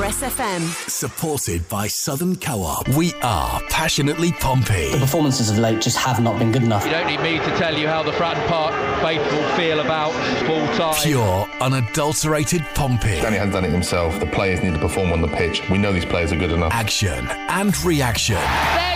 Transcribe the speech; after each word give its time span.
Express 0.00 0.34
FM. 0.34 0.88
Supported 0.88 1.68
by 1.68 1.86
Southern 1.86 2.34
Co-op. 2.34 2.88
We 2.88 3.12
are 3.20 3.60
passionately 3.68 4.32
Pompey. 4.32 4.92
The 4.92 4.98
performances 4.98 5.50
of 5.50 5.58
late 5.58 5.82
just 5.82 5.98
have 5.98 6.22
not 6.22 6.38
been 6.38 6.50
good 6.52 6.62
enough. 6.62 6.86
You 6.86 6.92
don't 6.92 7.06
need 7.06 7.20
me 7.20 7.36
to 7.36 7.56
tell 7.58 7.76
you 7.76 7.86
how 7.86 8.02
the 8.02 8.12
Fratton 8.12 8.46
Park 8.46 8.72
faithful 9.02 9.42
feel 9.58 9.80
about 9.80 10.12
full 10.46 10.66
time. 10.68 10.94
Pure, 11.02 11.46
unadulterated 11.60 12.62
Pompey. 12.74 13.20
Danny 13.20 13.36
has 13.36 13.52
done 13.52 13.66
it 13.66 13.72
himself. 13.72 14.18
The 14.20 14.26
players 14.26 14.62
need 14.62 14.72
to 14.72 14.80
perform 14.80 15.12
on 15.12 15.20
the 15.20 15.28
pitch. 15.28 15.68
We 15.68 15.76
know 15.76 15.92
these 15.92 16.06
players 16.06 16.32
are 16.32 16.38
good 16.38 16.52
enough. 16.52 16.72
Action 16.72 17.28
and 17.50 17.78
reaction. 17.84 18.36
There's 18.36 18.89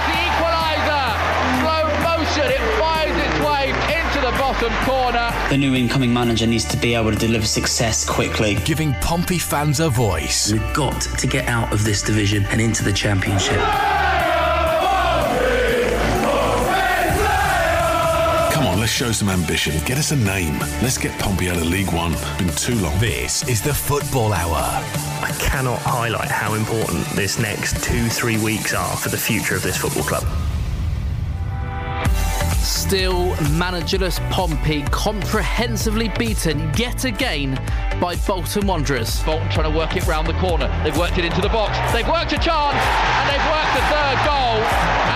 into 4.54 4.64
the 4.64 4.70
bottom 4.70 4.86
corner. 4.86 5.48
The 5.50 5.56
new 5.56 5.74
incoming 5.74 6.12
manager 6.12 6.46
needs 6.46 6.64
to 6.66 6.76
be 6.76 6.94
able 6.94 7.12
to 7.12 7.18
deliver 7.18 7.46
success 7.46 8.08
quickly. 8.08 8.56
Giving 8.64 8.92
Pompey 8.94 9.38
fans 9.38 9.80
a 9.80 9.88
voice. 9.88 10.52
We've 10.52 10.74
got 10.74 11.00
to 11.00 11.26
get 11.26 11.48
out 11.48 11.72
of 11.72 11.84
this 11.84 12.02
division 12.02 12.44
and 12.46 12.60
into 12.60 12.84
the 12.84 12.92
championship. 12.92 13.60
Come 18.52 18.66
on, 18.66 18.80
let's 18.80 18.92
show 18.92 19.12
some 19.12 19.28
ambition. 19.28 19.74
Get 19.84 19.98
us 19.98 20.12
a 20.12 20.16
name. 20.16 20.58
Let's 20.82 20.98
get 20.98 21.18
Pompey 21.18 21.48
out 21.50 21.56
of 21.56 21.66
League 21.66 21.92
One. 21.92 22.12
Been 22.38 22.54
too 22.54 22.76
long. 22.76 22.98
This 22.98 23.46
is 23.48 23.62
the 23.62 23.74
Football 23.74 24.32
Hour. 24.32 24.54
I 24.54 25.34
cannot 25.40 25.80
highlight 25.80 26.30
how 26.30 26.54
important 26.54 27.04
this 27.10 27.38
next 27.38 27.82
two, 27.82 28.08
three 28.08 28.38
weeks 28.38 28.74
are 28.74 28.96
for 28.96 29.08
the 29.08 29.18
future 29.18 29.56
of 29.56 29.62
this 29.62 29.76
football 29.76 30.04
club. 30.04 30.24
Still 32.84 33.30
managerless 33.56 34.20
Pompey 34.30 34.82
comprehensively 34.90 36.10
beaten 36.18 36.70
yet 36.76 37.06
again 37.06 37.54
by 37.98 38.14
Bolton 38.26 38.66
Wanderers. 38.66 39.24
Bolton 39.24 39.48
trying 39.48 39.72
to 39.72 39.76
work 39.76 39.96
it 39.96 40.06
round 40.06 40.26
the 40.26 40.34
corner. 40.34 40.68
They've 40.84 40.96
worked 40.96 41.16
it 41.16 41.24
into 41.24 41.40
the 41.40 41.48
box. 41.48 41.72
They've 41.94 42.06
worked 42.06 42.32
a 42.32 42.38
chance 42.38 42.76
and 42.76 43.24
they've 43.32 43.48
worked 43.48 43.74
a 43.80 43.84
third 43.88 44.18
goal. 44.28 44.60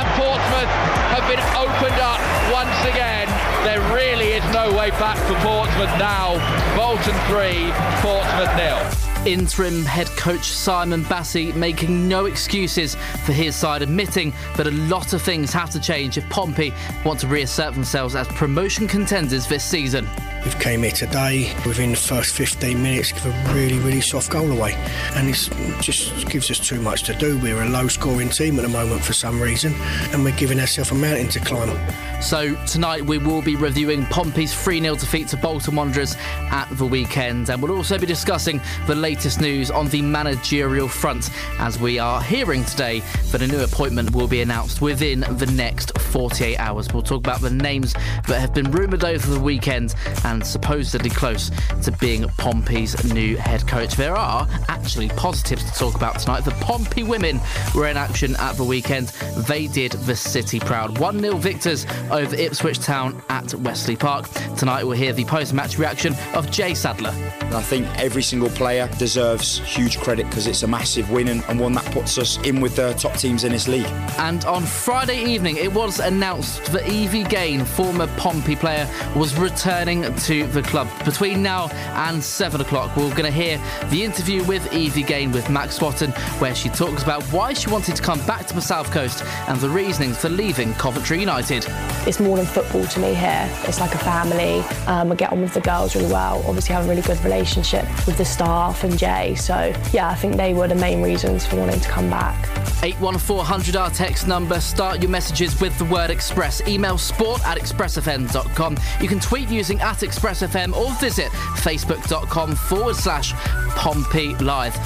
And 0.00 0.08
Portsmouth 0.16 0.72
have 1.12 1.28
been 1.28 1.44
opened 1.60 2.00
up 2.00 2.18
once 2.50 2.80
again. 2.88 3.28
There 3.68 3.84
really 3.94 4.32
is 4.32 4.44
no 4.50 4.72
way 4.72 4.88
back 4.92 5.18
for 5.28 5.36
Portsmouth 5.44 5.92
now. 6.00 6.40
Bolton 6.74 7.14
3, 7.28 7.68
Portsmouth 8.00 8.56
nil. 8.56 9.07
Interim 9.28 9.84
head 9.84 10.06
coach 10.16 10.44
Simon 10.52 11.04
Bassey 11.04 11.54
making 11.54 12.08
no 12.08 12.24
excuses 12.24 12.94
for 13.26 13.34
his 13.34 13.54
side, 13.54 13.82
admitting 13.82 14.32
that 14.56 14.66
a 14.66 14.70
lot 14.70 15.12
of 15.12 15.20
things 15.20 15.52
have 15.52 15.68
to 15.68 15.78
change 15.78 16.16
if 16.16 16.26
Pompey 16.30 16.72
want 17.04 17.20
to 17.20 17.26
reassert 17.26 17.74
themselves 17.74 18.14
as 18.14 18.26
promotion 18.28 18.88
contenders 18.88 19.46
this 19.46 19.62
season. 19.62 20.08
We've 20.48 20.58
came 20.60 20.82
here 20.82 20.92
today 20.92 21.54
within 21.66 21.90
the 21.90 21.98
first 21.98 22.34
15 22.34 22.82
minutes, 22.82 23.12
give 23.12 23.26
a 23.26 23.52
really, 23.52 23.78
really 23.80 24.00
soft 24.00 24.30
goal 24.30 24.50
away, 24.50 24.72
and 25.14 25.28
it 25.28 25.36
just 25.82 26.26
gives 26.30 26.50
us 26.50 26.58
too 26.58 26.80
much 26.80 27.02
to 27.02 27.14
do. 27.14 27.38
We're 27.38 27.60
a 27.60 27.68
low-scoring 27.68 28.30
team 28.30 28.58
at 28.58 28.62
the 28.62 28.68
moment 28.70 29.04
for 29.04 29.12
some 29.12 29.42
reason, 29.42 29.74
and 30.10 30.24
we're 30.24 30.34
giving 30.38 30.58
ourselves 30.58 30.90
a 30.90 30.94
mountain 30.94 31.28
to 31.28 31.40
climb. 31.40 31.78
So 32.22 32.54
tonight 32.64 33.04
we 33.04 33.18
will 33.18 33.42
be 33.42 33.56
reviewing 33.56 34.06
Pompey's 34.06 34.54
3-0 34.54 34.98
defeat 34.98 35.28
to 35.28 35.36
Bolton 35.36 35.76
Wanderers 35.76 36.16
at 36.50 36.66
the 36.72 36.86
weekend, 36.86 37.50
and 37.50 37.62
we'll 37.62 37.76
also 37.76 37.98
be 37.98 38.06
discussing 38.06 38.58
the 38.86 38.94
latest 38.94 39.42
news 39.42 39.70
on 39.70 39.88
the 39.88 40.00
managerial 40.00 40.88
front, 40.88 41.28
as 41.58 41.78
we 41.78 41.98
are 41.98 42.22
hearing 42.22 42.64
today 42.64 43.00
that 43.32 43.42
a 43.42 43.46
new 43.46 43.60
appointment 43.60 44.12
will 44.14 44.28
be 44.28 44.40
announced 44.40 44.80
within 44.80 45.20
the 45.20 45.52
next 45.54 45.96
48 45.98 46.56
hours. 46.56 46.88
We'll 46.90 47.02
talk 47.02 47.18
about 47.18 47.42
the 47.42 47.50
names 47.50 47.92
that 48.26 48.40
have 48.40 48.54
been 48.54 48.70
rumoured 48.70 49.04
over 49.04 49.30
the 49.30 49.38
weekend 49.38 49.94
and 50.24 50.37
supposedly 50.42 51.10
close 51.10 51.50
to 51.82 51.92
being 51.92 52.28
Pompey's 52.36 53.12
new 53.12 53.36
head 53.36 53.66
coach. 53.66 53.94
There 53.94 54.16
are 54.16 54.48
actually 54.68 55.08
positives 55.10 55.64
to 55.64 55.78
talk 55.78 55.94
about 55.94 56.18
tonight. 56.18 56.44
The 56.44 56.52
Pompey 56.52 57.02
women 57.02 57.40
were 57.74 57.86
in 57.88 57.96
action 57.96 58.36
at 58.36 58.56
the 58.56 58.64
weekend. 58.64 59.08
They 59.48 59.66
did 59.66 59.92
the 59.92 60.16
city 60.16 60.60
proud. 60.60 60.98
1 60.98 61.20
0 61.20 61.36
victors 61.36 61.86
over 62.10 62.34
Ipswich 62.34 62.78
Town 62.78 63.22
at 63.28 63.54
Westleigh 63.54 63.96
Park. 63.96 64.28
Tonight 64.56 64.84
we'll 64.84 64.96
hear 64.96 65.12
the 65.12 65.24
post 65.24 65.54
match 65.54 65.78
reaction 65.78 66.14
of 66.34 66.50
Jay 66.50 66.74
Sadler. 66.74 67.14
I 67.50 67.62
think 67.62 67.86
every 67.98 68.22
single 68.22 68.50
player 68.50 68.88
deserves 68.98 69.58
huge 69.58 69.98
credit 69.98 70.26
because 70.26 70.46
it's 70.46 70.62
a 70.62 70.68
massive 70.68 71.10
win 71.10 71.28
and, 71.28 71.42
and 71.48 71.58
one 71.58 71.72
that 71.72 71.84
puts 71.92 72.18
us 72.18 72.36
in 72.44 72.60
with 72.60 72.76
the 72.76 72.92
top 72.94 73.14
teams 73.16 73.44
in 73.44 73.52
this 73.52 73.68
league. 73.68 73.86
And 74.18 74.44
on 74.44 74.64
Friday 74.64 75.24
evening, 75.24 75.56
it 75.56 75.72
was 75.72 76.00
announced 76.00 76.66
that 76.66 76.88
Evie 76.88 77.24
Gane, 77.24 77.64
former 77.64 78.06
Pompey 78.16 78.56
player, 78.56 78.88
was 79.16 79.34
returning 79.36 80.12
to 80.20 80.46
the 80.48 80.62
club. 80.62 80.88
Between 81.04 81.42
now 81.42 81.68
and 81.94 82.22
7 82.22 82.60
o'clock, 82.60 82.96
we're 82.96 83.10
going 83.10 83.24
to 83.24 83.30
hear 83.30 83.60
the 83.90 84.02
interview 84.02 84.44
with 84.44 84.72
Evie 84.72 85.02
Gane 85.02 85.32
with 85.32 85.48
Max 85.50 85.76
Swatton, 85.76 86.10
where 86.40 86.54
she 86.54 86.68
talks 86.68 87.02
about 87.02 87.22
why 87.24 87.52
she 87.52 87.70
wanted 87.70 87.96
to 87.96 88.02
come 88.02 88.24
back 88.26 88.46
to 88.46 88.54
the 88.54 88.60
South 88.60 88.90
Coast 88.90 89.24
and 89.48 89.60
the 89.60 89.68
reasonings 89.68 90.18
for 90.18 90.28
leaving 90.28 90.72
Coventry 90.74 91.20
United. 91.20 91.64
It's 92.06 92.20
more 92.20 92.36
than 92.36 92.46
football 92.46 92.84
to 92.86 93.00
me 93.00 93.14
here. 93.14 93.48
It's 93.64 93.80
like 93.80 93.94
a 93.94 93.98
family. 93.98 94.60
Um, 94.86 95.12
I 95.12 95.14
get 95.14 95.32
on 95.32 95.40
with 95.40 95.54
the 95.54 95.60
girls 95.60 95.94
really 95.94 96.12
well. 96.12 96.42
Obviously, 96.46 96.74
I 96.74 96.78
have 96.78 96.86
a 96.86 96.88
really 96.88 97.02
good 97.02 97.22
relationship 97.24 97.84
with 98.06 98.18
the 98.18 98.24
staff 98.24 98.84
and 98.84 98.98
Jay. 98.98 99.34
So, 99.34 99.72
yeah, 99.92 100.08
I 100.08 100.14
think 100.14 100.36
they 100.36 100.54
were 100.54 100.68
the 100.68 100.74
main 100.74 101.02
reasons 101.02 101.46
for 101.46 101.56
wanting 101.56 101.80
to 101.80 101.88
come 101.88 102.08
back. 102.10 102.48
81400 102.82 103.76
our 103.76 103.90
text 103.90 104.28
number. 104.28 104.60
Start 104.60 105.02
your 105.02 105.10
messages 105.10 105.60
with 105.60 105.76
the 105.78 105.84
word 105.86 106.10
express. 106.10 106.66
Email 106.68 106.96
sport 106.96 107.44
at 107.46 107.58
expressfm.com. 107.58 108.76
You 109.00 109.08
can 109.08 109.20
tweet 109.20 109.48
using 109.48 109.80
at 109.80 110.02
expressfm 110.08 110.74
or 110.74 110.92
visit 110.94 111.30
facebook.com 111.62 112.54
forward 112.54 112.96
slash 112.96 113.32
Pompey 113.76 114.34
Live. 114.36 114.76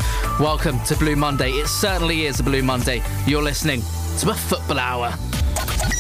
Welcome 0.41 0.81
to 0.85 0.97
Blue 0.97 1.17
Monday. 1.17 1.51
It 1.51 1.69
certainly 1.69 2.27
is 2.27 2.41
a 2.41 2.43
Blue 2.43 2.63
Monday. 2.63 3.03
You're 3.27 3.43
listening 3.43 3.83
to 4.19 4.31
a 4.31 4.35
football 4.35 4.79
hour. 4.79 5.15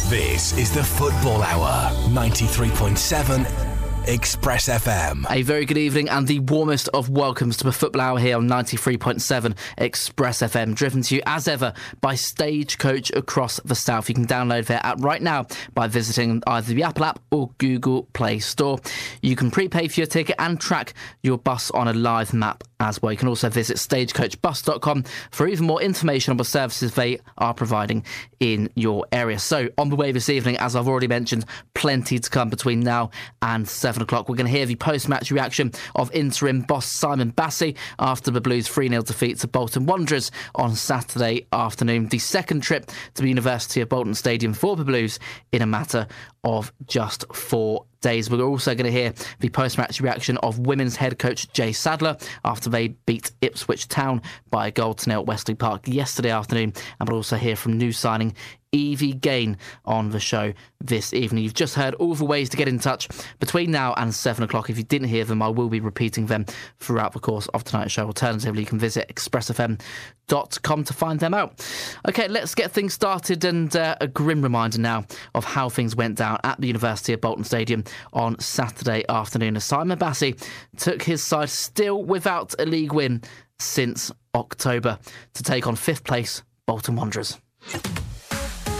This 0.09 0.57
is 0.59 0.75
the 0.75 0.85
Football 0.85 1.43
Hour, 1.43 1.91
93.7 2.09 3.72
Express 4.07 4.69
FM. 4.69 5.25
A 5.31 5.43
very 5.43 5.65
good 5.65 5.79
evening 5.79 6.09
and 6.09 6.27
the 6.27 6.41
warmest 6.41 6.89
of 6.93 7.09
welcomes 7.09 7.57
to 7.59 7.65
the 7.65 7.71
Football 7.71 8.03
Hour 8.03 8.19
here 8.19 8.37
on 8.37 8.49
93.7 8.49 9.57
Express 9.79 10.41
FM, 10.43 10.75
driven 10.75 11.03
to 11.03 11.15
you 11.15 11.23
as 11.25 11.47
ever 11.47 11.73
by 12.01 12.17
Stagecoach 12.17 13.13
across 13.13 13.61
the 13.61 13.77
south. 13.77 14.09
You 14.09 14.17
can 14.17 14.27
download 14.27 14.67
their 14.67 14.85
app 14.85 15.01
right 15.01 15.23
now 15.23 15.47
by 15.75 15.87
visiting 15.87 16.43
either 16.49 16.75
the 16.75 16.83
Apple 16.83 17.05
app 17.05 17.21
or 17.31 17.51
Google 17.59 18.09
Play 18.13 18.41
Store. 18.41 18.81
You 19.23 19.37
can 19.37 19.53
prepay 19.53 19.87
for 19.87 20.01
your 20.01 20.09
ticket 20.09 20.35
and 20.41 20.61
track 20.61 20.95
your 21.23 21.39
bus 21.39 21.71
on 21.71 21.87
a 21.87 21.93
live 21.93 22.35
map 22.35 22.65
as 22.81 23.01
well. 23.01 23.13
You 23.13 23.19
can 23.19 23.29
also 23.29 23.49
visit 23.49 23.77
stagecoachbus.com 23.77 25.05
for 25.31 25.47
even 25.47 25.67
more 25.67 25.81
information 25.81 26.33
on 26.33 26.37
the 26.39 26.45
services 26.45 26.95
they 26.95 27.21
are 27.39 27.55
providing 27.55 28.05
in 28.41 28.69
your 28.75 29.07
area. 29.13 29.39
So, 29.39 29.69
on 29.79 29.89
the 29.89 29.97
way 29.97 30.11
this 30.11 30.29
evening, 30.29 30.57
as 30.57 30.75
I've 30.75 30.89
already 30.89 31.07
mentioned, 31.07 31.45
plenty 31.75 32.19
to 32.19 32.29
come 32.29 32.51
between 32.51 32.81
now 32.81 33.11
and 33.41 33.69
7 33.69 33.92
o'clock. 34.01 34.29
We're 34.29 34.37
going 34.37 34.47
to 34.47 34.53
hear 34.53 34.65
the 34.65 34.77
post 34.77 35.11
match 35.11 35.31
reaction 35.31 35.73
of 35.95 36.11
interim 36.13 36.63
boss 36.63 36.87
Simon 36.87 37.33
Bassey 37.33 37.77
after 37.99 38.31
the 38.31 38.41
Blues 38.41 38.67
3 38.69 38.89
0 38.89 39.03
defeat 39.03 39.39
to 39.41 39.49
Bolton 39.49 39.85
Wanderers 39.85 40.31
on 40.55 40.75
Saturday 40.75 41.47
afternoon. 41.53 42.09
The 42.09 42.19
second 42.19 42.63
trip 42.63 42.87
to 43.15 43.23
the 43.23 43.29
University 43.29 43.83
of 43.83 43.91
Bolton 43.91 44.15
Stadium 44.15 44.55
for 44.55 44.77
the 44.77 44.85
Blues 44.85 45.19
in 45.53 45.61
a 45.61 45.67
matter 45.67 46.07
of 46.45 46.73
just 46.87 47.25
four 47.35 47.87
days. 48.01 48.29
We're 48.29 48.43
also 48.43 48.75
going 48.75 48.93
to 48.93 48.93
hear 48.93 49.15
the 49.41 49.49
post 49.49 49.79
match 49.79 50.01
reaction 50.01 50.37
of 50.39 50.59
women's 50.59 50.97
head 50.97 51.19
coach 51.19 51.51
Jay 51.53 51.73
Sadler 51.73 52.17
after 52.45 52.69
they 52.69 52.89
beat 52.89 53.31
Ipswich 53.41 53.89
Town 53.89 54.21
by 54.51 54.67
a 54.67 54.71
goal 54.71 54.95
to 54.95 55.09
nil 55.09 55.21
at 55.21 55.27
Westleigh 55.27 55.55
Park 55.55 55.89
yesterday 55.89 56.31
afternoon. 56.31 56.75
And 56.99 57.09
we'll 57.09 57.19
also 57.19 57.37
hear 57.37 57.57
from 57.57 57.79
new 57.79 57.93
signing 57.93 58.35
Evie 58.73 59.13
Gane 59.13 59.59
on 59.85 60.11
the 60.11 60.19
show 60.19 60.55
this 60.81 61.13
evening. 61.13 61.45
You've 61.45 61.53
just 61.55 61.75
heard 61.75 61.95
all 61.95 62.15
the 62.15 62.25
ways 62.25 62.49
to 62.51 62.57
get 62.57 62.69
in 62.69 62.79
touch 62.79 63.07
between 63.39 63.71
now 63.71 63.93
and 63.95 64.15
7 64.15 64.43
o'clock. 64.43 64.71
If 64.71 64.79
you 64.79 64.85
didn't 64.85 65.09
hear 65.09 65.27
them, 65.27 65.43
I 65.43 65.49
will 65.49 65.69
be 65.69 65.79
repeating 65.79 66.27
them 66.27 66.47
throughout 66.79 67.13
the 67.13 67.21
course 67.21 67.47
of 67.49 67.65
tonight's 67.65 67.93
show. 67.93 68.07
Alternatively, 68.07 68.63
you 68.63 68.67
can 68.67 68.79
visit 68.79 69.09
expressfm.com 69.15 70.85
to 70.85 70.93
find 70.95 71.21
them 71.21 71.35
out. 71.35 71.67
Okay, 72.09 72.29
let's 72.29 72.55
get 72.55 72.71
things 72.71 72.95
started. 72.95 73.45
And 73.45 73.77
uh, 73.77 73.97
a 74.01 74.09
grim 74.09 74.41
reminder 74.41 74.79
now 74.79 75.05
of 75.35 75.45
how 75.45 75.69
things 75.69 75.95
went 75.95 76.17
down 76.17 76.32
at 76.45 76.61
the 76.61 76.67
University 76.67 77.13
of 77.13 77.21
Bolton 77.21 77.45
Stadium 77.45 77.85
on 78.13 78.39
Saturday 78.39 79.05
afternoon 79.09 79.57
as 79.57 79.65
Simon 79.65 79.99
Bassey 79.99 80.41
took 80.77 81.03
his 81.03 81.23
side 81.23 81.51
still 81.51 82.03
without 82.03 82.55
a 82.59 82.65
league 82.67 82.93
win 82.93 83.23
since 83.59 84.11
October 84.35 84.99
to 85.35 85.43
take 85.43 85.67
on 85.67 85.77
fifth 85.77 86.05
place 86.05 86.43
Bolton 86.67 86.97
Wanderers. 86.97 87.39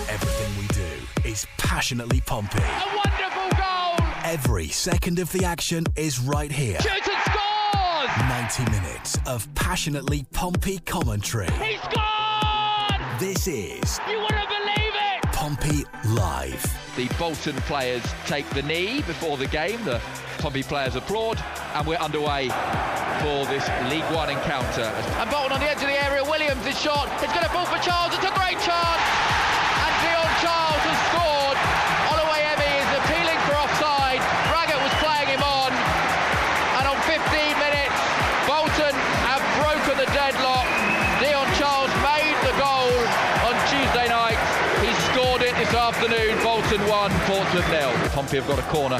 Everything 0.09 0.59
we 0.59 0.67
do 0.69 1.29
is 1.29 1.47
passionately 1.59 2.21
Pompey. 2.23 2.59
A 2.59 2.97
wonderful 2.97 3.51
goal! 3.57 4.07
Every 4.25 4.69
second 4.69 5.19
of 5.19 5.31
the 5.33 5.45
action 5.45 5.85
is 5.97 6.19
right 6.21 6.51
here. 6.51 6.81
Shoots 6.81 7.09
and 7.09 7.33
scores! 7.33 8.29
90 8.29 8.71
minutes 8.71 9.19
of 9.27 9.53
passionately 9.55 10.25
Pompey 10.33 10.79
commentary. 10.79 11.51
He 11.53 11.77
scored! 11.79 13.21
This 13.21 13.47
is 13.47 14.01
You 14.09 14.21
wouldn't 14.21 14.49
believe 14.49 14.95
it! 14.95 15.23
Pompey 15.33 15.85
Live. 16.09 16.72
The 16.97 17.09
Bolton 17.19 17.57
players 17.63 18.03
take 18.27 18.49
the 18.51 18.63
knee 18.63 19.01
before 19.03 19.39
the 19.39 19.47
game. 19.47 19.83
The 19.85 19.99
Pompey 20.39 20.63
players 20.63 20.95
applaud, 20.95 21.43
and 21.75 21.87
we're 21.87 21.97
underway 21.97 22.49
for 23.21 23.47
this 23.47 23.65
League 23.89 24.05
One 24.13 24.29
encounter. 24.29 24.83
And 25.17 25.31
Bolton 25.31 25.53
on 25.53 25.61
the 25.61 25.71
edge 25.71 25.81
of 25.81 25.89
the 25.89 26.05
area. 26.05 26.23
Williams 26.23 26.67
is 26.67 26.79
shot. 26.79 27.09
It's 27.23 27.33
going 27.33 27.45
to 27.45 27.53
fall 27.53 27.65
for 27.65 27.81
Charles. 27.83 28.13
It's 28.13 28.25
1, 47.53 47.63
Portsmouth 47.63 47.71
nil. 47.71 48.09
Pompey 48.11 48.37
have 48.39 48.49
got 48.49 48.59
a 48.59 48.63
corner 48.63 48.97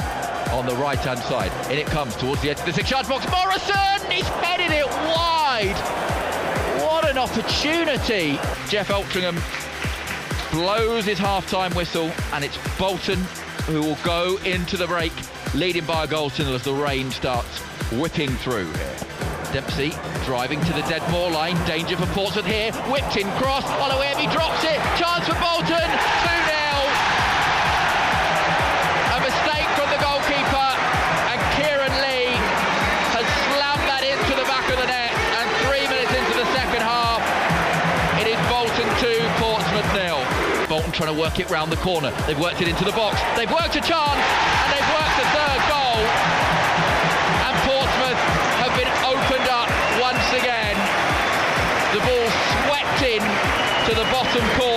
on 0.51 0.67
the 0.67 0.75
right 0.75 0.99
hand 0.99 1.19
side. 1.21 1.51
In 1.71 1.79
it 1.79 1.87
comes 1.87 2.15
towards 2.15 2.41
the 2.43 2.51
edge 2.51 2.59
of 2.59 2.65
the 2.65 2.73
six 2.73 2.91
yard 2.91 3.07
box. 3.07 3.25
Morrison! 3.31 4.11
He's 4.11 4.27
headed 4.27 4.71
it 4.71 4.85
wide! 4.85 5.75
What 6.83 7.09
an 7.09 7.17
opportunity! 7.17 8.37
Geoff 8.69 8.89
Eltringham 8.89 9.41
blows 10.51 11.05
his 11.05 11.17
half 11.17 11.49
time 11.49 11.73
whistle, 11.73 12.11
and 12.31 12.43
it's 12.43 12.57
Bolton 12.77 13.19
who 13.65 13.81
will 13.81 13.97
go 14.03 14.37
into 14.45 14.77
the 14.77 14.85
break, 14.85 15.13
leading 15.55 15.85
by 15.85 16.03
a 16.03 16.07
goal 16.07 16.31
nil 16.37 16.53
as 16.53 16.63
the 16.63 16.73
rain 16.73 17.09
starts 17.09 17.59
whipping 17.93 18.29
through 18.29 18.71
here. 18.73 18.97
Dempsey 19.51 19.93
driving 20.25 20.59
to 20.61 20.73
the 20.73 20.81
dead 20.81 21.01
Deadmore 21.01 21.31
line, 21.31 21.55
danger 21.65 21.97
for 21.97 22.05
Portsmouth 22.13 22.45
here, 22.45 22.71
whipped 22.91 23.17
in 23.17 23.27
cross, 23.41 23.63
He 24.19 24.27
drops 24.27 24.63
it, 24.63 24.77
chance 24.97 25.27
for 25.27 25.35
Bolton, 25.41 26.42
trying 41.03 41.15
to 41.15 41.21
work 41.21 41.39
it 41.39 41.49
round 41.49 41.69
the 41.69 41.83
corner. 41.83 42.11
They've 42.27 42.39
worked 42.39 42.61
it 42.61 42.67
into 42.69 42.85
the 42.85 42.93
box. 42.93 43.19
They've 43.35 43.51
worked 43.51 43.75
a 43.75 43.83
chance, 43.83 44.23
and 44.23 44.69
they've 44.71 44.91
worked 44.95 45.15
the 45.19 45.27
third 45.35 45.61
goal. 45.67 45.99
And 47.43 47.55
Portsmouth 47.67 48.21
have 48.63 48.71
been 48.79 48.87
opened 49.03 49.47
up 49.51 49.67
once 49.99 50.23
again. 50.31 50.79
The 51.91 51.99
ball 52.07 52.27
swept 52.63 53.03
in 53.03 53.19
to 53.19 53.91
the 53.99 54.07
bottom 54.15 54.47
corner. 54.55 54.72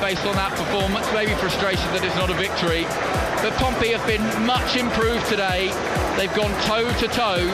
Based 0.00 0.24
on 0.24 0.34
that 0.36 0.50
performance. 0.56 1.06
Maybe 1.12 1.32
frustration 1.34 1.86
that 1.92 2.04
it's 2.04 2.16
not 2.16 2.30
a 2.30 2.34
victory. 2.34 2.84
But 3.44 3.52
Pompey 3.60 3.92
have 3.92 4.06
been 4.06 4.22
much 4.46 4.76
improved 4.76 5.26
today. 5.28 5.68
They've 6.16 6.34
gone 6.34 6.52
toe 6.64 6.90
to 7.00 7.08
toe 7.08 7.44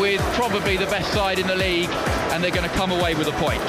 with 0.00 0.20
probably 0.34 0.76
the 0.76 0.86
best 0.86 1.12
side 1.12 1.38
in 1.38 1.46
the 1.46 1.54
league 1.54 1.90
and 2.32 2.42
they're 2.42 2.50
going 2.50 2.68
to 2.68 2.74
come 2.76 2.92
away 2.92 3.14
with 3.14 3.28
a 3.28 3.32
point. 3.32 3.62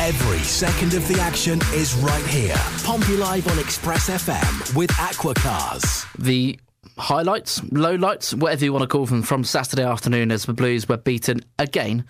Every 0.00 0.38
second 0.38 0.94
of 0.94 1.06
the 1.08 1.20
action 1.20 1.60
is 1.74 1.94
right 1.96 2.24
here. 2.26 2.56
Pompey 2.84 3.16
Live 3.16 3.48
on 3.48 3.58
Express 3.58 4.08
FM 4.08 4.76
with 4.76 4.90
Aquacars. 4.90 6.06
The 6.18 6.58
highlights, 6.98 7.60
lowlights, 7.60 8.34
whatever 8.34 8.64
you 8.64 8.72
want 8.72 8.82
to 8.82 8.88
call 8.88 9.06
them, 9.06 9.22
from 9.22 9.44
Saturday 9.44 9.84
afternoon 9.84 10.30
as 10.30 10.44
the 10.44 10.52
Blues 10.52 10.88
were 10.88 10.96
beaten 10.96 11.40
again 11.58 12.04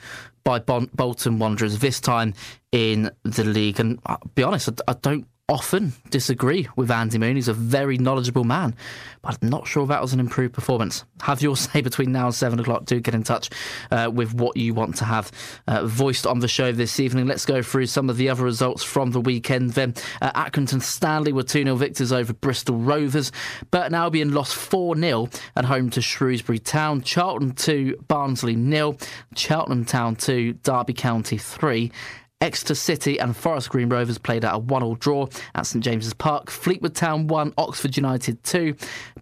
by 0.44 0.58
bon- 0.58 0.90
Bolton 0.94 1.38
Wanderers, 1.38 1.78
this 1.78 2.00
time 2.00 2.34
in 2.72 3.10
the 3.22 3.44
league. 3.44 3.80
And 3.80 3.98
I'll 4.06 4.20
be 4.34 4.42
honest, 4.42 4.68
I, 4.68 4.92
I 4.92 4.94
don't 5.00 5.26
often 5.48 5.94
disagree 6.10 6.68
with 6.76 6.90
Andy 6.90 7.18
Moon. 7.18 7.36
He's 7.36 7.48
a 7.48 7.54
very 7.54 7.96
knowledgeable 7.96 8.44
man, 8.44 8.76
but 9.22 9.38
I'm 9.40 9.48
not 9.48 9.66
sure 9.66 9.86
that 9.86 10.02
was 10.02 10.12
an 10.12 10.20
improved 10.20 10.52
performance. 10.52 11.04
Have 11.22 11.40
your 11.40 11.56
say 11.56 11.80
between 11.80 12.12
now 12.12 12.26
and 12.26 12.34
seven 12.34 12.60
o'clock. 12.60 12.84
Do 12.84 13.00
get 13.00 13.14
in 13.14 13.22
touch 13.22 13.50
uh, 13.90 14.10
with 14.12 14.34
what 14.34 14.56
you 14.56 14.74
want 14.74 14.96
to 14.96 15.04
have 15.04 15.32
uh, 15.66 15.86
voiced 15.86 16.26
on 16.26 16.40
the 16.40 16.48
show 16.48 16.70
this 16.72 17.00
evening. 17.00 17.26
Let's 17.26 17.46
go 17.46 17.62
through 17.62 17.86
some 17.86 18.10
of 18.10 18.16
the 18.16 18.28
other 18.28 18.44
results 18.44 18.84
from 18.84 19.12
the 19.12 19.20
weekend. 19.20 19.70
Then 19.70 19.94
uh, 20.20 20.32
Accrington 20.32 20.82
Stanley 20.82 21.32
were 21.32 21.42
2 21.42 21.64
0 21.64 21.76
victors 21.76 22.12
over 22.12 22.32
Bristol 22.32 22.76
Rovers. 22.76 23.32
Burton 23.70 23.94
Albion 23.94 24.32
lost 24.32 24.54
4 24.54 24.96
0 24.96 25.28
at 25.56 25.64
home 25.64 25.90
to 25.90 26.02
Shrewsbury 26.02 26.58
Town. 26.58 27.00
Charlton 27.02 27.52
2, 27.52 28.04
Barnsley 28.06 28.54
nil. 28.54 28.98
Cheltenham 29.34 29.84
Town 29.84 30.14
2, 30.16 30.54
Derby 30.62 30.92
County 30.92 31.38
3. 31.38 31.90
Exeter 32.40 32.76
City 32.76 33.18
and 33.18 33.36
Forest 33.36 33.70
Green 33.70 33.88
Rovers 33.88 34.16
played 34.16 34.44
out 34.44 34.54
a 34.54 34.58
one-all 34.58 34.94
draw 34.94 35.26
at 35.56 35.66
St 35.66 35.82
James's 35.82 36.14
Park. 36.14 36.50
Fleetwood 36.50 36.94
Town 36.94 37.26
1, 37.26 37.52
Oxford 37.58 37.96
United 37.96 38.42
2. 38.44 38.76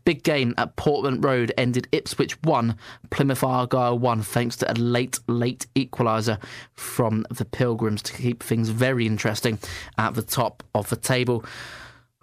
Big 0.05 0.23
game 0.23 0.55
at 0.59 0.77
Portman 0.77 1.23
Road 1.23 1.51
ended 1.57 1.89
Ipswich 1.93 2.41
1, 2.43 2.77
Plymouth 3.09 3.43
Argyle 3.43 3.99
1, 3.99 4.23
thanks 4.23 4.57
to 4.57 4.71
a 4.71 4.75
late, 4.75 5.19
late 5.29 5.67
equaliser 5.75 6.39
from 6.75 7.25
the 7.31 7.47
Pilgrims 7.47 8.03
to 8.03 8.13
keep 8.13 8.43
things 8.43 8.69
very 8.69 9.07
interesting 9.07 9.59
at 9.97 10.15
the 10.15 10.23
top 10.23 10.63
of 10.75 10.91
the 10.91 10.97
table. 10.97 11.43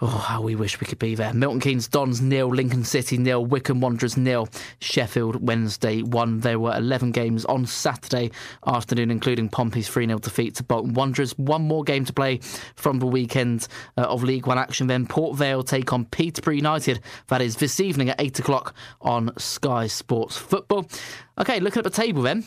Oh, 0.01 0.07
how 0.07 0.41
we 0.41 0.55
wish 0.55 0.81
we 0.81 0.87
could 0.87 0.97
be 0.97 1.13
there. 1.13 1.33
Milton 1.35 1.59
Keynes 1.59 1.87
Dons 1.87 2.19
nil, 2.19 2.47
Lincoln 2.47 2.83
City 2.83 3.15
nil, 3.15 3.45
Wycombe 3.45 3.79
Wanderers 3.79 4.17
nil, 4.17 4.49
Sheffield 4.79 5.47
Wednesday 5.47 6.01
one. 6.01 6.39
There 6.39 6.59
were 6.59 6.75
11 6.75 7.11
games 7.11 7.45
on 7.45 7.67
Saturday 7.67 8.31
afternoon, 8.65 9.11
including 9.11 9.49
Pompey's 9.49 9.87
3 9.87 10.07
0 10.07 10.17
defeat 10.17 10.55
to 10.55 10.63
Bolton 10.63 10.93
Wanderers. 10.93 11.37
One 11.37 11.61
more 11.61 11.83
game 11.83 12.05
to 12.05 12.13
play 12.13 12.39
from 12.75 12.99
the 12.99 13.05
weekend 13.05 13.67
uh, 13.95 14.01
of 14.01 14.23
League 14.23 14.47
One 14.47 14.57
action. 14.57 14.87
Then 14.87 15.05
Port 15.05 15.37
Vale 15.37 15.61
take 15.63 15.93
on 15.93 16.05
Peterborough 16.05 16.55
United. 16.55 16.99
That 17.27 17.43
is 17.43 17.57
this 17.57 17.79
evening 17.79 18.09
at 18.09 18.19
8 18.19 18.39
o'clock 18.39 18.75
on 18.99 19.31
Sky 19.37 19.85
Sports 19.85 20.37
Football. 20.37 20.87
Okay, 21.37 21.59
looking 21.59 21.79
at 21.79 21.83
the 21.85 21.91
table 21.91 22.23
then. 22.23 22.45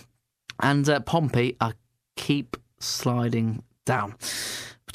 And 0.60 0.88
uh, 0.88 0.98
Pompey 1.00 1.56
I 1.60 1.74
keep 2.16 2.56
sliding 2.80 3.62
down. 3.84 4.16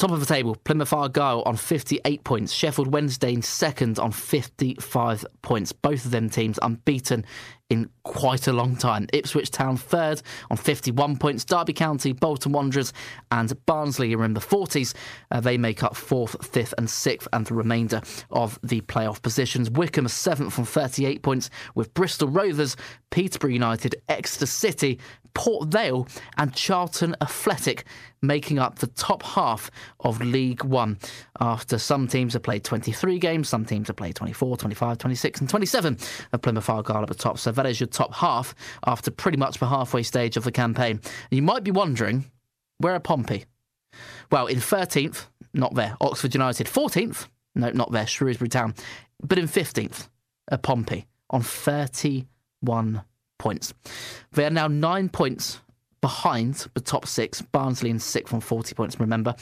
Top 0.02 0.10
of 0.10 0.20
the 0.20 0.26
table, 0.26 0.56
Plymouth 0.56 0.94
Argyle 0.94 1.44
on 1.46 1.56
58 1.56 2.24
points. 2.24 2.52
Sheffield 2.52 2.92
Wednesday 2.92 3.34
in 3.34 3.44
second 3.44 4.00
on 4.00 4.12
55 4.12 5.24
points. 5.44 5.74
Both 5.74 6.06
of 6.06 6.10
them 6.10 6.28
teams 6.28 6.58
unbeaten 6.60 7.24
in 7.72 7.90
quite 8.04 8.48
a 8.48 8.52
long 8.54 8.76
time. 8.76 9.08
Ipswich 9.14 9.50
Town 9.50 9.78
third 9.78 10.22
on 10.50 10.58
51 10.58 11.16
points. 11.16 11.46
Derby 11.46 11.72
County, 11.72 12.12
Bolton 12.12 12.52
Wanderers, 12.52 12.92
and 13.32 13.66
Barnsley 13.66 14.14
are 14.14 14.26
in 14.26 14.34
the 14.34 14.42
40s. 14.42 14.94
Uh, 15.32 15.40
they 15.40 15.58
make 15.58 15.82
up 15.82 15.96
fourth, 15.96 16.46
fifth, 16.46 16.74
and 16.78 16.90
sixth, 16.90 17.30
and 17.32 17.46
the 17.46 17.54
remainder 17.54 18.02
of 18.30 18.60
the 18.62 18.82
playoff 18.82 19.22
positions. 19.22 19.70
Are 19.70 20.08
seventh 20.10 20.60
on 20.60 20.66
38 20.66 21.22
points, 21.22 21.50
with 21.74 21.94
Bristol 21.94 22.28
Rovers, 22.28 22.76
Peterborough 23.10 23.52
United, 23.52 23.96
Exeter 24.10 24.48
City, 24.48 25.00
Port 25.34 25.70
Vale, 25.70 26.08
and 26.38 26.54
Charlton 26.54 27.16
Athletic 27.22 27.86
making 28.22 28.60
up 28.60 28.80
the 28.80 28.88
top 28.88 29.24
half 29.24 29.72
of 30.02 30.22
League 30.22 30.64
One. 30.64 31.00
After 31.40 31.78
some 31.78 32.08
teams 32.08 32.34
have 32.34 32.44
played 32.44 32.64
23 32.64 33.18
games, 33.18 33.50
some 33.50 33.66
teams 33.66 33.88
have 33.88 33.96
played 33.96 34.16
24, 34.16 34.58
25, 34.58 34.98
26, 34.98 35.40
and 35.40 35.50
27 35.50 35.98
of 36.34 36.42
Plymouth 36.42 36.70
Argyle 36.70 37.02
at 37.02 37.08
the 37.08 37.16
top. 37.16 37.40
So 37.40 37.52
that 37.62 37.70
is 37.70 37.80
your 37.80 37.88
top 37.88 38.14
half 38.16 38.56
after 38.86 39.12
pretty 39.12 39.38
much 39.38 39.60
the 39.60 39.68
halfway 39.68 40.02
stage 40.02 40.36
of 40.36 40.44
the 40.44 40.52
campaign. 40.52 41.00
And 41.04 41.32
you 41.32 41.44
might 41.44 41.64
be 41.64 41.72
wondering, 41.72 42.26
where 42.80 42.96
are 42.96 43.00
Pompey? 43.00 43.46
Well, 44.32 44.48
in 44.48 44.58
13th, 44.58 45.28
not 45.54 45.76
there. 45.76 45.96
Oxford 46.02 46.34
United, 46.34 46.66
14th, 46.66 47.28
no, 47.54 47.70
not 47.70 47.92
there. 47.92 48.08
Shrewsbury 48.08 48.50
Town, 48.50 48.74
but 49.22 49.38
in 49.38 49.48
15th, 49.48 50.08
are 50.52 50.58
Pompey 50.58 51.06
on 51.30 51.44
31 51.44 53.04
points. 53.38 53.74
They 54.32 54.46
are 54.46 54.50
now 54.50 54.68
nine 54.68 55.10
points 55.10 55.60
behind 56.02 56.66
the 56.74 56.82
top 56.82 57.06
six. 57.06 57.42
Barnsley 57.42 57.92
in 57.92 58.00
sixth 58.00 58.34
on 58.34 58.42
40 58.42 58.74
points, 58.74 59.00
remember. 59.00 59.36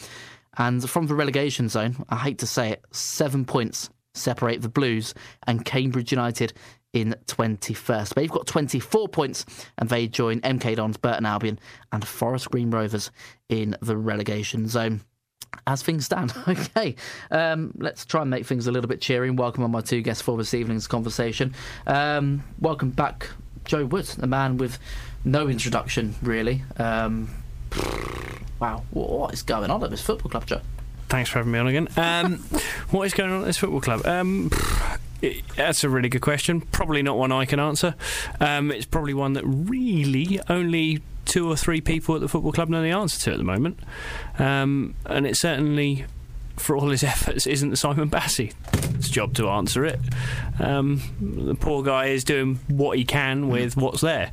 And 0.58 0.88
from 0.90 1.08
the 1.08 1.16
relegation 1.16 1.70
zone, 1.70 2.04
I 2.10 2.18
hate 2.18 2.40
to 2.40 2.48
say 2.48 2.72
it, 2.72 2.84
seven 2.92 3.46
points 3.46 3.90
separate 4.14 4.62
the 4.62 4.70
Blues 4.70 5.14
and 5.48 5.64
Cambridge 5.64 6.12
United 6.12 6.54
in 6.94 7.16
21st. 7.28 8.14
They've 8.14 8.30
got 8.30 8.48
24 8.48 9.08
points 9.10 9.46
and 9.78 9.90
they 9.90 10.08
join 10.08 10.42
MK 10.42 10.76
Dons, 10.76 10.98
Burton 10.98 11.26
Albion, 11.26 11.60
and 11.92 12.08
Forest 12.08 12.52
Green 12.52 12.72
Rovers 12.72 13.12
in 13.48 13.76
the 13.82 13.98
relegation 13.98 14.68
zone. 14.68 15.02
As 15.66 15.82
things 15.82 16.06
stand, 16.06 16.34
okay, 16.48 16.96
um, 17.32 17.74
let's 17.78 18.06
try 18.06 18.22
and 18.22 18.30
make 18.30 18.46
things 18.46 18.68
a 18.68 18.72
little 18.72 18.88
bit 18.88 19.02
cheery 19.02 19.30
and 19.30 19.38
welcome 19.38 19.64
on 19.64 19.72
my 19.72 19.82
two 19.82 20.02
guests 20.02 20.22
for 20.22 20.38
this 20.38 20.54
evening's 20.54 20.88
conversation. 20.88 21.54
Um, 21.88 22.44
welcome 22.60 22.92
back, 22.92 23.30
Joe 23.66 23.86
Wood, 23.86 24.10
a 24.22 24.28
man 24.28 24.58
with 24.58 24.78
no 25.26 25.48
introduction, 25.48 26.16
really. 26.22 26.64
Um, 26.78 27.30
wow, 28.60 28.84
what 28.92 29.34
is 29.34 29.42
going 29.44 29.72
on 29.72 29.84
at 29.84 29.90
this 29.90 30.02
football 30.02 30.30
club, 30.30 30.46
Joe? 30.46 30.62
Thanks 31.10 31.30
for 31.30 31.40
having 31.40 31.52
me 31.52 31.60
on 31.60 31.68
again. 31.68 31.88
Um, 31.98 32.38
what 32.92 33.04
is 33.04 33.14
going 33.14 33.32
on 33.32 33.42
at 33.42 33.46
this 33.46 33.58
football 33.58 33.82
club? 33.82 34.06
Um, 34.06 34.52
that's 35.56 35.84
a 35.84 35.90
really 35.90 36.08
good 36.08 36.22
question. 36.22 36.62
Probably 36.62 37.02
not 37.02 37.18
one 37.18 37.32
I 37.32 37.46
can 37.46 37.60
answer. 37.60 37.96
Um, 38.40 38.72
it's 38.72 38.86
probably 38.86 39.14
one 39.14 39.34
that 39.34 39.44
really 39.46 40.40
only 40.50 41.02
two 41.26 41.50
or 41.50 41.56
three 41.56 41.82
people 41.82 42.16
at 42.16 42.22
the 42.22 42.28
football 42.28 42.52
club 42.52 42.70
know 42.70 42.82
the 42.82 42.92
answer 42.92 43.20
to 43.22 43.32
at 43.32 43.38
the 43.38 43.44
moment. 43.44 43.80
Um, 44.38 44.96
and 45.06 45.28
it 45.28 45.36
certainly, 45.36 46.06
for 46.58 46.76
all 46.76 46.90
his 46.90 47.04
efforts, 47.16 47.48
isn't 47.48 47.76
Simon 47.78 48.10
Bassey's 48.10 48.54
job 49.10 49.34
to 49.36 49.50
answer 49.50 49.86
it. 49.86 50.00
Um, 50.60 51.02
the 51.20 51.56
poor 51.56 51.84
guy 51.84 52.08
is 52.08 52.24
doing 52.24 52.60
what 52.68 52.98
he 52.98 53.04
can 53.04 53.50
with 53.50 53.76
what's 53.76 54.02
there, 54.02 54.32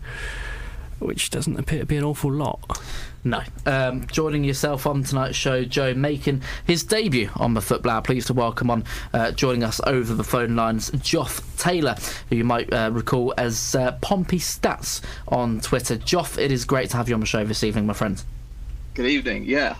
which 0.98 1.30
doesn't 1.30 1.58
appear 1.58 1.80
to 1.80 1.86
be 1.86 1.96
an 1.96 2.04
awful 2.04 2.32
lot. 2.32 2.80
No. 3.26 3.42
Um, 3.66 4.06
joining 4.06 4.44
yourself 4.44 4.86
on 4.86 5.02
tonight's 5.02 5.36
show, 5.36 5.64
Joe, 5.64 5.94
making 5.94 6.42
his 6.64 6.84
debut 6.84 7.28
on 7.34 7.54
the 7.54 7.60
Football. 7.60 8.00
Pleased 8.00 8.28
to 8.28 8.34
welcome 8.34 8.70
on, 8.70 8.84
uh, 9.12 9.32
joining 9.32 9.64
us 9.64 9.80
over 9.84 10.14
the 10.14 10.22
phone 10.22 10.54
lines, 10.54 10.92
Joth 10.92 11.42
Taylor, 11.58 11.96
who 12.30 12.36
you 12.36 12.44
might 12.44 12.72
uh, 12.72 12.88
recall 12.92 13.34
as 13.36 13.74
uh, 13.74 13.98
Pompey 14.00 14.38
Stats 14.38 15.00
on 15.26 15.60
Twitter. 15.60 15.96
Joth, 15.96 16.38
it 16.38 16.52
is 16.52 16.64
great 16.64 16.90
to 16.90 16.96
have 16.98 17.08
you 17.08 17.14
on 17.14 17.20
the 17.20 17.26
show 17.26 17.44
this 17.44 17.64
evening, 17.64 17.84
my 17.84 17.94
friend. 17.94 18.22
Good 18.94 19.06
evening. 19.06 19.42
Yeah, 19.42 19.74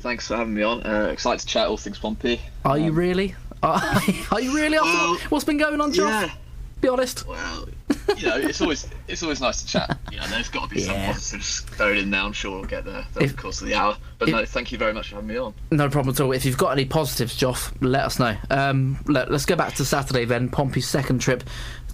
thanks 0.00 0.26
for 0.26 0.36
having 0.36 0.54
me 0.54 0.64
on. 0.64 0.82
Uh, 0.82 1.10
excited 1.12 1.42
to 1.42 1.46
chat 1.46 1.68
all 1.68 1.76
things 1.76 2.00
Pompey. 2.00 2.40
Are 2.64 2.76
um, 2.76 2.82
you 2.82 2.90
really? 2.90 3.36
Are, 3.62 3.80
are 4.32 4.40
you 4.40 4.52
really? 4.52 4.78
Well, 4.80 5.16
what's 5.28 5.44
been 5.44 5.58
going 5.58 5.80
on, 5.80 5.92
Joth? 5.92 6.26
Yeah. 6.26 6.32
Be 6.80 6.88
honest. 6.88 7.26
Well, 7.26 7.68
you 8.16 8.26
know, 8.26 8.36
it's 8.36 8.60
always 8.60 8.88
it's 9.06 9.22
always 9.22 9.40
nice 9.40 9.62
to 9.62 9.66
chat. 9.66 9.98
You 10.10 10.18
know, 10.18 10.26
there's 10.28 10.48
got 10.48 10.68
to 10.68 10.74
be 10.74 10.80
yeah. 10.80 10.86
some 10.86 11.14
positives 11.14 11.60
thrown 11.60 11.96
in 11.96 12.10
there. 12.10 12.22
I'm 12.22 12.32
sure 12.32 12.52
we'll 12.52 12.64
get 12.64 12.84
there 12.84 13.04
over 13.16 13.26
the 13.26 13.34
course 13.34 13.60
of 13.60 13.68
the 13.68 13.74
hour. 13.74 13.96
But 14.18 14.28
if, 14.28 14.34
no, 14.34 14.44
thank 14.44 14.72
you 14.72 14.78
very 14.78 14.92
much 14.92 15.10
for 15.10 15.16
having 15.16 15.28
me 15.28 15.36
on. 15.36 15.54
No 15.70 15.88
problem 15.88 16.14
at 16.14 16.20
all. 16.20 16.32
If 16.32 16.44
you've 16.44 16.56
got 16.58 16.70
any 16.70 16.84
positives, 16.84 17.36
Joth, 17.36 17.72
let 17.80 18.04
us 18.04 18.18
know. 18.18 18.36
Um, 18.50 18.98
let, 19.06 19.30
us 19.30 19.44
go 19.44 19.56
back 19.56 19.74
to 19.74 19.84
Saturday 19.84 20.24
then. 20.24 20.48
Pompey's 20.48 20.88
second 20.88 21.20
trip 21.20 21.44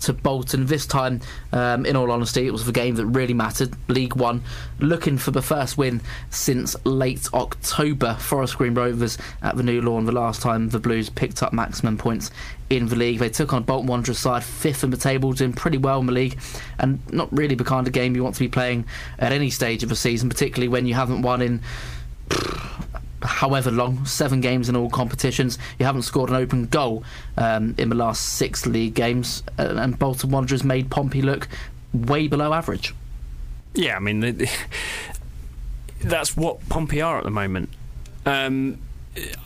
to 0.03 0.13
Bolton. 0.13 0.67
This 0.67 0.87
time, 0.87 1.21
um, 1.53 1.87
in 1.87 1.97
all 1.97 2.11
honesty, 2.11 2.47
it 2.47 2.53
was 2.53 2.65
the 2.65 2.73
game 2.73 2.95
that 2.97 3.07
really 3.07 3.35
mattered. 3.35 3.75
League 3.89 4.17
One, 4.17 4.43
looking 4.79 5.19
for 5.19 5.31
the 5.31 5.43
first 5.43 5.77
win 5.79 6.01
since 6.31 6.77
late 6.85 7.29
October. 7.35 8.15
Forest 8.15 8.59
Green 8.59 8.75
Rovers 8.75 9.19
at 9.43 9.57
the 9.57 9.63
new 9.63 9.81
lawn. 9.81 10.05
The 10.05 10.13
last 10.13 10.43
time 10.43 10.69
the 10.69 10.79
Blues 10.79 11.09
picked 11.09 11.43
up 11.43 11.53
maximum 11.53 11.99
points 11.99 12.31
in 12.71 12.87
the 12.87 12.97
league. 12.97 13.19
They 13.19 13.29
took 13.29 13.53
on 13.53 13.63
Bolton 13.63 13.87
Wanderers 13.87 14.19
side 14.19 14.45
fifth 14.45 14.83
in 14.85 14.91
the 14.91 14.97
table, 14.97 15.33
doing 15.33 15.53
pretty 15.53 15.79
well 15.79 16.01
in 16.01 16.07
the 16.07 16.13
league, 16.13 16.39
and 16.79 17.01
not 17.13 17.33
really 17.33 17.55
the 17.55 17.65
kind 17.65 17.87
of 17.87 17.93
game 17.93 18.17
you 18.17 18.23
want 18.23 18.35
to 18.37 18.41
be 18.41 18.49
playing 18.49 18.85
at 19.19 19.33
any 19.33 19.51
stage 19.51 19.83
of 19.83 19.89
the 19.89 19.97
season, 19.97 20.29
particularly 20.29 20.69
when 20.69 20.87
you 20.87 20.95
haven't 20.95 21.23
won 21.23 21.43
in 21.43 21.61
however 23.23 23.71
long, 23.71 24.05
seven 24.05 24.41
games 24.41 24.69
in 24.69 24.77
all 24.77 24.91
competitions. 24.91 25.59
You 25.79 25.87
haven't 25.87 26.03
scored 26.03 26.31
an 26.31 26.37
open 26.37 26.67
goal 26.67 27.05
um, 27.37 27.75
in 27.79 27.89
the 27.89 27.95
last 27.95 28.35
six 28.35 28.67
league 28.67 28.95
games, 28.95 29.43
and, 29.59 29.79
and 29.79 29.99
Bolton 29.99 30.31
Wanderers 30.31 30.65
made 30.65 30.91
Pompey 30.91 31.23
look 31.23 31.49
way 31.93 32.29
below 32.29 32.53
average. 32.53 32.95
Yeah, 33.75 33.97
I 33.97 34.01
mean, 34.01 34.21
that's 36.01 36.37
what 36.37 36.67
Pompey 36.69 37.01
are 37.01 37.19
at 37.19 37.25
the 37.25 37.31
moment. 37.31 37.71
Um, 38.25 38.79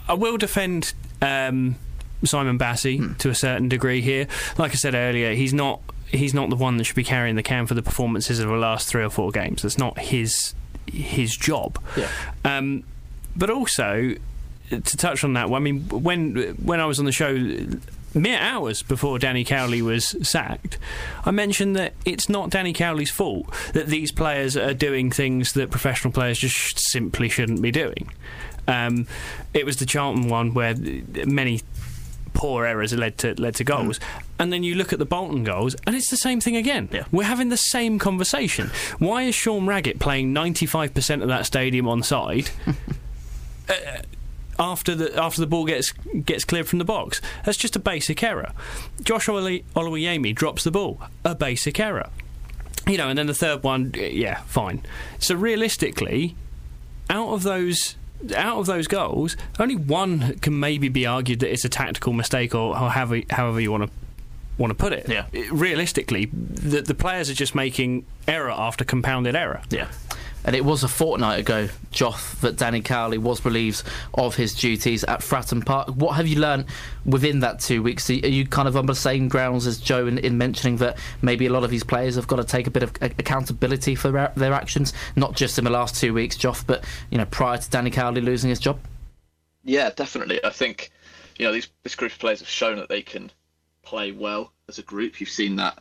I 0.09 0.15
will 0.15 0.37
defend 0.37 0.95
um, 1.23 1.77
Simon 2.25 2.59
Bassey 2.59 2.99
hmm. 2.99 3.15
to 3.15 3.31
a 3.31 3.35
certain 3.35 3.69
degree 3.69 4.01
here. 4.01 4.27
Like 4.59 4.73
I 4.73 4.75
said 4.75 4.95
earlier, 4.95 5.35
he's 5.35 5.55
not 5.55 5.81
he's 6.09 6.35
not 6.35 6.51
the 6.51 6.57
one 6.57 6.77
that 6.77 6.85
should 6.85 6.97
be 6.97 7.05
carrying 7.05 7.37
the 7.37 7.43
can 7.43 7.67
for 7.67 7.75
the 7.75 7.83
performances 7.83 8.41
of 8.41 8.49
the 8.49 8.57
last 8.57 8.89
three 8.89 9.05
or 9.05 9.11
four 9.11 9.31
games. 9.31 9.63
That's 9.63 9.79
not 9.79 9.99
his 9.99 10.55
his 10.87 11.37
job. 11.37 11.79
Yeah. 11.97 12.09
Um, 12.45 12.85
but 13.37 13.51
also 13.51 14.15
to 14.71 14.97
touch 14.97 15.25
on 15.25 15.33
that, 15.35 15.51
I 15.51 15.59
mean, 15.59 15.89
when 15.89 16.55
when 16.63 16.81
I 16.81 16.87
was 16.87 16.99
on 16.99 17.05
the 17.05 17.13
show 17.13 17.35
mere 18.15 18.39
hours 18.39 18.83
before 18.83 19.19
Danny 19.19 19.45
Cowley 19.45 19.83
was 19.83 20.17
sacked, 20.27 20.79
I 21.25 21.31
mentioned 21.31 21.77
that 21.77 21.95
it's 22.05 22.29
not 22.29 22.51
Danny 22.51 22.73
Cowley's 22.73 23.11
fault 23.11 23.53
that 23.73 23.87
these 23.87 24.13
players 24.13 24.57
are 24.57 24.75
doing 24.75 25.11
things 25.11 25.53
that 25.53 25.71
professional 25.71 26.13
players 26.13 26.39
just 26.39 26.79
simply 26.91 27.29
shouldn't 27.29 27.63
be 27.63 27.71
doing. 27.71 28.11
Um, 28.69 29.07
it 29.55 29.67
was 29.67 29.77
the 29.77 29.87
Charlton 29.87 30.29
one 30.29 30.55
where 30.55 30.75
many 31.27 31.61
poor 32.33 32.65
errors 32.65 32.93
led 32.93 33.19
to 33.19 33.35
led 33.41 33.57
to 33.57 33.65
goals. 33.65 33.99
Mm. 33.99 34.23
And 34.39 34.53
then 34.53 34.63
you 34.63 34.75
look 34.75 34.93
at 34.93 34.99
the 34.99 35.05
Bolton 35.05 35.45
goals, 35.45 35.77
and 35.87 35.95
it's 35.95 36.11
the 36.11 36.17
same 36.17 36.41
thing 36.41 36.57
again. 36.57 36.89
Yeah. 36.93 37.05
We're 37.13 37.25
having 37.25 37.49
the 37.51 37.57
same 37.57 37.99
conversation. 37.99 38.71
Why 38.99 39.23
is 39.25 39.35
Sean 39.35 39.67
Raggett 39.67 39.99
playing 39.99 40.33
ninety 40.33 40.67
five 40.67 40.95
percent 40.95 41.23
of 41.23 41.29
that 41.29 41.47
stadium 41.47 41.89
on 41.89 42.03
side? 42.03 42.51
after 44.59 44.95
the 44.95 45.17
after 45.17 45.41
the 45.41 45.47
ball 45.47 45.65
gets 45.65 45.93
gets 46.25 46.45
cleared 46.45 46.69
from 46.69 46.79
the 46.79 46.85
box, 46.85 47.21
that's 47.45 47.59
just 47.59 47.77
a 47.77 47.81
basic 47.81 48.23
error. 48.23 48.53
Joshua 49.03 49.41
Oluwayemi 49.41 50.35
drops 50.35 50.65
the 50.65 50.71
ball, 50.71 51.01
a 51.25 51.35
basic 51.35 51.81
error. 51.81 52.11
You 52.87 52.97
know, 52.97 53.09
and 53.09 53.19
then 53.19 53.27
the 53.27 53.35
third 53.35 53.63
one, 53.63 53.95
yeah, 53.95 54.43
fine. 54.43 54.83
So 55.19 55.35
realistically, 55.35 56.35
out 57.09 57.29
of 57.29 57.43
those 57.43 57.97
out 58.37 58.59
of 58.59 58.67
those 58.67 58.87
goals, 58.87 59.37
only 59.59 59.77
one 59.77 60.39
can 60.41 60.59
maybe 60.59 60.89
be 60.89 61.07
argued 61.07 61.41
that 61.41 61.51
it's 61.51 61.65
a 61.65 61.69
tactical 61.69 62.13
mistake 62.13 62.55
or, 62.55 62.79
or 62.79 62.91
however, 62.91 63.23
however 63.31 63.61
you 63.61 63.71
want 63.71 63.85
to 63.85 63.91
want 64.59 64.71
to 64.71 64.75
put 64.75 64.93
it. 64.93 65.09
Yeah. 65.09 65.25
Realistically, 65.51 66.27
the, 66.27 66.83
the 66.83 66.95
players 66.95 67.31
are 67.31 67.35
just 67.35 67.55
making 67.55 68.05
error 68.29 68.51
after 68.51 68.85
compounded 68.85 69.35
error. 69.35 69.63
Yeah. 69.71 69.89
And 70.45 70.57
it 70.57 70.65
was 70.65 70.83
a 70.83 70.89
fortnight 70.89 71.41
ago, 71.41 71.69
Joth, 71.93 72.41
that 72.41 72.57
Danny 72.57 72.81
Cowley 72.81 73.19
was 73.19 73.45
relieved 73.45 73.83
of 74.15 74.37
his 74.37 74.55
duties 74.55 75.05
at 75.05 75.21
Fratton 75.21 75.65
Park. 75.65 75.89
What 75.89 76.17
have 76.17 76.27
you 76.27 76.41
learned 76.41 76.67
within 77.05 77.41
that 77.41 77.61
two 77.61 77.83
weeks? 77.83 78.09
Are 78.09 78.15
you 78.15 78.47
kind 78.47 78.67
of 78.67 78.77
on 78.77 78.87
the 78.87 78.95
same 78.95 79.29
grounds 79.29 79.67
as 79.67 79.79
Joe 79.79 80.07
in, 80.07 80.19
in 80.19 80.39
mentioning 80.39 80.79
that 80.79 80.99
maybe 81.21 81.47
a 81.47 81.51
lot 81.51 81.65
of 81.65 81.71
these 81.71 81.85
players 81.85 82.15
have 82.15 82.27
got 82.27 82.37
to 82.37 82.45
take 82.45 82.67
a 82.67 82.71
bit 82.71 82.83
of 82.83 82.93
accountability 83.01 83.95
for 83.95 84.11
their, 84.11 84.33
their 84.35 84.53
actions, 84.53 84.93
not 85.15 85.37
just 85.37 85.59
in 85.59 85.65
the 85.65 85.71
last 85.71 85.95
two 85.97 86.15
weeks, 86.15 86.37
Joth, 86.37 86.67
but 86.67 86.85
you 87.11 87.19
know 87.19 87.27
prior 87.27 87.59
to 87.59 87.71
Danny 87.71 87.91
Cowley 87.91 88.21
losing 88.21 88.51
his 88.51 88.59
job? 88.59 88.79
Yeah, 89.63 89.91
definitely. 89.91 90.43
I 90.45 90.51
think 90.51 90.91
you 91.39 91.45
know 91.45 91.53
these 91.53 91.69
this 91.83 91.95
group 91.95 92.13
of 92.13 92.19
players 92.19 92.41
have 92.41 92.49
shown 92.49 92.77
that 92.77 92.89
they 92.89 93.03
can 93.03 93.31
play 93.83 94.13
well 94.13 94.53
as 94.69 94.79
a 94.79 94.83
group. 94.83 95.21
You've 95.21 95.29
seen 95.29 95.57
that 95.57 95.79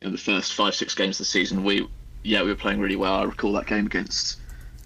in 0.00 0.12
the 0.12 0.18
first 0.18 0.54
five 0.54 0.74
six 0.74 0.94
games 0.94 1.16
of 1.16 1.18
the 1.18 1.24
season. 1.26 1.64
We 1.64 1.86
yeah, 2.22 2.42
we 2.42 2.48
were 2.48 2.56
playing 2.56 2.80
really 2.80 2.96
well. 2.96 3.14
I 3.14 3.24
recall 3.24 3.52
that 3.52 3.66
game 3.66 3.86
against 3.86 4.38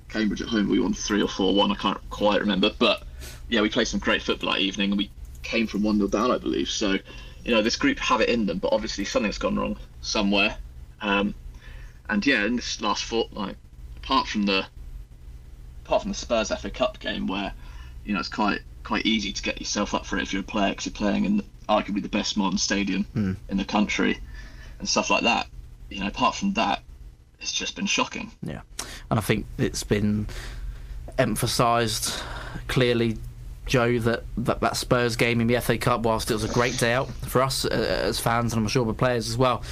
Cambridge 0.09 0.43
at 0.43 0.49
home. 0.49 0.69
We 0.69 0.81
won 0.81 0.95
three 0.95 1.23
or 1.23 1.29
four 1.29 1.55
one. 1.55 1.73
I 1.73 1.75
can't 1.75 1.99
quite 2.11 2.41
remember, 2.41 2.71
but 2.79 3.03
yeah, 3.49 3.61
we 3.61 3.69
played 3.69 3.89
some 3.89 4.01
great 4.01 4.23
football 4.23 4.53
that 4.53 4.61
evening, 4.61 4.91
and 4.91 4.99
we 4.99 5.11
came 5.43 5.67
from 5.67 5.83
one 5.83 5.97
0 5.97 6.09
down, 6.09 6.31
I 6.31 6.39
believe. 6.39 6.69
So, 6.69 6.99
you 7.45 7.55
know, 7.55 7.63
this 7.63 7.77
group 7.77 7.99
have 7.99 8.21
it 8.21 8.29
in 8.29 8.47
them, 8.47 8.59
but 8.59 8.73
obviously 8.73 9.05
something's 9.05 9.39
gone 9.39 9.57
wrong 9.57 9.77
somewhere. 10.01 10.57
Um, 11.01 11.35
and 12.09 12.27
yeah, 12.27 12.45
in 12.45 12.57
this 12.57 12.81
last 12.81 13.05
fortnight, 13.05 13.57
apart 13.97 14.27
from 14.27 14.45
the 14.45 14.67
apart 15.85 16.03
from 16.03 16.11
the 16.11 16.17
Spurs 16.17 16.49
FA 16.49 16.71
Cup 16.71 16.99
game, 17.01 17.27
where 17.27 17.53
you 18.05 18.15
know 18.15 18.21
it's 18.21 18.29
quite 18.29 18.61
quite 18.83 19.07
easy 19.07 19.33
to 19.33 19.43
get 19.43 19.61
yourself 19.61 19.95
up 19.95 20.07
for 20.07 20.19
it 20.19 20.23
if 20.23 20.33
you're 20.33 20.41
a 20.41 20.45
player, 20.45 20.71
because 20.71 20.87
you're 20.87 20.93
playing 20.93 21.25
in 21.25 21.43
arguably 21.69 22.03
the 22.03 22.09
best 22.09 22.37
modern 22.37 22.59
stadium 22.59 23.07
mm. 23.15 23.37
in 23.49 23.57
the 23.57 23.65
country, 23.65 24.19
and 24.79 24.89
stuff 24.89 25.11
like 25.11 25.23
that. 25.23 25.47
You 25.91 26.01
know, 26.01 26.09
apart 26.09 26.35
from 26.35 26.53
that, 26.55 26.83
it's 27.45 27.53
just 27.53 27.77
been 27.77 27.87
shocking. 27.87 28.33
Yeah, 28.43 28.63
and 29.11 29.19
I 29.19 29.23
think 29.23 29.47
it's 29.59 29.85
been 29.85 30.27
emphasised 31.19 32.21
clearly 32.67 33.19
Joe, 33.67 33.99
that, 34.01 34.25
that 34.39 34.61
that 34.61 34.77
Spurs 34.77 35.17
game 35.17 35.41
in 35.41 35.47
the 35.47 35.61
FA 35.61 35.79
Cup, 35.79 36.03
whilst 36.03 36.31
it 36.31 36.35
was 36.35 36.45
a 36.45 36.53
great 36.53 36.79
day 36.79 36.93
out 36.93 37.09
for 37.09 37.43
us 37.43 37.65
uh, 37.65 37.69
as 37.69 38.21
fans, 38.21 38.53
and 38.53 38.63
I'm 38.63 38.69
sure 38.69 38.85
the 38.85 38.93
players 38.93 39.29
as 39.29 39.39
well, 39.39 39.63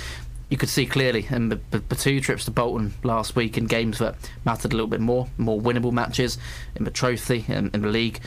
you 0.48 0.56
could 0.56 0.68
see 0.68 0.86
clearly 0.86 1.26
in 1.30 1.48
the, 1.48 1.60
the, 1.70 1.78
the, 1.78 1.96
two 1.96 2.20
trips 2.20 2.44
to 2.44 2.50
Bolton 2.50 2.92
last 3.02 3.36
week 3.36 3.56
in 3.56 3.64
games 3.64 3.98
that 3.98 4.16
mattered 4.44 4.72
a 4.72 4.76
little 4.76 4.88
bit 4.88 5.00
more, 5.00 5.28
more 5.38 5.60
winnable 5.60 5.92
matches 5.92 6.36
in 6.76 6.84
the 6.84 6.90
trophy 6.90 7.44
and 7.48 7.74
in 7.74 7.82
the 7.82 7.88
league. 7.88 8.20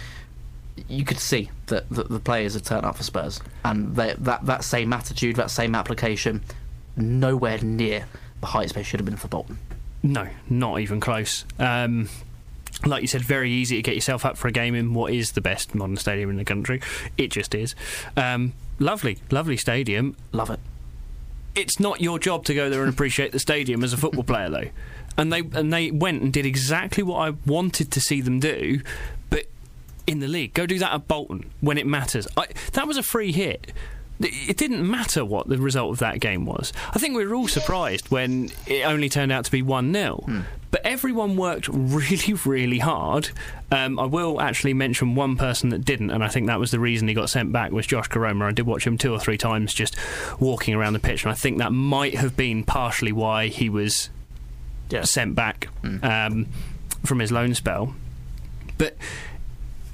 You 0.88 1.06
could 1.06 1.20
see 1.20 1.52
that, 1.68 1.90
that 1.92 2.10
the 2.10 2.20
players 2.20 2.56
had 2.56 2.66
turned 2.66 2.86
up 2.86 2.98
for 2.98 3.04
Spurs, 3.04 3.40
and 3.64 3.96
they, 3.96 4.14
that 4.20 4.46
that 4.46 4.64
same 4.64 4.94
attitude, 4.94 5.36
that 5.38 5.50
same 5.50 5.74
application, 5.74 6.44
nowhere 6.96 7.60
near 7.60 8.06
the 8.46 8.52
heights 8.52 8.74
they 8.74 8.84
should 8.84 9.00
have 9.00 9.06
been 9.06 9.18
for 9.18 9.28
Bolton. 9.28 9.58
No, 10.04 10.28
not 10.48 10.80
even 10.80 11.00
close. 11.00 11.46
Um, 11.58 12.10
like 12.86 13.02
you 13.02 13.08
said, 13.08 13.24
very 13.24 13.50
easy 13.52 13.78
to 13.78 13.82
get 13.82 13.96
yourself 13.96 14.24
up 14.24 14.38
for 14.38 14.48
a 14.48 14.52
game 14.52 14.76
in 14.76 14.94
what 14.94 15.12
is 15.12 15.32
the 15.32 15.42
best 15.42 15.74
modern 15.74 15.98
stadium 15.98 16.30
in 16.30 16.38
the 16.38 16.46
country. 16.46 16.80
It 17.18 17.32
just 17.32 17.56
is. 17.56 17.74
Um, 18.16 18.54
lovely, 18.78 19.18
lovely 19.32 19.58
stadium. 19.58 20.16
Love 20.32 20.52
it. 20.52 20.60
It's 21.56 21.80
not 21.80 22.02
your 22.02 22.20
job 22.20 22.46
to 22.46 22.54
go 22.54 22.70
there 22.70 22.84
and 22.84 22.94
appreciate 22.94 23.32
the 23.32 23.40
stadium 23.40 23.84
as 23.84 23.94
a 23.94 23.98
football 23.98 24.24
player, 24.24 24.50
though. 24.50 24.70
And 25.18 25.34
they 25.34 25.40
and 25.40 25.74
they 25.74 25.90
went 25.90 26.22
and 26.22 26.32
did 26.32 26.46
exactly 26.46 27.02
what 27.02 27.28
I 27.28 27.32
wanted 27.48 27.90
to 27.92 28.00
see 28.02 28.22
them 28.22 28.40
do, 28.40 28.82
but 29.32 29.46
in 30.06 30.20
the 30.20 30.28
league. 30.28 30.54
Go 30.54 30.68
do 30.68 30.78
that 30.80 30.94
at 30.94 31.08
Bolton 31.08 31.50
when 31.62 31.80
it 31.80 31.88
matters. 31.88 32.28
I, 32.38 32.48
that 32.74 32.86
was 32.86 32.98
a 32.98 33.04
free 33.04 33.32
hit 33.32 33.72
it 34.20 34.58
didn't 34.58 34.90
matter 34.90 35.26
what 35.26 35.48
the 35.48 35.58
result 35.58 35.92
of 35.92 36.00
that 36.00 36.20
game 36.20 36.46
was. 36.46 36.72
I 36.94 37.00
think 37.00 37.16
we 37.16 37.26
were 37.26 37.36
all 37.36 37.48
surprised 37.48 38.10
when 38.12 38.50
it 38.66 38.86
only 38.86 39.10
turned 39.10 39.32
out 39.32 39.46
to 39.46 39.52
be 39.52 39.62
1 39.62 39.94
0. 39.94 40.16
Hmm. 40.26 40.42
But 40.72 40.86
everyone 40.86 41.38
worked 41.38 41.68
really, 41.72 42.34
really 42.46 42.80
hard. 42.80 43.30
Um, 43.72 44.00
I 44.00 44.06
will 44.06 44.42
actually 44.42 44.74
mention 44.74 45.16
one 45.16 45.36
person 45.36 45.70
that 45.70 45.84
didn't, 45.86 46.12
and 46.12 46.24
I 46.24 46.28
think 46.28 46.48
that 46.48 46.60
was 46.60 46.72
the 46.72 46.80
reason 46.80 47.08
he 47.08 47.14
got 47.14 47.30
sent 47.30 47.52
back 47.52 47.72
was 47.72 47.88
Josh 47.88 48.10
Koroma. 48.10 48.46
I 48.46 48.52
did 48.52 48.66
watch 48.66 48.86
him 48.86 48.98
two 48.98 49.14
or 49.14 49.20
three 49.20 49.38
times 49.38 49.74
just 49.74 49.96
walking 50.40 50.74
around 50.74 50.94
the 50.94 51.00
pitch, 51.00 51.24
and 51.24 51.32
I 51.32 51.36
think 51.36 51.58
that 51.58 51.72
might 51.72 52.16
have 52.16 52.38
been 52.38 52.64
partially 52.64 53.12
why 53.12 53.48
he 53.48 53.70
was 53.70 54.10
yeah. 54.90 55.04
sent 55.04 55.36
back 55.36 55.70
um, 56.04 56.48
from 57.04 57.20
his 57.20 57.32
loan 57.32 57.54
spell. 57.54 57.96
But 58.78 58.98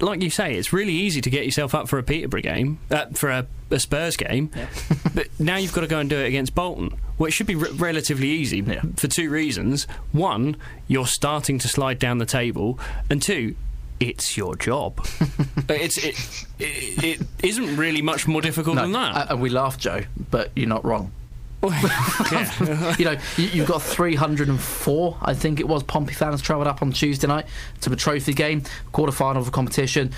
like 0.02 0.20
you 0.20 0.30
say, 0.30 0.54
it's 0.54 0.72
really 0.72 0.92
easy 0.92 1.20
to 1.20 1.30
get 1.30 1.44
yourself 1.44 1.74
up 1.74 1.88
for 1.88 1.98
a 1.98 2.02
Peterborough 2.02 2.42
game, 2.42 2.78
uh, 2.90 3.06
for 3.14 3.30
a, 3.30 3.46
a, 3.70 3.78
Spurs 3.78 4.16
game, 4.16 4.50
yeah. 4.54 4.66
but 5.14 5.28
now 5.38 5.56
you've 5.56 5.72
got 5.72 5.82
to 5.82 5.86
go 5.86 6.00
and 6.00 6.10
do 6.10 6.18
it 6.18 6.26
against 6.26 6.54
Bolton. 6.54 6.98
Well, 7.16 7.28
it 7.28 7.30
should 7.30 7.46
be 7.46 7.54
relatively 7.54 8.28
easy 8.28 8.58
yeah. 8.58 8.82
for 8.96 9.06
two 9.06 9.30
reasons. 9.30 9.84
One, 10.10 10.56
you're 10.88 11.06
starting 11.06 11.58
to 11.60 11.68
slide 11.68 11.98
down 11.98 12.18
the 12.18 12.26
table, 12.26 12.80
and 13.08 13.22
two, 13.22 13.54
it's 14.00 14.36
your 14.36 14.56
job. 14.56 14.98
it's 15.68 15.98
it, 15.98 16.46
it, 16.58 17.04
it 17.20 17.26
isn't 17.44 17.76
really 17.76 18.02
much 18.02 18.26
more 18.26 18.42
difficult 18.42 18.76
no, 18.76 18.82
than 18.82 18.92
that. 18.92 19.30
And 19.30 19.40
we 19.40 19.50
laugh, 19.50 19.78
Joe, 19.78 20.02
but 20.30 20.50
you're 20.56 20.68
not 20.68 20.84
wrong. 20.84 21.12
you 22.98 23.04
know, 23.04 23.16
you, 23.36 23.60
have 23.60 23.68
got 23.68 23.82
304, 23.82 25.18
I 25.22 25.34
think 25.34 25.60
it 25.60 25.68
was, 25.68 25.84
Pompey 25.84 26.12
fans 26.12 26.42
travelled 26.42 26.66
up 26.66 26.82
on 26.82 26.90
Tuesday 26.90 27.28
night 27.28 27.46
to 27.82 27.90
the 27.90 27.94
trophy 27.94 28.32
game, 28.32 28.64
quarter 28.90 29.12
final 29.12 29.38
of 29.40 29.46
the 29.46 29.52
competition 29.52 30.12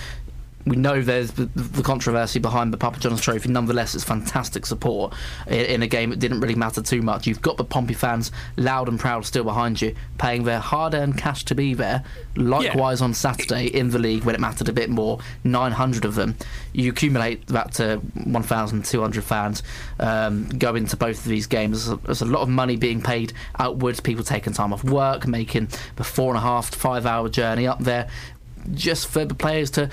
we 0.66 0.76
know 0.76 1.02
there's 1.02 1.33
the, 1.33 1.44
the, 1.54 1.83
controversy 1.83 2.38
behind 2.38 2.73
the 2.73 2.78
Papa 2.78 2.99
John's 2.99 3.21
Trophy. 3.21 3.50
Nonetheless, 3.50 3.94
it's 3.94 4.04
fantastic 4.04 4.64
support 4.64 5.12
in, 5.47 5.66
in, 5.66 5.83
a 5.83 5.87
game 5.87 6.11
that 6.11 6.18
didn't 6.18 6.40
really 6.40 6.54
matter 6.54 6.80
too 6.80 7.02
much. 7.02 7.26
You've 7.26 7.42
got 7.42 7.59
the 7.59 7.64
Pompey 7.64 7.92
fans 7.92 8.33
loud 8.56 8.88
and 8.88 8.99
proud 8.99 9.26
still 9.26 9.44
behind 9.44 9.83
you, 9.83 9.94
paying 10.16 10.44
their 10.44 10.61
hard-earned 10.61 11.18
cash 11.18 11.44
to 11.47 11.54
be 11.54 11.75
there. 11.75 12.02
Likewise 12.37 13.00
yeah. 13.00 13.04
on 13.04 13.14
Saturday 13.14 13.66
in 13.66 13.90
the 13.90 13.99
league 13.99 14.25
when 14.25 14.35
it 14.35 14.40
mattered 14.40 14.68
a 14.68 14.73
bit 14.73 14.88
more, 14.88 15.18
900 15.44 16.06
of 16.06 16.14
them. 16.14 16.35
You 16.73 16.90
accumulate 16.92 17.47
that 17.49 17.73
to 17.75 17.97
1,200 18.25 19.25
fans 19.25 19.62
um, 20.00 20.49
go 20.49 20.75
into 20.75 20.97
both 20.97 21.18
of 21.18 21.25
these 21.25 21.47
games. 21.47 21.87
There's 21.87 21.99
a, 21.99 22.02
there's 22.04 22.23
a 22.23 22.26
lot 22.26 22.40
of 22.40 22.49
money 22.49 22.76
being 22.76 23.02
paid 23.02 23.35
outwards. 23.59 24.00
People 24.00 24.25
taking 24.25 24.54
time 24.54 24.73
off 24.73 24.83
work, 24.83 25.26
making 25.26 25.68
the 25.97 26.04
four 26.04 26.30
and 26.30 26.38
a 26.38 26.40
half 26.40 26.71
to 26.71 26.78
five-hour 26.78 27.28
journey 27.28 27.66
up 27.66 27.80
there 27.80 28.09
just 28.73 29.09
for 29.09 29.25
the 29.25 29.35
players 29.35 29.71
to 29.73 29.90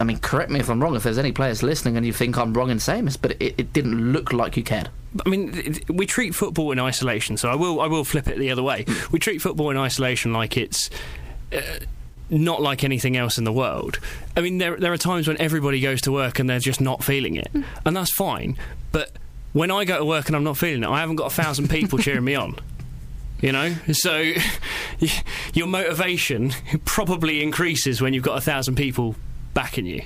I 0.00 0.04
mean, 0.04 0.18
correct 0.18 0.50
me 0.50 0.60
if 0.60 0.68
I'm 0.68 0.82
wrong. 0.82 0.96
If 0.96 1.04
there's 1.04 1.18
any 1.18 1.32
players 1.32 1.62
listening 1.62 1.96
and 1.96 2.04
you 2.04 2.12
think 2.12 2.36
I'm 2.36 2.52
wrong 2.52 2.70
in 2.70 2.80
saying 2.80 3.04
this, 3.04 3.16
but 3.16 3.32
it, 3.32 3.54
it 3.58 3.72
didn't 3.72 4.12
look 4.12 4.32
like 4.32 4.56
you 4.56 4.62
cared. 4.62 4.88
I 5.24 5.28
mean, 5.28 5.78
we 5.88 6.06
treat 6.06 6.34
football 6.34 6.72
in 6.72 6.80
isolation. 6.80 7.36
So 7.36 7.48
I 7.48 7.54
will, 7.54 7.80
I 7.80 7.86
will 7.86 8.04
flip 8.04 8.26
it 8.26 8.38
the 8.38 8.50
other 8.50 8.62
way. 8.62 8.84
We 9.12 9.18
treat 9.20 9.40
football 9.40 9.70
in 9.70 9.76
isolation 9.76 10.32
like 10.32 10.56
it's. 10.56 10.90
Uh, 11.52 11.60
not 12.30 12.62
like 12.62 12.82
anything 12.82 13.18
else 13.18 13.36
in 13.36 13.44
the 13.44 13.52
world. 13.52 13.98
I 14.34 14.40
mean, 14.40 14.56
there 14.56 14.76
there 14.78 14.92
are 14.92 14.96
times 14.96 15.28
when 15.28 15.38
everybody 15.38 15.78
goes 15.78 16.00
to 16.02 16.10
work 16.10 16.38
and 16.38 16.48
they're 16.48 16.58
just 16.58 16.80
not 16.80 17.04
feeling 17.04 17.36
it, 17.36 17.50
and 17.84 17.94
that's 17.94 18.12
fine. 18.12 18.56
But 18.92 19.12
when 19.52 19.70
I 19.70 19.84
go 19.84 19.98
to 19.98 20.04
work 20.04 20.26
and 20.28 20.34
I'm 20.34 20.42
not 20.42 20.56
feeling 20.56 20.82
it, 20.82 20.88
I 20.88 21.00
haven't 21.00 21.16
got 21.16 21.26
a 21.26 21.34
thousand 21.34 21.68
people 21.68 21.98
cheering 21.98 22.24
me 22.24 22.34
on. 22.34 22.56
You 23.40 23.52
know, 23.52 23.74
so 23.92 24.32
your 25.52 25.66
motivation 25.66 26.52
probably 26.86 27.42
increases 27.42 28.00
when 28.00 28.14
you've 28.14 28.24
got 28.24 28.38
a 28.38 28.40
thousand 28.40 28.76
people 28.76 29.16
backing 29.54 29.86
you. 29.86 30.02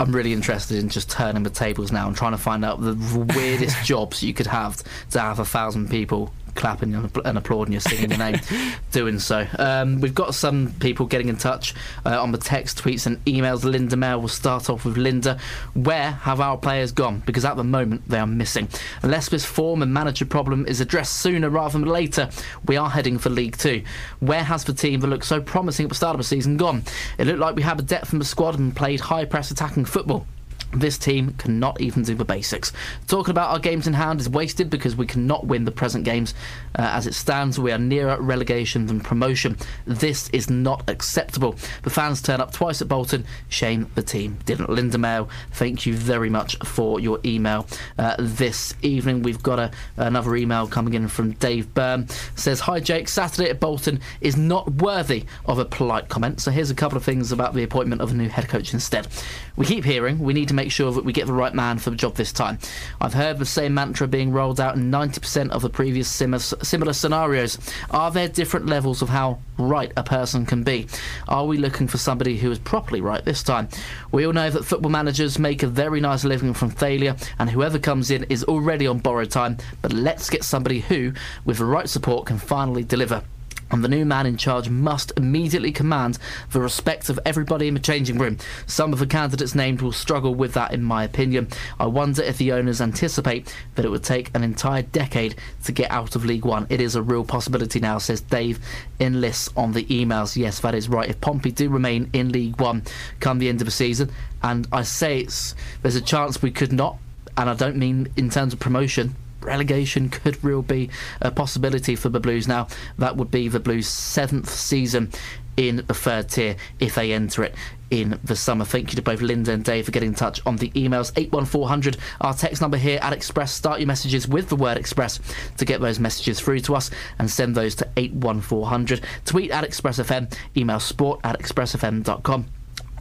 I'm 0.00 0.16
really 0.16 0.32
interested 0.32 0.78
in 0.78 0.88
just 0.88 1.10
turning 1.10 1.42
the 1.42 1.50
tables 1.50 1.92
now 1.92 2.08
and 2.08 2.16
trying 2.16 2.32
to 2.32 2.38
find 2.38 2.64
out 2.64 2.80
the 2.80 2.94
weirdest 3.36 3.84
jobs 3.84 4.22
you 4.22 4.32
could 4.32 4.46
have 4.46 4.82
to 5.10 5.20
have 5.20 5.38
a 5.38 5.44
thousand 5.44 5.90
people 5.90 6.32
clapping 6.54 6.94
and 6.94 7.38
applauding 7.38 7.72
you, 7.72 7.80
singing 7.80 8.10
your 8.10 8.18
name, 8.18 8.38
doing 8.92 9.18
so. 9.18 9.46
Um, 9.58 10.00
we've 10.00 10.14
got 10.14 10.34
some 10.34 10.74
people 10.80 11.06
getting 11.06 11.28
in 11.28 11.36
touch 11.36 11.74
uh, 12.04 12.20
on 12.20 12.32
the 12.32 12.38
text, 12.38 12.82
tweets, 12.82 13.06
and 13.06 13.22
emails. 13.24 13.64
Linda 13.64 13.96
Mail 13.96 14.20
will 14.20 14.28
start 14.28 14.68
off 14.68 14.84
with 14.84 14.96
Linda. 14.96 15.38
Where 15.74 16.12
have 16.12 16.40
our 16.40 16.56
players 16.56 16.92
gone? 16.92 17.22
Because 17.26 17.44
at 17.44 17.56
the 17.56 17.64
moment 17.64 18.08
they 18.08 18.18
are 18.18 18.26
missing. 18.26 18.68
Unless 19.02 19.30
this 19.30 19.44
form 19.44 19.82
and 19.82 19.92
manager 19.92 20.26
problem 20.26 20.66
is 20.66 20.80
addressed 20.80 21.20
sooner 21.20 21.48
rather 21.48 21.78
than 21.78 21.88
later, 21.88 22.28
we 22.66 22.76
are 22.76 22.90
heading 22.90 23.18
for 23.18 23.30
League 23.30 23.56
Two. 23.56 23.82
Where 24.20 24.44
has 24.44 24.64
the 24.64 24.74
team 24.74 25.00
that 25.00 25.06
looked 25.06 25.24
so 25.24 25.40
promising 25.40 25.84
at 25.84 25.90
the 25.90 25.96
start 25.96 26.14
of 26.14 26.18
the 26.18 26.24
season 26.24 26.56
gone? 26.56 26.84
It 27.18 27.26
looked 27.26 27.38
like 27.38 27.56
we 27.56 27.62
had 27.62 27.78
a 27.78 27.82
depth 27.82 28.12
in 28.12 28.18
the 28.18 28.24
squad 28.24 28.58
and 28.58 28.74
played 28.74 29.00
high 29.00 29.24
press 29.24 29.50
attacking 29.50 29.84
football. 29.90 30.26
This 30.72 30.98
team 30.98 31.34
cannot 31.34 31.80
even 31.80 32.04
do 32.04 32.14
the 32.14 32.24
basics. 32.24 32.72
Talking 33.08 33.32
about 33.32 33.50
our 33.50 33.58
games 33.58 33.86
in 33.86 33.94
hand 33.94 34.20
is 34.20 34.28
wasted 34.28 34.70
because 34.70 34.94
we 34.94 35.06
cannot 35.06 35.46
win 35.46 35.64
the 35.64 35.72
present 35.72 36.04
games. 36.04 36.32
Uh, 36.78 36.82
as 36.82 37.06
it 37.06 37.14
stands, 37.14 37.58
we 37.58 37.72
are 37.72 37.78
nearer 37.78 38.20
relegation 38.20 38.86
than 38.86 39.00
promotion. 39.00 39.56
This 39.84 40.28
is 40.30 40.48
not 40.48 40.88
acceptable. 40.88 41.56
The 41.82 41.90
fans 41.90 42.22
turn 42.22 42.40
up 42.40 42.52
twice 42.52 42.80
at 42.80 42.88
Bolton. 42.88 43.24
Shame 43.48 43.90
the 43.96 44.02
team 44.02 44.38
didn't. 44.44 44.70
Linda 44.70 44.98
Mail, 44.98 45.28
thank 45.52 45.86
you 45.86 45.94
very 45.94 46.30
much 46.30 46.56
for 46.58 47.00
your 47.00 47.18
email 47.24 47.66
uh, 47.98 48.14
this 48.18 48.74
evening. 48.82 49.22
We've 49.22 49.42
got 49.42 49.58
a, 49.58 49.70
another 49.96 50.36
email 50.36 50.68
coming 50.68 50.94
in 50.94 51.08
from 51.08 51.32
Dave 51.32 51.74
Byrne. 51.74 52.06
Says, 52.36 52.60
Hi 52.60 52.78
Jake, 52.78 53.08
Saturday 53.08 53.50
at 53.50 53.58
Bolton 53.58 54.00
is 54.20 54.36
not 54.36 54.70
worthy 54.74 55.24
of 55.46 55.58
a 55.58 55.64
polite 55.64 56.08
comment. 56.08 56.40
So 56.40 56.52
here's 56.52 56.70
a 56.70 56.74
couple 56.74 56.96
of 56.96 57.04
things 57.04 57.32
about 57.32 57.54
the 57.54 57.64
appointment 57.64 58.02
of 58.02 58.12
a 58.12 58.14
new 58.14 58.28
head 58.28 58.48
coach 58.48 58.72
instead. 58.72 59.08
We 59.56 59.66
keep 59.66 59.84
hearing 59.84 60.20
we 60.20 60.32
need 60.32 60.48
to 60.48 60.54
make 60.60 60.70
sure 60.70 60.92
that 60.92 61.06
we 61.06 61.12
get 61.14 61.26
the 61.26 61.32
right 61.32 61.54
man 61.54 61.78
for 61.78 61.88
the 61.88 61.96
job 61.96 62.16
this 62.16 62.32
time. 62.32 62.58
I've 63.00 63.14
heard 63.14 63.38
the 63.38 63.46
same 63.46 63.72
mantra 63.72 64.06
being 64.06 64.30
rolled 64.30 64.60
out 64.60 64.76
in 64.76 64.90
90% 64.90 65.48
of 65.52 65.62
the 65.62 65.70
previous 65.70 66.06
similar 66.06 66.92
scenarios. 66.92 67.56
Are 67.90 68.10
there 68.10 68.28
different 68.28 68.66
levels 68.66 69.00
of 69.00 69.08
how 69.08 69.38
right 69.56 69.90
a 69.96 70.02
person 70.02 70.44
can 70.44 70.62
be? 70.62 70.86
Are 71.28 71.46
we 71.46 71.56
looking 71.56 71.88
for 71.88 71.96
somebody 71.96 72.36
who 72.36 72.50
is 72.50 72.58
properly 72.58 73.00
right 73.00 73.24
this 73.24 73.42
time? 73.42 73.70
We 74.12 74.26
all 74.26 74.34
know 74.34 74.50
that 74.50 74.66
football 74.66 74.90
managers 74.90 75.38
make 75.38 75.62
a 75.62 75.66
very 75.66 75.98
nice 75.98 76.24
living 76.24 76.52
from 76.52 76.68
failure, 76.68 77.16
and 77.38 77.48
whoever 77.48 77.78
comes 77.78 78.10
in 78.10 78.24
is 78.24 78.44
already 78.44 78.86
on 78.86 78.98
borrowed 78.98 79.30
time, 79.30 79.56
but 79.80 79.94
let's 79.94 80.28
get 80.28 80.44
somebody 80.44 80.80
who, 80.80 81.14
with 81.46 81.56
the 81.56 81.64
right 81.64 81.88
support, 81.88 82.26
can 82.26 82.36
finally 82.36 82.84
deliver 82.84 83.22
and 83.70 83.84
the 83.84 83.88
new 83.88 84.04
man 84.04 84.26
in 84.26 84.36
charge 84.36 84.68
must 84.68 85.12
immediately 85.16 85.72
command 85.72 86.18
the 86.52 86.60
respect 86.60 87.08
of 87.08 87.20
everybody 87.24 87.68
in 87.68 87.74
the 87.74 87.80
changing 87.80 88.18
room. 88.18 88.38
Some 88.66 88.92
of 88.92 88.98
the 88.98 89.06
candidates 89.06 89.54
named 89.54 89.82
will 89.82 89.92
struggle 89.92 90.34
with 90.34 90.54
that, 90.54 90.72
in 90.72 90.82
my 90.82 91.04
opinion. 91.04 91.48
I 91.78 91.86
wonder 91.86 92.22
if 92.22 92.38
the 92.38 92.52
owners 92.52 92.80
anticipate 92.80 93.54
that 93.74 93.84
it 93.84 93.90
would 93.90 94.04
take 94.04 94.30
an 94.34 94.42
entire 94.42 94.82
decade 94.82 95.36
to 95.64 95.72
get 95.72 95.90
out 95.90 96.16
of 96.16 96.24
League 96.24 96.44
One. 96.44 96.66
It 96.68 96.80
is 96.80 96.94
a 96.94 97.02
real 97.02 97.24
possibility 97.24 97.80
now, 97.80 97.98
says 97.98 98.20
Dave 98.20 98.58
in 98.98 99.20
lists 99.20 99.50
on 99.56 99.72
the 99.72 99.84
emails. 99.84 100.36
Yes, 100.36 100.60
that 100.60 100.74
is 100.74 100.88
right. 100.88 101.08
If 101.08 101.20
Pompey 101.20 101.50
do 101.50 101.68
remain 101.68 102.10
in 102.12 102.32
League 102.32 102.60
One 102.60 102.82
come 103.20 103.38
the 103.38 103.48
end 103.48 103.60
of 103.60 103.66
the 103.66 103.72
season, 103.72 104.10
and 104.42 104.66
I 104.72 104.82
say 104.82 105.20
it's 105.20 105.54
there's 105.82 105.96
a 105.96 106.00
chance 106.00 106.42
we 106.42 106.50
could 106.50 106.72
not, 106.72 106.98
and 107.36 107.48
I 107.48 107.54
don't 107.54 107.76
mean 107.76 108.08
in 108.16 108.30
terms 108.30 108.52
of 108.52 108.60
promotion 108.60 109.14
relegation 109.42 110.08
could 110.08 110.42
real 110.44 110.62
be 110.62 110.90
a 111.20 111.30
possibility 111.30 111.96
for 111.96 112.08
the 112.08 112.20
Blues 112.20 112.46
now. 112.46 112.68
That 112.98 113.16
would 113.16 113.30
be 113.30 113.48
the 113.48 113.60
Blues' 113.60 113.88
seventh 113.88 114.50
season 114.50 115.10
in 115.56 115.76
the 115.86 115.94
third 115.94 116.28
tier 116.28 116.56
if 116.78 116.94
they 116.94 117.12
enter 117.12 117.44
it 117.44 117.54
in 117.90 118.18
the 118.22 118.36
summer. 118.36 118.64
Thank 118.64 118.90
you 118.90 118.96
to 118.96 119.02
both 119.02 119.20
Linda 119.20 119.52
and 119.52 119.64
Dave 119.64 119.84
for 119.84 119.90
getting 119.90 120.10
in 120.10 120.14
touch 120.14 120.40
on 120.46 120.56
the 120.56 120.70
emails. 120.70 121.12
81400, 121.16 121.96
our 122.20 122.34
text 122.34 122.62
number 122.62 122.76
here 122.76 122.98
at 123.02 123.12
Express. 123.12 123.52
Start 123.52 123.80
your 123.80 123.86
messages 123.86 124.28
with 124.28 124.48
the 124.48 124.56
word 124.56 124.78
Express 124.78 125.20
to 125.58 125.64
get 125.64 125.80
those 125.80 125.98
messages 125.98 126.40
through 126.40 126.60
to 126.60 126.76
us 126.76 126.90
and 127.18 127.30
send 127.30 127.54
those 127.54 127.74
to 127.76 127.88
81400. 127.96 129.04
Tweet 129.24 129.50
at 129.50 129.64
ExpressFM, 129.64 130.32
email 130.56 130.80
sport 130.80 131.20
at 131.24 131.38
expressfm.com 131.38 132.46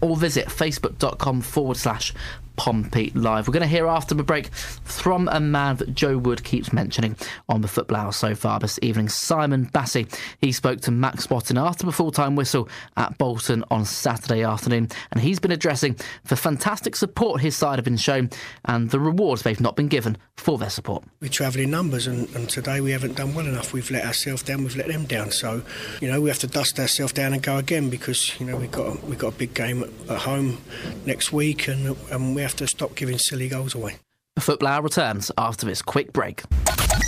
or 0.01 0.15
visit 0.15 0.47
facebook.com 0.47 1.41
forward 1.41 1.77
slash 1.77 2.13
Pompey 2.59 3.09
Live. 3.15 3.47
We're 3.47 3.53
going 3.53 3.61
to 3.61 3.67
hear 3.69 3.87
after 3.87 4.13
the 4.13 4.21
break 4.21 4.53
from 4.53 5.29
a 5.31 5.39
man 5.39 5.77
that 5.77 5.95
Joe 5.95 6.17
Wood 6.17 6.43
keeps 6.43 6.73
mentioning 6.73 7.15
on 7.47 7.61
the 7.61 7.69
football 7.69 8.11
so 8.11 8.35
far 8.35 8.59
this 8.59 8.77
evening, 8.81 9.07
Simon 9.07 9.67
Bassey. 9.67 10.13
He 10.41 10.51
spoke 10.51 10.81
to 10.81 10.91
Max 10.91 11.23
Swatton 11.23 11.57
after 11.57 11.85
the 11.85 11.93
full 11.93 12.11
time 12.11 12.35
whistle 12.35 12.67
at 12.97 13.17
Bolton 13.17 13.63
on 13.71 13.85
Saturday 13.85 14.43
afternoon, 14.43 14.89
and 15.11 15.21
he's 15.21 15.39
been 15.39 15.53
addressing 15.53 15.95
the 16.25 16.35
fantastic 16.35 16.97
support 16.97 17.39
his 17.39 17.55
side 17.55 17.77
have 17.77 17.85
been 17.85 17.95
shown 17.95 18.29
and 18.65 18.89
the 18.89 18.99
rewards 18.99 19.43
they've 19.43 19.61
not 19.61 19.77
been 19.77 19.87
given 19.87 20.17
for 20.35 20.57
their 20.57 20.69
support. 20.69 21.05
We 21.21 21.29
travel 21.29 21.61
in 21.61 21.71
numbers, 21.71 22.07
and, 22.07 22.27
and 22.35 22.49
today 22.49 22.81
we 22.81 22.91
haven't 22.91 23.15
done 23.15 23.35
well 23.35 23.45
enough. 23.45 23.71
We've 23.71 23.89
let 23.89 24.03
ourselves 24.03 24.43
down, 24.43 24.63
we've 24.63 24.75
let 24.75 24.87
them 24.89 25.05
down. 25.05 25.31
So, 25.31 25.61
you 26.01 26.11
know, 26.11 26.19
we 26.19 26.27
have 26.29 26.39
to 26.39 26.47
dust 26.47 26.77
ourselves 26.77 27.13
down 27.13 27.31
and 27.31 27.41
go 27.41 27.55
again 27.55 27.89
because, 27.89 28.37
you 28.37 28.45
know, 28.45 28.57
we've 28.57 28.71
got 28.71 29.01
we've 29.05 29.17
got 29.17 29.29
a 29.29 29.37
big 29.37 29.53
game 29.53 29.83
at, 29.83 29.89
at 30.09 30.19
home 30.19 30.57
next 31.05 31.31
week, 31.31 31.69
and, 31.69 31.95
and 32.11 32.35
we 32.35 32.41
have 32.41 32.48
to 32.55 32.67
stop 32.67 32.95
giving 32.95 33.17
silly 33.17 33.47
goals 33.47 33.75
away. 33.75 33.97
The 34.35 34.41
Football 34.41 34.69
Hour 34.69 34.83
returns 34.83 35.31
after 35.37 35.65
this 35.65 35.81
quick 35.81 36.13
break. 36.13 36.43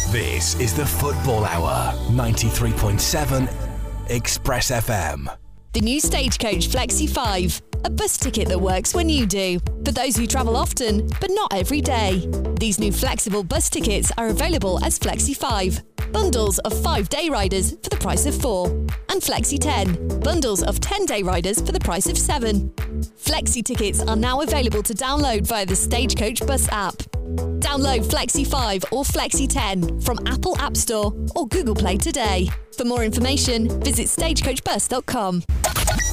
This 0.10 0.60
is 0.60 0.75
the 0.75 0.86
Football 0.86 1.45
Hour, 1.45 1.93
93.7 2.10 4.10
Express 4.10 4.71
FM. 4.71 5.38
The 5.73 5.80
new 5.80 6.01
Stagecoach 6.01 6.67
Flexi 6.67 7.10
5, 7.10 7.62
a 7.86 7.89
bus 7.89 8.17
ticket 8.17 8.49
that 8.49 8.60
works 8.60 8.93
when 8.93 9.08
you 9.08 9.25
do, 9.25 9.58
for 9.86 9.93
those 9.93 10.17
who 10.17 10.27
travel 10.27 10.58
often, 10.58 11.08
but 11.21 11.32
not 11.32 11.54
every 11.54 11.80
day. 11.80 12.30
These 12.60 12.77
new 12.77 12.91
flexible 12.91 13.43
bus 13.43 13.69
tickets 13.69 14.12
are 14.17 14.27
available 14.27 14.84
as 14.84 14.99
Flexi 14.99 15.36
5 15.36 15.82
bundles 16.11 16.59
of 16.59 16.73
5 16.83 17.09
day 17.09 17.29
riders 17.29 17.71
for 17.71 17.89
the 17.89 17.97
price 17.97 18.25
of 18.25 18.35
4. 18.41 18.67
And 19.09 19.21
Flexi 19.21 19.59
10, 19.59 20.19
bundles 20.19 20.63
of 20.63 20.79
10 20.79 21.05
day 21.05 21.23
riders 21.23 21.61
for 21.61 21.71
the 21.71 21.79
price 21.79 22.07
of 22.07 22.17
7. 22.17 22.69
Flexi 23.17 23.63
tickets 23.63 24.01
are 24.01 24.15
now 24.15 24.41
available 24.41 24.83
to 24.83 24.93
download 24.93 25.45
via 25.47 25.65
the 25.65 25.75
Stagecoach 25.75 26.45
Bus 26.45 26.67
app. 26.71 26.95
Download 27.59 28.03
Flexi 28.05 28.45
5 28.45 28.85
or 28.91 29.03
Flexi 29.03 29.47
10 29.47 30.01
from 30.01 30.19
Apple 30.25 30.57
App 30.57 30.75
Store 30.75 31.13
or 31.35 31.47
Google 31.47 31.75
Play 31.75 31.97
today. 31.97 32.49
For 32.77 32.85
more 32.85 33.03
information, 33.03 33.81
visit 33.81 34.07
stagecoachbus.com. 34.07 35.43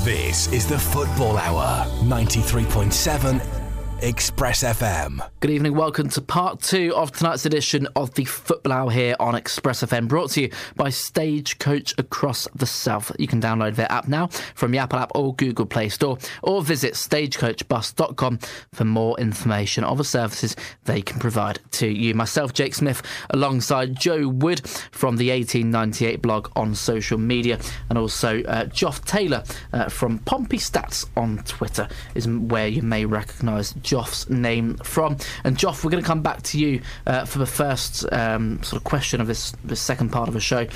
This 0.04 0.52
is 0.52 0.66
the 0.66 0.78
Football 0.78 1.38
Hour, 1.38 1.86
93.7 2.02 3.57
Express 4.00 4.62
FM. 4.62 5.28
Good 5.40 5.50
evening. 5.50 5.74
Welcome 5.74 6.08
to 6.10 6.20
part 6.20 6.60
two 6.60 6.94
of 6.94 7.10
tonight's 7.10 7.44
edition 7.44 7.88
of 7.96 8.14
the 8.14 8.24
Football 8.24 8.72
Hour 8.72 8.90
here 8.92 9.16
on 9.18 9.34
Express 9.34 9.82
FM, 9.82 10.06
brought 10.06 10.30
to 10.30 10.42
you 10.42 10.52
by 10.76 10.88
Stagecoach 10.90 11.98
across 11.98 12.46
the 12.54 12.64
South. 12.64 13.10
You 13.18 13.26
can 13.26 13.40
download 13.40 13.74
their 13.74 13.90
app 13.90 14.06
now 14.06 14.28
from 14.54 14.70
the 14.70 14.78
Apple 14.78 15.00
app 15.00 15.10
or 15.16 15.34
Google 15.34 15.66
Play 15.66 15.88
Store, 15.88 16.16
or 16.44 16.62
visit 16.62 16.94
stagecoachbus.com 16.94 18.38
for 18.72 18.84
more 18.84 19.18
information 19.18 19.82
of 19.82 19.98
the 19.98 20.04
services 20.04 20.54
they 20.84 21.02
can 21.02 21.18
provide 21.18 21.58
to 21.72 21.88
you. 21.88 22.14
Myself, 22.14 22.52
Jake 22.52 22.76
Smith, 22.76 23.02
alongside 23.30 23.98
Joe 23.98 24.28
Wood 24.28 24.64
from 24.92 25.16
the 25.16 25.30
1898 25.30 26.22
blog 26.22 26.52
on 26.54 26.76
social 26.76 27.18
media, 27.18 27.58
and 27.88 27.98
also 27.98 28.44
uh, 28.44 28.66
Joth 28.66 29.04
Taylor 29.06 29.42
uh, 29.72 29.88
from 29.88 30.20
Pompey 30.20 30.58
Stats 30.58 31.04
on 31.16 31.38
Twitter 31.38 31.88
is 32.14 32.28
where 32.28 32.68
you 32.68 32.82
may 32.82 33.04
recognise 33.04 33.72
Joth's 33.88 34.28
name 34.28 34.76
from. 34.78 35.16
And 35.44 35.56
Joth, 35.56 35.82
we're 35.82 35.90
going 35.90 36.02
to 36.02 36.06
come 36.06 36.20
back 36.20 36.42
to 36.42 36.58
you 36.58 36.82
uh, 37.06 37.24
for 37.24 37.38
the 37.38 37.46
first 37.46 38.04
um, 38.12 38.62
sort 38.62 38.78
of 38.78 38.84
question 38.84 39.18
of 39.18 39.26
this, 39.26 39.52
this 39.64 39.80
second 39.80 40.10
part 40.10 40.28
of 40.28 40.34
the 40.34 40.40
show. 40.40 40.66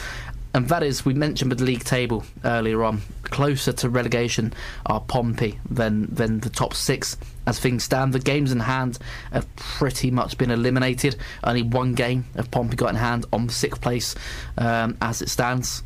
And 0.55 0.66
that 0.68 0.83
is, 0.83 1.05
we 1.05 1.12
mentioned 1.12 1.53
the 1.53 1.62
league 1.62 1.85
table 1.85 2.25
earlier 2.42 2.83
on, 2.85 3.03
closer 3.25 3.72
to 3.72 3.90
relegation 3.90 4.55
are 4.87 5.01
Pompey 5.01 5.59
than 5.68 6.14
than 6.14 6.40
the 6.40 6.51
top 6.51 6.72
six 6.72 7.16
as 7.46 7.59
things 7.59 7.85
stand. 7.85 8.14
The 8.14 8.18
games 8.18 8.51
in 8.51 8.61
hand 8.61 8.98
have 9.31 9.46
pretty 9.57 10.11
much 10.11 10.38
been 10.38 10.51
eliminated. 10.51 11.16
Only 11.44 11.62
one 11.62 11.94
game 11.94 12.25
of 12.35 12.51
Pompey 12.51 12.77
got 12.77 12.90
in 12.90 12.96
hand 12.96 13.27
on 13.33 13.48
sixth 13.51 13.81
place 13.81 14.14
um, 14.57 14.96
as 15.03 15.20
it 15.20 15.29
stands. 15.29 15.83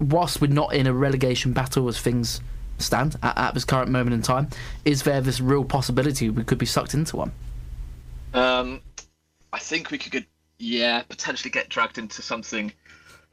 Whilst 0.00 0.40
we're 0.40 0.48
not 0.48 0.74
in 0.74 0.86
a 0.86 0.92
relegation 0.92 1.52
battle 1.52 1.88
as 1.88 2.00
things 2.00 2.40
stand 2.78 3.16
at, 3.22 3.36
at 3.36 3.54
this 3.54 3.64
current 3.64 3.90
moment 3.90 4.14
in 4.14 4.22
time, 4.22 4.48
is 4.84 5.02
there 5.02 5.20
this 5.20 5.40
real 5.40 5.64
possibility 5.64 6.30
we 6.30 6.44
could 6.44 6.58
be 6.58 6.66
sucked 6.66 6.94
into 6.94 7.16
one? 7.16 7.32
Um, 8.34 8.80
I 9.52 9.58
think 9.58 9.90
we 9.90 9.98
could, 9.98 10.26
yeah, 10.58 11.02
potentially 11.02 11.50
get 11.50 11.68
dragged 11.68 11.98
into 11.98 12.22
something 12.22 12.72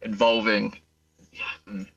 involving 0.01 0.77
yeah, 1.31 1.73
mm, 1.73 1.87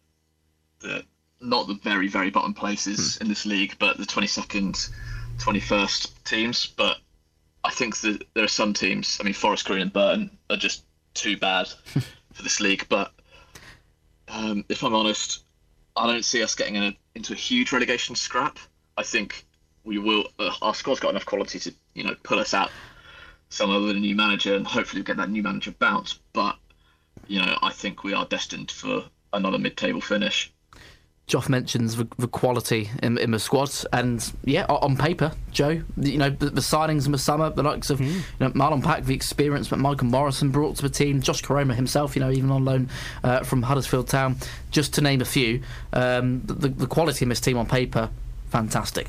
the 0.80 1.04
not 1.40 1.68
the 1.68 1.74
very 1.74 2.08
very 2.08 2.30
bottom 2.30 2.52
places 2.52 3.16
in 3.18 3.28
this 3.28 3.46
league, 3.46 3.76
but 3.78 3.96
the 3.96 4.04
22nd, 4.04 4.90
21st 5.38 6.24
teams. 6.24 6.66
But 6.66 6.98
I 7.64 7.70
think 7.70 7.96
that 7.98 8.24
there 8.34 8.44
are 8.44 8.48
some 8.48 8.72
teams. 8.72 9.18
I 9.20 9.24
mean, 9.24 9.34
Forest 9.34 9.66
Green 9.66 9.82
and 9.82 9.92
Burton 9.92 10.37
are 10.50 10.56
just 10.56 10.84
too 11.14 11.37
bad 11.37 11.68
for 12.32 12.42
this 12.42 12.61
league. 12.61 12.87
But 12.88 13.12
um, 14.26 14.64
if 14.68 14.82
I'm 14.82 14.94
honest, 14.94 15.44
I 15.96 16.06
don't 16.06 16.24
see 16.24 16.42
us 16.42 16.54
getting 16.54 16.76
in 16.76 16.82
a, 16.82 16.96
into 17.18 17.33
a 17.33 17.37
huge 17.37 17.72
relegation 17.72 18.14
scrap. 18.14 18.59
I 18.96 19.02
think 19.02 19.44
we 19.85 19.98
will. 19.98 20.28
Uh, 20.38 20.54
our 20.62 20.74
squad's 20.74 21.00
got 21.00 21.11
enough 21.11 21.26
quality 21.26 21.59
to 21.59 21.74
you 21.94 22.04
know 22.04 22.14
pull 22.22 22.38
us 22.38 22.54
out 22.54 22.70
some 23.50 23.70
other 23.70 23.92
new 23.92 24.14
manager, 24.14 24.54
and 24.54 24.66
hopefully 24.66 25.02
get 25.02 25.16
that 25.18 25.28
new 25.28 25.42
manager 25.42 25.72
bounce. 25.72 26.18
But 26.33 26.57
you 27.26 27.40
know, 27.40 27.59
I 27.62 27.70
think 27.70 28.04
we 28.04 28.14
are 28.14 28.24
destined 28.24 28.70
for 28.70 29.04
another 29.33 29.59
mid-table 29.59 30.00
finish. 30.00 30.52
Joth 31.28 31.50
mentions 31.50 31.96
the, 31.96 32.08
the 32.16 32.26
quality 32.26 32.90
in, 33.02 33.18
in, 33.18 33.32
the 33.32 33.38
squad, 33.38 33.70
and 33.92 34.32
yeah, 34.44 34.64
on 34.64 34.96
paper, 34.96 35.32
Joe, 35.52 35.82
you 35.98 36.16
know, 36.16 36.30
the, 36.30 36.48
the 36.48 36.62
signings 36.62 37.04
in 37.04 37.12
the 37.12 37.18
summer, 37.18 37.50
the 37.50 37.62
likes 37.62 37.90
of 37.90 38.00
mm. 38.00 38.06
you 38.06 38.22
know, 38.40 38.50
Marlon 38.50 38.82
Pack, 38.82 39.04
the 39.04 39.14
experience 39.14 39.68
that 39.68 39.76
Michael 39.76 40.06
Morrison 40.06 40.50
brought 40.50 40.76
to 40.76 40.82
the 40.82 40.88
team, 40.88 41.20
Josh 41.20 41.42
Koroma 41.42 41.74
himself, 41.74 42.16
you 42.16 42.20
know, 42.20 42.30
even 42.30 42.50
on 42.50 42.64
loan 42.64 42.88
uh, 43.22 43.40
from 43.40 43.62
Huddersfield 43.62 44.08
Town, 44.08 44.36
just 44.70 44.94
to 44.94 45.02
name 45.02 45.20
a 45.20 45.26
few. 45.26 45.62
Um, 45.92 46.40
the, 46.46 46.68
the 46.68 46.86
quality 46.86 47.26
in 47.26 47.28
this 47.28 47.40
team 47.40 47.58
on 47.58 47.66
paper, 47.66 48.08
fantastic. 48.48 49.08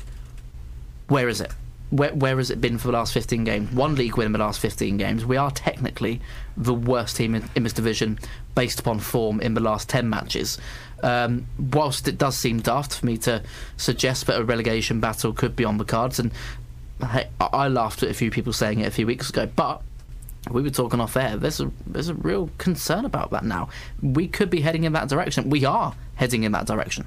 Where 1.08 1.28
is 1.28 1.40
it? 1.40 1.50
Where, 1.90 2.14
where 2.14 2.36
has 2.36 2.50
it 2.50 2.60
been 2.60 2.78
for 2.78 2.88
the 2.88 2.92
last 2.92 3.12
15 3.12 3.44
games? 3.44 3.72
One 3.72 3.96
league 3.96 4.16
win 4.16 4.26
in 4.26 4.32
the 4.32 4.38
last 4.38 4.60
15 4.60 4.96
games. 4.96 5.24
We 5.24 5.36
are 5.36 5.50
technically 5.50 6.20
the 6.56 6.74
worst 6.74 7.16
team 7.16 7.34
in, 7.34 7.48
in 7.56 7.64
this 7.64 7.72
division 7.72 8.18
based 8.54 8.78
upon 8.78 9.00
form 9.00 9.40
in 9.40 9.54
the 9.54 9.60
last 9.60 9.88
10 9.88 10.08
matches. 10.08 10.56
Um, 11.02 11.46
whilst 11.58 12.06
it 12.06 12.16
does 12.16 12.36
seem 12.36 12.60
daft 12.60 12.94
for 12.94 13.06
me 13.06 13.16
to 13.18 13.42
suggest 13.76 14.26
that 14.26 14.38
a 14.38 14.44
relegation 14.44 15.00
battle 15.00 15.32
could 15.32 15.56
be 15.56 15.64
on 15.64 15.78
the 15.78 15.84
cards, 15.84 16.18
and 16.18 16.30
hey, 17.10 17.28
I 17.40 17.68
laughed 17.68 18.02
at 18.02 18.10
a 18.10 18.14
few 18.14 18.30
people 18.30 18.52
saying 18.52 18.80
it 18.80 18.86
a 18.86 18.90
few 18.90 19.06
weeks 19.06 19.30
ago, 19.30 19.48
but 19.56 19.82
we 20.50 20.62
were 20.62 20.70
talking 20.70 21.00
off 21.00 21.16
air. 21.16 21.36
There's 21.36 21.60
a 21.60 21.70
there's 21.86 22.08
a 22.08 22.14
real 22.14 22.50
concern 22.58 23.04
about 23.04 23.30
that 23.30 23.44
now. 23.44 23.68
We 24.02 24.28
could 24.28 24.50
be 24.50 24.60
heading 24.60 24.84
in 24.84 24.92
that 24.94 25.08
direction. 25.08 25.50
We 25.50 25.64
are 25.64 25.94
heading 26.14 26.44
in 26.44 26.52
that 26.52 26.66
direction. 26.66 27.06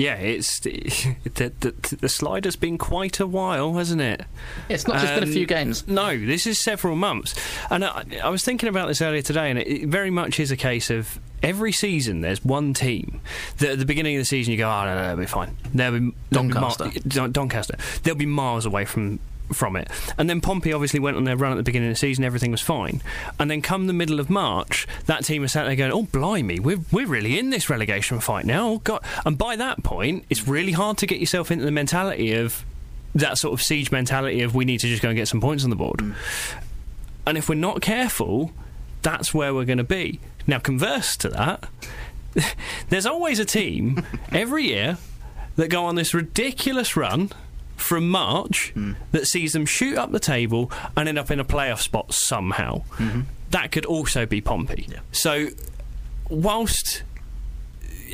Yeah, 0.00 0.14
it's 0.14 0.60
the, 0.60 1.12
the, 1.34 1.96
the, 2.00 2.08
slide 2.08 2.46
has 2.46 2.56
been 2.56 2.78
quite 2.78 3.20
a 3.20 3.26
while, 3.26 3.74
hasn't 3.74 4.00
it? 4.00 4.24
It's 4.70 4.86
not 4.88 4.98
just 4.98 5.12
um, 5.12 5.20
been 5.20 5.28
a 5.28 5.32
few 5.32 5.44
games. 5.44 5.86
No, 5.86 6.18
this 6.18 6.46
is 6.46 6.58
several 6.58 6.96
months. 6.96 7.34
And 7.68 7.84
I, 7.84 8.06
I 8.24 8.30
was 8.30 8.42
thinking 8.42 8.70
about 8.70 8.88
this 8.88 9.02
earlier 9.02 9.20
today, 9.20 9.50
and 9.50 9.58
it, 9.58 9.68
it, 9.68 9.88
very 9.88 10.10
much 10.10 10.40
is 10.40 10.50
a 10.50 10.56
case 10.56 10.88
of 10.88 11.20
every 11.42 11.72
season 11.72 12.22
there's 12.22 12.42
one 12.42 12.72
team 12.72 13.20
that 13.58 13.72
at 13.72 13.78
the 13.78 13.84
beginning 13.84 14.16
of 14.16 14.22
the 14.22 14.24
season 14.24 14.52
you 14.52 14.58
go, 14.58 14.70
oh, 14.70 14.84
no, 14.84 14.94
no, 14.94 15.06
they'll 15.08 15.16
be 15.16 15.26
fine. 15.26 15.54
They'll 15.74 15.92
be, 15.92 16.14
they'll 16.30 16.48
Doncaster. 16.48 16.88
Be 16.88 17.18
mar- 17.18 17.28
Doncaster. 17.28 17.76
They'll 18.02 18.14
be 18.14 18.24
miles 18.24 18.64
away 18.64 18.86
from 18.86 19.20
from 19.52 19.76
it. 19.76 19.88
And 20.18 20.28
then 20.28 20.40
Pompey 20.40 20.72
obviously 20.72 21.00
went 21.00 21.16
on 21.16 21.24
their 21.24 21.36
run 21.36 21.52
at 21.52 21.56
the 21.56 21.62
beginning 21.62 21.88
of 21.88 21.94
the 21.94 21.98
season, 21.98 22.24
everything 22.24 22.50
was 22.50 22.60
fine. 22.60 23.02
And 23.38 23.50
then 23.50 23.62
come 23.62 23.86
the 23.86 23.92
middle 23.92 24.20
of 24.20 24.30
March, 24.30 24.86
that 25.06 25.24
team 25.24 25.42
was 25.42 25.52
sat 25.52 25.64
there 25.64 25.76
going, 25.76 25.92
oh, 25.92 26.04
blimey, 26.04 26.58
we're, 26.58 26.80
we're 26.92 27.06
really 27.06 27.38
in 27.38 27.50
this 27.50 27.70
relegation 27.70 28.20
fight 28.20 28.44
now. 28.44 28.68
Oh, 28.68 28.78
God. 28.78 29.02
And 29.24 29.36
by 29.36 29.56
that 29.56 29.82
point, 29.82 30.24
it's 30.30 30.46
really 30.46 30.72
hard 30.72 30.98
to 30.98 31.06
get 31.06 31.20
yourself 31.20 31.50
into 31.50 31.64
the 31.64 31.70
mentality 31.70 32.32
of 32.34 32.64
that 33.14 33.38
sort 33.38 33.52
of 33.52 33.62
siege 33.62 33.90
mentality 33.90 34.42
of 34.42 34.54
we 34.54 34.64
need 34.64 34.80
to 34.80 34.88
just 34.88 35.02
go 35.02 35.08
and 35.08 35.16
get 35.16 35.28
some 35.28 35.40
points 35.40 35.64
on 35.64 35.70
the 35.70 35.76
board. 35.76 35.98
Mm. 35.98 36.14
And 37.26 37.38
if 37.38 37.48
we're 37.48 37.56
not 37.56 37.80
careful, 37.80 38.52
that's 39.02 39.34
where 39.34 39.54
we're 39.54 39.64
going 39.64 39.78
to 39.78 39.84
be. 39.84 40.20
Now, 40.46 40.58
converse 40.58 41.16
to 41.18 41.28
that, 41.30 41.68
there's 42.88 43.06
always 43.06 43.38
a 43.38 43.44
team 43.44 44.04
every 44.32 44.64
year 44.64 44.98
that 45.56 45.68
go 45.68 45.84
on 45.84 45.94
this 45.94 46.14
ridiculous 46.14 46.96
run 46.96 47.30
from 47.80 48.08
March 48.08 48.72
mm. 48.74 48.96
that 49.12 49.26
sees 49.26 49.52
them 49.52 49.66
shoot 49.66 49.96
up 49.96 50.12
the 50.12 50.20
table 50.20 50.70
and 50.96 51.08
end 51.08 51.18
up 51.18 51.30
in 51.30 51.40
a 51.40 51.44
playoff 51.44 51.80
spot 51.80 52.12
somehow. 52.12 52.82
Mm-hmm. 52.96 53.22
That 53.50 53.72
could 53.72 53.84
also 53.84 54.26
be 54.26 54.40
Pompey. 54.40 54.86
Yeah. 54.88 55.00
So, 55.12 55.48
whilst 56.28 57.02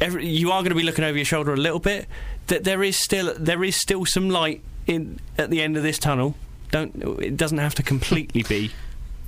every, 0.01 0.27
you 0.27 0.51
are 0.51 0.63
going 0.63 0.71
to 0.71 0.77
be 0.77 0.83
looking 0.83 1.05
over 1.05 1.17
your 1.17 1.25
shoulder 1.25 1.53
a 1.53 1.59
little 1.59 1.79
bit, 1.79 2.07
that 2.47 2.65
there 2.65 2.83
is 2.83 2.97
still 2.97 3.35
there 3.39 3.63
is 3.65 3.77
still 3.77 4.05
some 4.05 4.31
light 4.31 4.63
in 4.87 5.19
at 5.37 5.51
the 5.51 5.61
end 5.63 5.77
of 5.77 5.83
this 5.83 5.99
tunnel. 5.99 6.35
Don't 6.71 6.95
it 7.21 7.37
doesn't 7.37 7.59
have 7.59 7.75
to 7.77 7.83
completely 7.83 8.43
be 8.43 8.71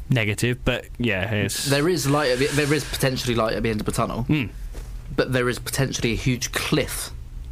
negative, 0.09 0.65
but 0.65 0.87
yeah, 0.99 1.49
there 1.69 1.89
is 1.89 2.09
light. 2.09 2.39
The, 2.39 2.47
there 2.47 2.73
is 2.73 2.85
potentially 2.85 3.35
light 3.35 3.55
at 3.55 3.63
the 3.63 3.71
end 3.71 3.81
of 3.81 3.87
the 3.87 3.93
tunnel, 3.93 4.25
mm. 4.29 4.49
but 5.15 5.33
there 5.33 5.49
is 5.49 5.59
potentially 5.59 6.13
a 6.13 6.17
huge 6.17 6.53
cliff 6.53 7.11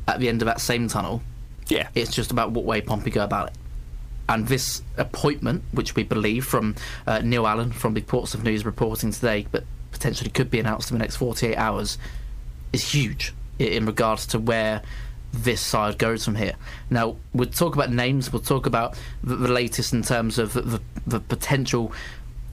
at 0.08 0.20
the 0.20 0.28
end 0.28 0.40
of 0.40 0.46
that 0.46 0.60
same 0.60 0.88
tunnel 0.88 1.22
yeah. 1.68 1.88
It's 1.94 2.12
just 2.12 2.30
about 2.30 2.52
what 2.52 2.64
way 2.64 2.80
Pompey 2.80 3.10
go 3.10 3.24
about 3.24 3.48
it. 3.48 3.54
And 4.28 4.48
this 4.48 4.82
appointment, 4.96 5.62
which 5.72 5.94
we 5.94 6.02
believe 6.02 6.44
from 6.44 6.74
uh, 7.06 7.20
Neil 7.20 7.46
Allen 7.46 7.70
from 7.70 7.94
the 7.94 8.02
Portsmouth 8.02 8.44
News 8.44 8.64
reporting 8.64 9.12
today, 9.12 9.46
but 9.50 9.64
potentially 9.92 10.30
could 10.30 10.50
be 10.50 10.58
announced 10.58 10.90
in 10.90 10.98
the 10.98 11.02
next 11.02 11.16
48 11.16 11.56
hours, 11.56 11.96
is 12.72 12.92
huge 12.92 13.32
in 13.58 13.86
regards 13.86 14.26
to 14.26 14.38
where 14.38 14.82
this 15.32 15.60
side 15.60 15.98
goes 15.98 16.24
from 16.24 16.34
here. 16.34 16.54
Now, 16.90 17.16
we'll 17.32 17.48
talk 17.48 17.74
about 17.74 17.90
names, 17.90 18.32
we'll 18.32 18.42
talk 18.42 18.66
about 18.66 18.98
the, 19.22 19.36
the 19.36 19.48
latest 19.48 19.92
in 19.92 20.02
terms 20.02 20.38
of 20.38 20.52
the, 20.52 20.80
the, 21.06 21.20
potential 21.20 21.92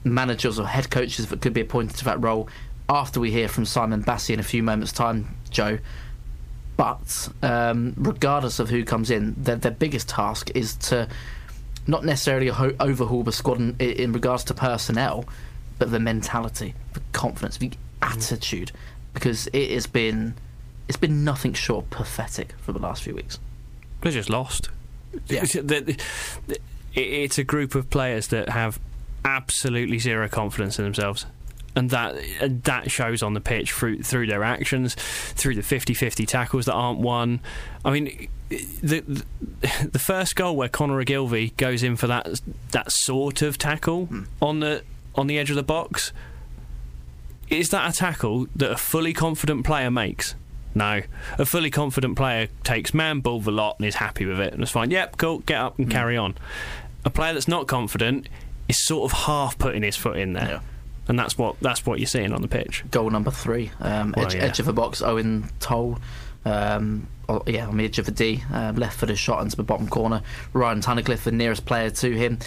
managers 0.04 0.58
or 0.58 0.66
head 0.66 0.90
coaches 0.90 1.26
that 1.28 1.40
could 1.40 1.54
be 1.54 1.60
appointed 1.60 1.96
to 1.96 2.04
that 2.04 2.22
role 2.22 2.48
after 2.88 3.20
we 3.20 3.30
hear 3.30 3.48
from 3.48 3.64
Simon 3.64 4.02
Bassey 4.02 4.34
in 4.34 4.40
a 4.40 4.44
few 4.44 4.62
moments' 4.62 4.92
time, 4.92 5.36
Joe. 5.50 5.78
But 6.76 7.28
um, 7.42 7.94
regardless 7.96 8.58
of 8.58 8.68
who 8.68 8.84
comes 8.84 9.10
in, 9.10 9.34
their, 9.36 9.56
their 9.56 9.70
biggest 9.70 10.08
task 10.08 10.50
is 10.54 10.74
to 10.76 11.08
not 11.86 12.04
necessarily 12.04 12.48
ho- 12.48 12.74
overhaul 12.80 13.22
the 13.22 13.32
squad 13.32 13.58
in, 13.58 13.76
in, 13.78 14.12
regards 14.12 14.44
to 14.44 14.54
personnel, 14.54 15.24
but 15.78 15.90
the 15.90 16.00
mentality, 16.00 16.74
the 16.94 17.00
confidence, 17.12 17.58
the 17.58 17.70
attitude, 18.02 18.72
because 19.12 19.46
it 19.52 19.70
has 19.70 19.86
been 19.86 20.34
it's 20.88 20.98
been 20.98 21.24
nothing 21.24 21.54
short 21.54 21.84
of 21.84 21.90
pathetic 21.90 22.52
for 22.60 22.72
the 22.72 22.78
last 22.78 23.02
few 23.02 23.14
weeks. 23.14 23.38
They're 24.02 24.12
just 24.12 24.28
lost. 24.28 24.68
Yeah. 25.28 25.44
It's 26.94 27.38
a 27.38 27.44
group 27.44 27.74
of 27.74 27.88
players 27.88 28.28
that 28.28 28.50
have 28.50 28.78
absolutely 29.24 29.98
zero 29.98 30.28
confidence 30.28 30.78
in 30.78 30.84
themselves. 30.84 31.26
And 31.76 31.90
that 31.90 32.14
that 32.64 32.90
shows 32.90 33.22
on 33.22 33.34
the 33.34 33.40
pitch 33.40 33.72
through 33.72 34.02
through 34.02 34.26
their 34.26 34.44
actions, 34.44 34.94
through 34.94 35.54
the 35.56 35.62
50-50 35.62 36.26
tackles 36.26 36.66
that 36.66 36.72
aren't 36.74 37.00
won. 37.00 37.40
I 37.84 37.90
mean, 37.90 38.28
the 38.82 39.00
the 39.90 39.98
first 39.98 40.36
goal 40.36 40.56
where 40.56 40.68
Conor 40.68 41.00
Ogilvie 41.00 41.50
goes 41.56 41.82
in 41.82 41.96
for 41.96 42.06
that 42.06 42.40
that 42.72 42.90
sort 42.92 43.42
of 43.42 43.58
tackle 43.58 44.06
Hmm. 44.06 44.22
on 44.40 44.60
the 44.60 44.82
on 45.16 45.26
the 45.26 45.38
edge 45.38 45.50
of 45.50 45.56
the 45.56 45.62
box. 45.62 46.12
Is 47.50 47.68
that 47.70 47.88
a 47.92 47.96
tackle 47.96 48.46
that 48.56 48.70
a 48.70 48.76
fully 48.76 49.12
confident 49.12 49.64
player 49.66 49.90
makes? 49.90 50.34
No. 50.74 51.02
A 51.38 51.44
fully 51.44 51.70
confident 51.70 52.16
player 52.16 52.48
takes 52.64 52.92
man 52.94 53.20
ball 53.20 53.40
the 53.40 53.52
lot 53.52 53.76
and 53.78 53.86
is 53.86 53.96
happy 53.96 54.24
with 54.24 54.40
it 54.40 54.52
and 54.54 54.62
it's 54.62 54.72
fine. 54.72 54.90
Yep, 54.90 55.18
cool, 55.18 55.38
get 55.40 55.58
up 55.60 55.76
Hmm. 55.76 55.82
and 55.82 55.90
carry 55.90 56.16
on. 56.16 56.34
A 57.04 57.10
player 57.10 57.34
that's 57.34 57.46
not 57.48 57.66
confident 57.66 58.28
is 58.68 58.84
sort 58.86 59.12
of 59.12 59.18
half 59.26 59.58
putting 59.58 59.82
his 59.82 59.94
foot 59.96 60.16
in 60.16 60.32
there. 60.32 60.62
And 61.06 61.18
that's 61.18 61.36
what 61.36 61.56
that's 61.60 61.84
what 61.84 61.98
you're 61.98 62.06
seeing 62.06 62.32
on 62.32 62.40
the 62.42 62.48
pitch. 62.48 62.84
Goal 62.90 63.10
number 63.10 63.30
three, 63.30 63.70
um, 63.80 64.14
Well, 64.16 64.26
edge, 64.26 64.34
yeah. 64.34 64.42
edge 64.42 64.58
of 64.58 64.66
the 64.66 64.72
box, 64.72 65.02
Eoin 65.02 65.50
Toal. 65.60 65.98
Um, 66.46 67.08
oh, 67.28 67.42
yeah, 67.46 67.66
on 67.66 67.76
the 67.76 67.84
edge 67.84 67.98
of 67.98 68.06
the 68.06 68.12
D, 68.12 68.42
uh, 68.52 68.72
left 68.76 68.98
footed 68.98 69.18
shot 69.18 69.42
into 69.42 69.56
the 69.56 69.62
bottom 69.62 69.88
corner. 69.88 70.22
Ryan 70.52 70.80
Tunnicliffe, 70.80 71.24
the 71.24 71.32
nearest 71.32 71.64
player 71.66 71.90
to 71.90 72.10
him, 72.10 72.38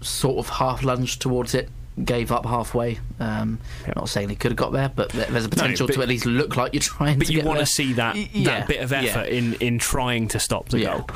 sort 0.00 0.38
of 0.38 0.48
half 0.48 0.82
lunged 0.84 1.20
towards 1.22 1.54
it, 1.54 1.68
gave 2.04 2.30
up 2.30 2.44
halfway. 2.46 2.98
Um, 3.18 3.58
Not 3.96 4.08
saying 4.08 4.28
he 4.28 4.36
could 4.36 4.52
have 4.52 4.56
got 4.58 4.72
there, 4.72 4.90
but 4.94 5.08
there's 5.10 5.44
a 5.46 5.48
potential 5.48 5.86
but- 5.86 5.94
to 5.94 6.02
at 6.02 6.08
least 6.08 6.26
look 6.26 6.56
like 6.56 6.72
you're 6.74 6.80
trying 6.80 7.18
But 7.18 7.30
you 7.30 7.42
want 7.42 7.58
to 7.60 7.66
see 7.66 7.94
that 7.94 8.16
yeah, 8.34 8.60
that 8.60 8.68
bit 8.68 8.80
of 8.80 8.90
yeah. 8.92 8.98
effort 8.98 9.28
in, 9.28 9.54
in 9.54 9.78
trying 9.78 10.28
to 10.28 10.38
stop 10.38 10.68
the 10.68 10.80
Yeah. 10.80 10.98
goal. 10.98 11.10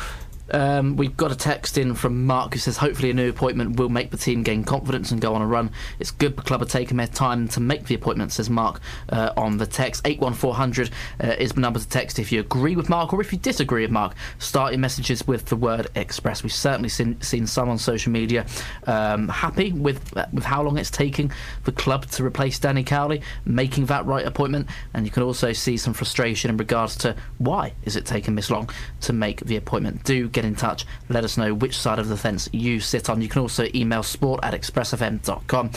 Um, 0.53 0.97
we've 0.97 1.17
got 1.17 1.33
a 1.33 1.37
text 1.37 1.79
in 1.79 1.95
from 1.95 2.27
Mark 2.27 2.55
who 2.55 2.59
says 2.59 2.77
hopefully 2.77 3.11
a 3.11 3.15
new 3.15 3.31
appointment 3.31 3.77
will 3.77 3.89
make 3.89 4.11
the 4.11 4.17
team 4.17 4.43
gain 4.43 4.65
confidence 4.65 5.11
and 5.11 5.21
go 5.21 5.35
on 5.35 5.43
a 5.43 5.47
run. 5.47 5.71
It's 5.99 6.11
good 6.11 6.37
the 6.37 6.43
club 6.43 6.63
are 6.63 6.67
taking 6.67 6.97
their 6.97 7.07
time 7.07 7.49
to 7.49 7.61
make 7.61 7.87
the 7.87 7.95
appointment, 7.95 8.33
says 8.33 8.51
Mark 8.51 8.81
uh, 9.11 9.33
on 9.37 9.59
the 9.59 9.67
text. 9.67 10.07
81400 10.07 10.91
uh, 11.23 11.27
is 11.39 11.53
the 11.53 11.61
number 11.61 11.79
to 11.79 11.89
text 11.89 12.19
if 12.19 12.33
you 12.33 12.41
agree 12.41 12.77
with 12.77 12.89
Mark 12.89 13.13
or 13.13 13.21
if 13.21 13.33
you 13.33 13.39
disagree 13.39 13.83
with 13.83 13.91
Mark. 13.91 14.15
Start 14.39 14.73
your 14.73 14.81
messages 14.81 15.27
with 15.27 15.47
the 15.47 15.57
word 15.57 15.89
express. 15.95 16.43
We've 16.43 16.53
certainly 16.53 16.89
seen, 16.89 17.21
seen 17.21 17.47
some 17.47 17.69
on 17.69 17.79
social 17.79 18.13
media 18.13 18.47
um, 18.87 19.29
happy 19.29 19.73
with, 19.73 20.17
uh, 20.17 20.27
with 20.33 20.45
how 20.45 20.63
long 20.63 20.79
it's 20.79 20.91
taking 20.91 21.31
the 21.65 21.73
club 21.73 22.07
to 22.07 22.25
replace 22.25 22.59
Danny 22.59 22.85
Cowley, 22.85 23.23
making 23.45 23.87
that 23.87 24.07
right 24.07 24.27
appointment. 24.27 24.69
And 24.95 25.05
you 25.05 25.13
can 25.13 25.23
also 25.23 25.53
see 25.53 25.77
some 25.77 25.93
frustration 25.93 26.51
in 26.51 26.57
regards 26.57 26.97
to 26.97 27.15
why 27.39 27.75
is 27.85 27.97
it 27.97 28.07
taking 28.07 28.35
this 28.35 28.51
long 28.51 28.71
to 29.03 29.13
make 29.13 29.41
the 29.41 29.57
appointment. 29.57 30.05
Do 30.05 30.29
get 30.29 30.40
in 30.45 30.55
touch. 30.55 30.87
Let 31.09 31.25
us 31.25 31.37
know 31.37 31.55
which 31.55 31.79
side 31.79 31.99
of 31.99 32.09
the 32.09 32.17
fence 32.17 32.49
you 32.53 32.81
sit 32.81 33.09
on. 33.09 33.23
You 33.23 33.29
can 33.29 33.43
also 33.43 33.67
email 33.75 34.03
sport 34.03 34.41
at 34.43 34.55
expressfm.com, 34.55 35.71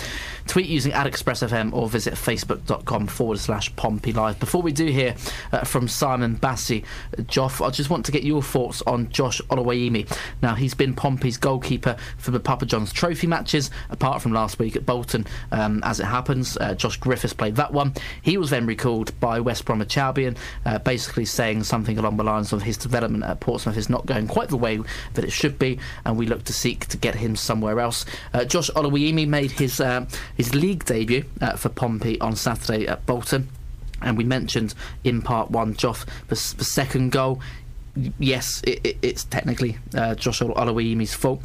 tweet 0.47 0.67
using 0.67 0.93
at 0.93 1.07
expressfm, 1.07 1.73
or 1.73 1.87
visit 1.89 2.13
facebook.com 2.13 3.07
forward 3.07 3.39
slash 3.39 3.75
Pompey 3.75 4.13
Live. 4.13 4.39
Before 4.39 4.61
we 4.61 4.71
do 4.71 4.85
hear 4.87 5.15
uh, 5.51 5.63
from 5.63 5.87
Simon 5.87 6.37
Bassey, 6.37 6.83
Joth, 7.17 7.65
I 7.65 7.69
just 7.69 7.89
want 7.89 8.05
to 8.05 8.11
get 8.11 8.23
your 8.23 8.41
thoughts 8.41 8.81
on 8.83 9.09
Josh 9.09 9.41
Oluwayemi. 9.49 10.15
Now, 10.41 10.55
he's 10.55 10.73
been 10.73 10.93
Pompey's 10.93 11.37
goalkeeper 11.37 11.95
for 12.17 12.31
the 12.31 12.39
Papa 12.39 12.65
John's 12.65 12.93
trophy 12.93 13.27
matches, 13.27 13.69
apart 13.89 14.21
from 14.21 14.33
last 14.33 14.59
week 14.59 14.75
at 14.75 14.85
Bolton. 14.85 15.25
Um, 15.51 15.81
as 15.83 15.99
it 15.99 16.05
happens, 16.05 16.57
uh, 16.57 16.73
Josh 16.75 16.97
Griffiths 16.97 17.33
played 17.33 17.55
that 17.55 17.73
one. 17.73 17.93
He 18.21 18.37
was 18.37 18.49
then 18.49 18.65
recalled 18.65 19.17
by 19.19 19.39
West 19.39 19.65
Bromwich 19.65 19.97
Albion, 19.97 20.37
uh, 20.65 20.79
basically 20.79 21.25
saying 21.25 21.63
something 21.63 21.97
along 21.97 22.17
the 22.17 22.23
lines 22.23 22.53
of 22.53 22.63
his 22.63 22.77
development 22.77 23.23
at 23.23 23.39
Portsmouth 23.39 23.77
is 23.77 23.89
not 23.89 24.05
going 24.05 24.27
quite 24.27 24.49
the 24.53 24.57
way 24.65 24.79
that 25.15 25.25
it 25.25 25.31
should 25.31 25.57
be, 25.57 25.79
and 26.05 26.15
we 26.15 26.25
look 26.27 26.43
to 26.45 26.53
seek 26.53 26.85
to 26.87 26.97
get 26.97 27.15
him 27.15 27.35
somewhere 27.35 27.79
else. 27.79 28.05
Uh, 28.33 28.45
Josh 28.45 28.69
Oluwayemi 28.69 29.27
made 29.27 29.51
his 29.51 29.81
uh, 29.81 30.05
his 30.37 30.53
league 30.53 30.85
debut 30.85 31.25
uh, 31.41 31.57
for 31.57 31.69
Pompey 31.69 32.21
on 32.21 32.35
Saturday 32.35 32.87
at 32.87 33.05
Bolton. 33.05 33.49
And 34.01 34.17
we 34.17 34.25
mentioned 34.25 34.75
in 35.03 35.21
part 35.21 35.49
one, 35.49 35.75
Joth, 35.75 36.05
the, 36.27 36.35
the 36.57 36.65
second 36.65 37.11
goal. 37.11 37.41
Yes, 38.19 38.61
it, 38.65 38.79
it, 38.83 38.97
it's 39.01 39.23
technically 39.23 39.77
uh, 39.95 40.15
Josh 40.15 40.41
Oluwayemi's 40.41 41.13
fault. 41.13 41.41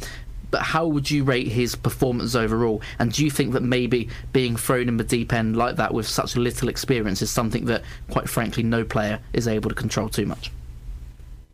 But 0.51 0.61
how 0.63 0.87
would 0.87 1.09
you 1.09 1.23
rate 1.23 1.47
his 1.47 1.75
performance 1.75 2.35
overall? 2.35 2.81
And 2.97 3.13
do 3.13 3.23
you 3.23 3.31
think 3.31 3.53
that 3.53 3.63
maybe 3.63 4.09
being 4.33 4.57
thrown 4.57 4.89
in 4.89 4.97
the 4.97 5.03
deep 5.03 5.31
end 5.31 5.55
like 5.55 5.75
that 5.77 5.93
with 5.93 6.07
such 6.07 6.35
little 6.35 6.69
experience 6.69 7.21
is 7.21 7.31
something 7.31 7.65
that, 7.65 7.83
quite 8.09 8.27
frankly, 8.27 8.63
no 8.63 8.83
player 8.83 9.19
is 9.31 9.47
able 9.47 9.69
to 9.69 9.75
control 9.75 10.09
too 10.09 10.25
much? 10.25 10.51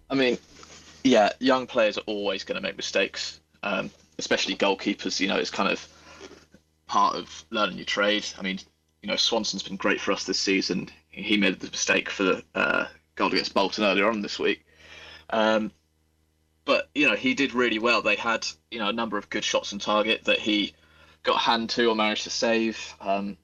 I 0.09 0.15
mean, 0.15 0.37
yeah, 1.05 1.29
young 1.39 1.67
players 1.67 1.99
are 1.99 2.03
always 2.07 2.43
going 2.43 2.55
to 2.55 2.61
make 2.61 2.75
mistakes, 2.77 3.39
um, 3.61 3.91
especially 4.17 4.55
goalkeepers. 4.55 5.19
You 5.19 5.27
know, 5.27 5.37
it's 5.37 5.51
kind 5.51 5.71
of 5.71 5.87
part 6.87 7.15
of 7.15 7.45
learning 7.51 7.77
your 7.77 7.85
trade. 7.85 8.25
I 8.39 8.41
mean, 8.41 8.59
you 9.03 9.09
know, 9.09 9.15
Swanson's 9.15 9.61
been 9.61 9.75
great 9.75 10.01
for 10.01 10.11
us 10.11 10.23
this 10.23 10.39
season. 10.39 10.89
He 11.11 11.37
made 11.37 11.59
the 11.59 11.69
mistake 11.69 12.09
for 12.09 12.23
the 12.23 12.43
uh, 12.55 12.87
goal 13.13 13.27
against 13.27 13.53
Bolton 13.53 13.83
earlier 13.83 14.09
on 14.09 14.23
this 14.23 14.39
week. 14.39 14.65
Um, 15.29 15.71
but 16.65 16.89
you 16.95 17.07
know, 17.07 17.15
he 17.15 17.35
did 17.35 17.53
really 17.53 17.77
well. 17.77 18.01
They 18.01 18.15
had 18.15 18.47
you 18.71 18.79
know 18.79 18.89
a 18.89 18.93
number 18.93 19.19
of 19.19 19.29
good 19.29 19.43
shots 19.43 19.73
on 19.73 19.79
target 19.79 20.23
that 20.23 20.39
he 20.39 20.73
got 21.21 21.37
hand 21.37 21.69
to 21.71 21.87
or 21.87 21.95
managed 21.95 22.23
to 22.23 22.31
save. 22.31 22.95
Um, 22.99 23.37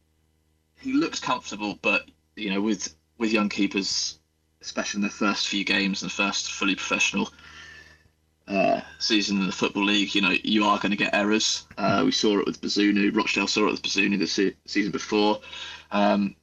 he 0.79 0.93
looks 0.93 1.19
comfortable, 1.19 1.77
but 1.83 2.09
you 2.35 2.49
know, 2.49 2.59
with 2.59 2.95
with 3.19 3.31
young 3.31 3.49
keepers, 3.49 4.17
especially 4.61 4.97
in 4.97 5.01
their 5.01 5.11
first 5.11 5.47
few 5.47 5.63
games 5.63 6.01
and 6.01 6.11
first 6.11 6.51
fully 6.51 6.73
professional 6.73 7.29
uh, 8.51 8.81
season 8.99 9.39
in 9.39 9.45
the 9.47 9.51
football 9.51 9.85
league, 9.85 10.13
you 10.13 10.21
know, 10.21 10.33
you 10.43 10.65
are 10.65 10.77
going 10.79 10.91
to 10.91 10.97
get 10.97 11.13
errors. 11.13 11.65
Uh, 11.77 12.01
we 12.05 12.11
saw 12.11 12.37
it 12.39 12.45
with 12.45 12.61
Bazunu. 12.61 13.15
Rochdale 13.15 13.47
saw 13.47 13.67
it 13.67 13.71
with 13.71 13.81
Bazunu 13.81 14.19
the 14.19 14.27
se- 14.27 14.55
season 14.65 14.91
before. 14.91 15.39
Um, 15.91 16.35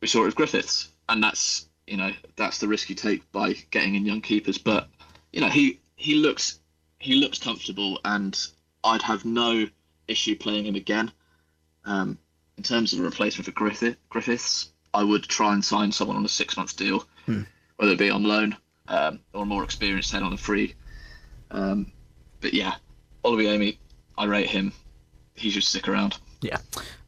we 0.00 0.08
saw 0.08 0.22
it 0.22 0.26
with 0.26 0.36
Griffiths, 0.36 0.88
and 1.08 1.22
that's 1.22 1.66
you 1.86 1.96
know 1.96 2.12
that's 2.36 2.58
the 2.58 2.68
risk 2.68 2.88
you 2.88 2.94
take 2.94 3.30
by 3.32 3.54
getting 3.70 3.94
in 3.94 4.06
young 4.06 4.20
keepers. 4.20 4.58
But 4.58 4.88
you 5.32 5.40
know, 5.40 5.48
he 5.48 5.80
he 5.96 6.14
looks 6.16 6.60
he 6.98 7.14
looks 7.16 7.38
comfortable, 7.38 8.00
and 8.04 8.38
I'd 8.84 9.02
have 9.02 9.24
no 9.24 9.66
issue 10.08 10.36
playing 10.36 10.66
him 10.66 10.76
again. 10.76 11.10
Um, 11.84 12.18
in 12.56 12.62
terms 12.62 12.92
of 12.92 13.00
a 13.00 13.02
replacement 13.02 13.44
for 13.46 13.52
Griffith, 13.52 13.96
Griffiths, 14.08 14.70
I 14.94 15.02
would 15.02 15.24
try 15.24 15.52
and 15.52 15.64
sign 15.64 15.92
someone 15.92 16.16
on 16.16 16.24
a 16.24 16.28
six 16.28 16.56
month 16.56 16.76
deal, 16.76 17.06
Hmm. 17.26 17.42
whether 17.76 17.92
it 17.92 17.98
be 17.98 18.10
on 18.10 18.22
loan 18.24 18.56
um, 18.88 19.20
or 19.32 19.42
a 19.42 19.46
more 19.46 19.62
experienced 19.64 20.12
head 20.12 20.22
on 20.22 20.32
a 20.32 20.36
free. 20.38 20.74
Um, 21.50 21.92
but 22.40 22.54
yeah, 22.54 22.74
Oluwayemi, 23.24 23.78
I 24.18 24.24
rate 24.24 24.48
him. 24.48 24.72
He 25.34 25.50
should 25.50 25.64
stick 25.64 25.88
around. 25.88 26.18
Yeah. 26.42 26.58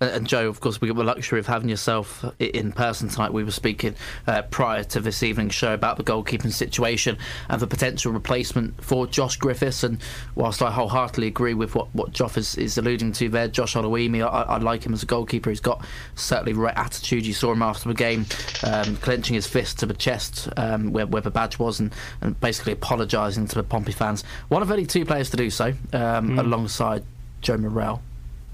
And, 0.01 0.27
Joe, 0.27 0.49
of 0.49 0.61
course, 0.61 0.81
we 0.81 0.88
got 0.88 0.97
the 0.97 1.05
luxury 1.05 1.38
of 1.38 1.47
having 1.47 1.69
yourself 1.69 2.25
in 2.38 2.73
person 2.73 3.09
tonight. 3.09 3.33
We 3.33 3.45
were 3.45 3.51
speaking 3.51 3.95
uh, 4.27 4.43
prior 4.43 4.85
to 4.85 5.01
this 5.01 5.23
evening's 5.23 5.55
show 5.55 5.75
about 5.75 5.97
the 5.97 6.05
goalkeeping 6.05 6.53
situation 6.53 7.19
and 7.49 7.61
the 7.61 7.67
potential 7.67 8.12
replacement 8.12 8.83
for 8.83 9.07
Josh 9.07 9.37
Griffiths. 9.37 9.83
And 9.83 9.99
whilst 10.35 10.62
I 10.62 10.71
wholeheartedly 10.71 11.27
agree 11.27 11.55
with 11.55 11.75
what, 11.75 11.95
what 11.95 12.12
Joth 12.12 12.38
is, 12.38 12.55
is 12.57 12.79
alluding 12.79 13.12
to 13.14 13.29
there, 13.29 13.49
Josh 13.49 13.75
Oluwayemi, 13.75 14.23
I, 14.23 14.43
I 14.43 14.59
like 14.59 14.85
him 14.85 14.95
as 14.95 15.03
a 15.03 15.07
goalkeeper. 15.07 15.51
He's 15.51 15.61
got 15.61 15.85
certainly 16.14 16.53
the 16.53 16.61
right 16.61 16.77
attitude. 16.77 17.27
You 17.27 17.35
saw 17.35 17.53
him 17.53 17.62
after 17.62 17.88
the 17.88 17.95
game 17.95 18.25
um, 18.62 18.97
clenching 18.97 19.35
his 19.35 19.47
fist 19.47 19.81
to 19.81 19.87
the 19.87 19.95
chest 19.95 20.49
um, 20.57 20.93
where, 20.93 21.07
where 21.07 21.23
the 21.23 21.31
badge 21.31 21.59
was 21.59 21.81
and, 21.81 21.93
and 22.21 22.38
basically 22.41 22.73
apologising 22.73 23.49
to 23.49 23.57
the 23.57 23.62
Pompey 23.62 23.93
fans. 23.93 24.25
One 24.49 24.62
of 24.62 24.71
only 24.71 24.87
two 24.87 25.05
players 25.05 25.29
to 25.31 25.37
do 25.37 25.51
so, 25.51 25.75
um, 25.93 26.38
alongside 26.38 27.05
Joe 27.41 27.57
Morrell 27.57 28.03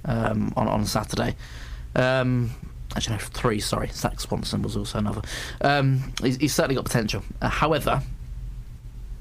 um, 0.05 0.53
on 0.57 0.69
on 0.69 0.85
Saturday. 0.87 1.37
Um, 1.97 2.51
actually, 2.97 3.17
no, 3.17 3.23
three. 3.23 3.61
Sorry, 3.61 3.89
Zak 3.93 4.21
Swanson 4.21 4.63
was 4.63 4.77
also 4.77 4.99
another. 4.99 5.23
Um, 5.61 6.13
he's, 6.23 6.37
he's 6.37 6.55
certainly 6.55 6.75
got 6.77 6.85
potential. 6.85 7.23
Uh, 7.41 7.49
however, 7.49 8.03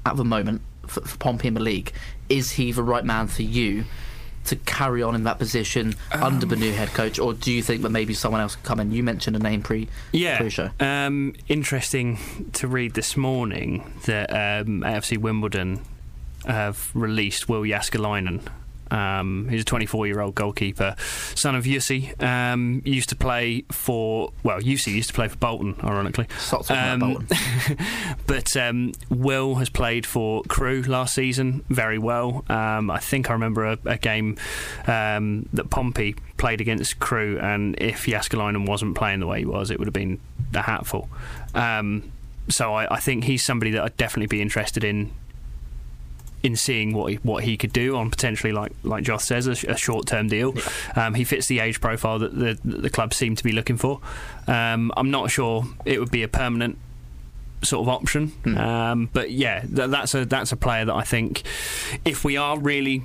at 0.06 0.16
the 0.16 0.24
moment, 0.24 0.60
for, 0.86 1.00
for 1.02 1.16
Pompey 1.18 1.48
in 1.48 1.54
the 1.54 1.60
league, 1.60 1.92
is 2.28 2.52
he 2.52 2.72
the 2.72 2.82
right 2.82 3.04
man 3.04 3.26
for 3.28 3.42
you? 3.42 3.84
To 4.48 4.56
carry 4.56 5.02
on 5.02 5.14
in 5.14 5.24
that 5.24 5.38
position 5.38 5.94
under 6.12 6.44
the 6.44 6.56
new 6.56 6.70
head 6.70 6.88
coach, 6.90 7.18
or 7.18 7.32
do 7.32 7.50
you 7.50 7.62
think 7.62 7.80
that 7.80 7.88
maybe 7.88 8.12
someone 8.12 8.42
else 8.42 8.56
could 8.56 8.64
come 8.66 8.78
in? 8.78 8.92
You 8.92 9.02
mentioned 9.02 9.36
a 9.36 9.38
name 9.38 9.62
pre 9.62 9.88
Yeah. 10.12 10.36
pre-show. 10.36 10.68
Um, 10.80 11.32
interesting 11.48 12.18
to 12.52 12.68
read 12.68 12.92
this 12.92 13.16
morning 13.16 13.90
that 14.04 14.28
um, 14.30 14.82
AFC 14.82 15.16
Wimbledon 15.16 15.80
have 16.46 16.90
released 16.92 17.48
Will 17.48 17.62
Jääskeläinen. 17.62 18.42
Um, 18.90 19.48
he's 19.48 19.62
a 19.62 19.64
24 19.64 20.06
year 20.06 20.20
old 20.20 20.34
goalkeeper, 20.34 20.94
son 21.34 21.54
of 21.54 21.64
Jussi. 21.64 22.20
Um, 22.22 22.82
used 22.84 23.08
to 23.10 23.16
play 23.16 23.64
for, 23.70 24.32
well, 24.42 24.60
Jussi 24.60 24.92
used 24.92 25.08
to 25.08 25.14
play 25.14 25.28
for 25.28 25.36
Bolton, 25.36 25.76
ironically. 25.82 26.26
About 26.96 27.00
Bolton. 27.00 27.28
but 28.26 28.56
um, 28.56 28.92
Will 29.08 29.56
has 29.56 29.68
played 29.68 30.06
for 30.06 30.42
Crewe 30.44 30.82
last 30.82 31.14
season 31.14 31.64
very 31.68 31.98
well. 31.98 32.44
Um, 32.48 32.90
I 32.90 32.98
think 32.98 33.30
I 33.30 33.32
remember 33.32 33.64
a, 33.64 33.78
a 33.84 33.98
game 33.98 34.36
um, 34.86 35.48
that 35.52 35.70
Pompey 35.70 36.16
played 36.36 36.60
against 36.60 36.98
Crewe, 36.98 37.38
and 37.40 37.76
if 37.80 38.06
Jääskeläinen 38.06 38.68
wasn't 38.68 38.96
playing 38.96 39.20
the 39.20 39.26
way 39.26 39.40
he 39.40 39.44
was, 39.46 39.70
it 39.70 39.78
would 39.78 39.86
have 39.86 39.94
been 39.94 40.20
a 40.54 40.62
hatful. 40.62 41.08
Um, 41.54 42.12
so 42.48 42.74
I, 42.74 42.94
I 42.96 43.00
think 43.00 43.24
he's 43.24 43.44
somebody 43.44 43.70
that 43.72 43.82
I'd 43.82 43.96
definitely 43.96 44.26
be 44.26 44.42
interested 44.42 44.84
in 44.84 45.12
in 46.44 46.54
seeing 46.54 46.92
what 46.92 47.10
he, 47.10 47.16
what 47.22 47.42
he 47.42 47.56
could 47.56 47.72
do 47.72 47.96
on 47.96 48.10
potentially 48.10 48.52
like 48.52 48.70
like 48.84 49.02
Joth 49.02 49.22
says 49.22 49.46
a, 49.46 49.52
a 49.72 49.76
short 49.76 50.06
term 50.06 50.28
deal. 50.28 50.54
Yeah. 50.54 51.06
Um, 51.06 51.14
he 51.14 51.24
fits 51.24 51.48
the 51.48 51.58
age 51.58 51.80
profile 51.80 52.20
that 52.20 52.38
the 52.38 52.58
the 52.62 52.90
club 52.90 53.14
seem 53.14 53.34
to 53.34 53.42
be 53.42 53.50
looking 53.50 53.78
for. 53.78 54.00
Um, 54.46 54.92
I'm 54.96 55.10
not 55.10 55.30
sure 55.30 55.64
it 55.84 55.98
would 55.98 56.10
be 56.10 56.22
a 56.22 56.28
permanent 56.28 56.78
sort 57.62 57.80
of 57.80 57.88
option, 57.88 58.28
mm. 58.44 58.58
um, 58.58 59.08
but 59.12 59.30
yeah, 59.30 59.62
th- 59.62 59.90
that's 59.90 60.14
a 60.14 60.26
that's 60.26 60.52
a 60.52 60.56
player 60.56 60.84
that 60.84 60.94
I 60.94 61.02
think 61.02 61.42
if 62.04 62.24
we 62.24 62.36
are 62.36 62.58
really 62.58 63.02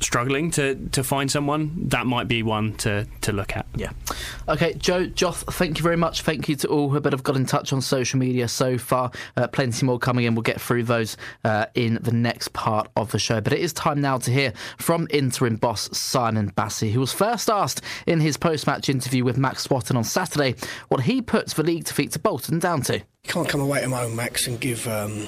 struggling 0.00 0.50
to, 0.52 0.74
to 0.90 1.02
find 1.02 1.30
someone, 1.30 1.88
that 1.88 2.06
might 2.06 2.28
be 2.28 2.42
one 2.42 2.74
to, 2.74 3.06
to 3.22 3.32
look 3.32 3.56
at. 3.56 3.66
Yeah. 3.74 3.90
Okay, 4.48 4.74
Joe, 4.74 5.06
Joth, 5.06 5.44
thank 5.54 5.78
you 5.78 5.82
very 5.82 5.96
much. 5.96 6.22
Thank 6.22 6.48
you 6.48 6.56
to 6.56 6.68
all 6.68 6.90
who 6.90 7.00
have 7.00 7.22
got 7.22 7.36
in 7.36 7.46
touch 7.46 7.72
on 7.72 7.80
social 7.80 8.18
media 8.18 8.48
so 8.48 8.78
far. 8.78 9.10
Uh, 9.36 9.46
plenty 9.48 9.86
more 9.86 9.98
coming 9.98 10.24
in. 10.24 10.34
We'll 10.34 10.42
get 10.42 10.60
through 10.60 10.84
those 10.84 11.16
uh, 11.44 11.66
in 11.74 11.98
the 12.02 12.12
next 12.12 12.52
part 12.52 12.90
of 12.96 13.12
the 13.12 13.18
show. 13.18 13.40
But 13.40 13.52
it 13.52 13.60
is 13.60 13.72
time 13.72 14.00
now 14.00 14.18
to 14.18 14.30
hear 14.30 14.52
from 14.78 15.08
interim 15.10 15.56
boss 15.56 15.88
Simon 15.96 16.50
Bassey, 16.50 16.92
who 16.92 17.00
was 17.00 17.12
first 17.12 17.48
asked 17.48 17.80
in 18.06 18.20
his 18.20 18.36
post 18.36 18.66
match 18.66 18.88
interview 18.88 19.24
with 19.24 19.38
Max 19.38 19.64
Swatton 19.64 19.96
on 19.96 20.04
Saturday 20.04 20.54
what 20.88 21.02
he 21.02 21.22
puts 21.22 21.54
the 21.54 21.62
league 21.62 21.84
defeat 21.84 22.12
to 22.12 22.18
Bolton 22.18 22.58
down 22.58 22.82
to. 22.82 23.02
You 23.24 23.32
can't 23.32 23.48
come 23.48 23.62
away 23.62 23.80
to 23.80 23.88
home, 23.88 24.16
Max, 24.16 24.46
and 24.46 24.60
give 24.60 24.86
um, 24.86 25.26